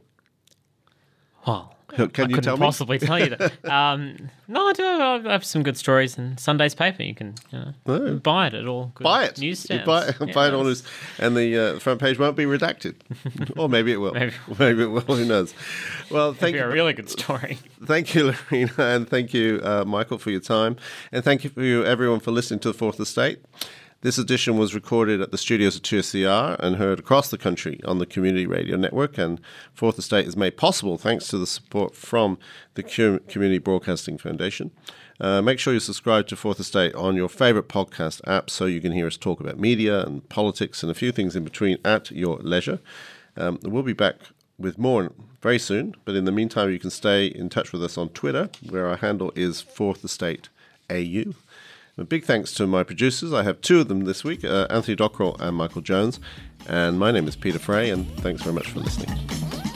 Well, 1.45 1.72
Can 2.13 2.25
I 2.25 2.27
you 2.29 2.35
couldn't 2.35 2.43
tell 2.43 2.57
me? 2.57 2.61
possibly 2.65 2.99
tell 2.99 3.19
you 3.19 3.29
that. 3.35 3.53
Um, 3.69 4.29
no, 4.47 4.67
I 4.67 4.73
do. 4.73 4.83
I 4.83 5.31
have 5.31 5.45
some 5.45 5.63
good 5.63 5.77
stories 5.77 6.17
in 6.17 6.37
Sunday's 6.37 6.75
paper. 6.75 7.01
You 7.03 7.15
can 7.15 7.33
you 7.51 7.59
know, 7.59 7.73
Oh. 7.87 8.15
buy 8.15 8.47
it 8.47 8.53
at 8.53 8.67
all. 8.67 8.91
Good 8.95 9.03
Buy 9.03 9.23
it. 9.25 9.39
Newsstands. 9.39 9.85
buy, 9.85 10.07
Yeah, 10.19 10.33
buy 10.33 10.47
it 10.49 10.53
on 10.53 10.65
his, 10.65 10.83
and 11.17 11.35
the 11.35 11.57
uh, 11.75 11.79
front 11.79 11.99
page 12.01 12.19
won't 12.19 12.35
be 12.35 12.43
redacted, 12.45 12.95
or 13.57 13.69
maybe 13.69 13.91
it 13.93 13.97
will. 13.97 14.13
Maybe. 14.13 14.33
maybe 14.59 14.83
it 14.83 14.87
will. 14.87 15.01
Who 15.01 15.25
knows? 15.25 15.53
Well, 16.11 16.33
thank 16.33 16.55
you. 16.55 16.63
a 16.63 16.67
really 16.67 16.93
good 16.93 17.09
story. 17.09 17.57
Thank 17.85 18.13
you, 18.15 18.33
Lorena, 18.51 18.73
and 18.77 19.09
thank 19.09 19.33
you, 19.33 19.59
uh, 19.63 19.83
Michael, 19.85 20.17
for 20.17 20.29
your 20.31 20.39
time. 20.41 20.75
And 21.11 21.23
thank 21.23 21.43
you 21.43 21.49
for 21.49 21.61
you, 21.63 21.83
everyone 21.85 22.19
for 22.19 22.31
listening 22.31 22.59
to 22.61 22.67
the 22.69 22.73
Fourth 22.77 22.99
Estate. 22.99 23.39
This 24.03 24.17
edition 24.17 24.57
was 24.57 24.75
recorded 24.75 25.21
at 25.21 25.31
the 25.31 25.37
studios 25.37 25.77
of 25.77 25.81
2SER 25.83 26.59
and 26.59 26.75
heard 26.75 26.99
across 26.99 27.29
the 27.29 27.37
country 27.37 27.79
on 27.85 27.99
the 27.99 28.05
Community 28.05 28.45
Radio 28.45 28.75
Network. 28.75 29.17
And 29.17 29.39
Fourth 29.73 29.97
Estate 29.97 30.27
is 30.27 30.35
made 30.35 30.57
possible 30.57 30.97
thanks 30.97 31.29
to 31.29 31.37
the 31.37 31.47
support 31.47 31.95
from 31.95 32.37
the 32.73 32.83
Community 32.83 33.59
Broadcasting 33.59 34.17
Foundation. 34.17 34.71
Uh, 35.21 35.41
make 35.41 35.57
sure 35.57 35.73
you 35.73 35.79
subscribe 35.79 36.27
to 36.27 36.35
Fourth 36.35 36.59
Estate 36.59 36.93
on 36.95 37.15
your 37.15 37.29
favorite 37.29 37.69
podcast 37.69 38.19
app 38.27 38.49
so 38.49 38.65
you 38.65 38.81
can 38.81 38.91
hear 38.91 39.07
us 39.07 39.15
talk 39.15 39.39
about 39.39 39.57
media 39.57 40.03
and 40.03 40.27
politics 40.27 40.83
and 40.83 40.91
a 40.91 40.95
few 40.95 41.13
things 41.13 41.33
in 41.33 41.45
between 41.45 41.77
at 41.85 42.11
your 42.11 42.39
leisure. 42.39 42.79
Um, 43.37 43.57
we'll 43.63 43.83
be 43.83 43.93
back 43.93 44.17
with 44.59 44.77
more 44.77 45.13
very 45.41 45.59
soon, 45.59 45.95
but 46.03 46.15
in 46.15 46.25
the 46.25 46.31
meantime, 46.33 46.71
you 46.71 46.79
can 46.79 46.89
stay 46.89 47.27
in 47.27 47.47
touch 47.47 47.71
with 47.71 47.81
us 47.81 47.97
on 47.97 48.09
Twitter, 48.09 48.49
where 48.69 48.85
our 48.85 48.97
handle 48.97 49.31
is 49.33 49.61
Fourth 49.61 50.03
Estate 50.03 50.49
AU. 50.89 51.33
A 51.95 52.03
big 52.03 52.23
thanks 52.23 52.53
to 52.55 52.65
my 52.65 52.81
producers. 52.81 53.33
I 53.33 53.43
have 53.43 53.61
two 53.61 53.81
of 53.81 53.87
them 53.87 54.05
this 54.05 54.23
week 54.23 54.43
uh, 54.43 54.65
Anthony 54.71 54.95
Dockrell 54.95 55.39
and 55.39 55.55
Michael 55.55 55.81
Jones. 55.81 56.19
And 56.67 56.97
my 56.97 57.11
name 57.11 57.27
is 57.27 57.35
Peter 57.35 57.59
Frey, 57.59 57.91
and 57.91 58.07
thanks 58.17 58.41
very 58.41 58.55
much 58.55 58.71
for 58.71 58.79
listening. 58.79 59.72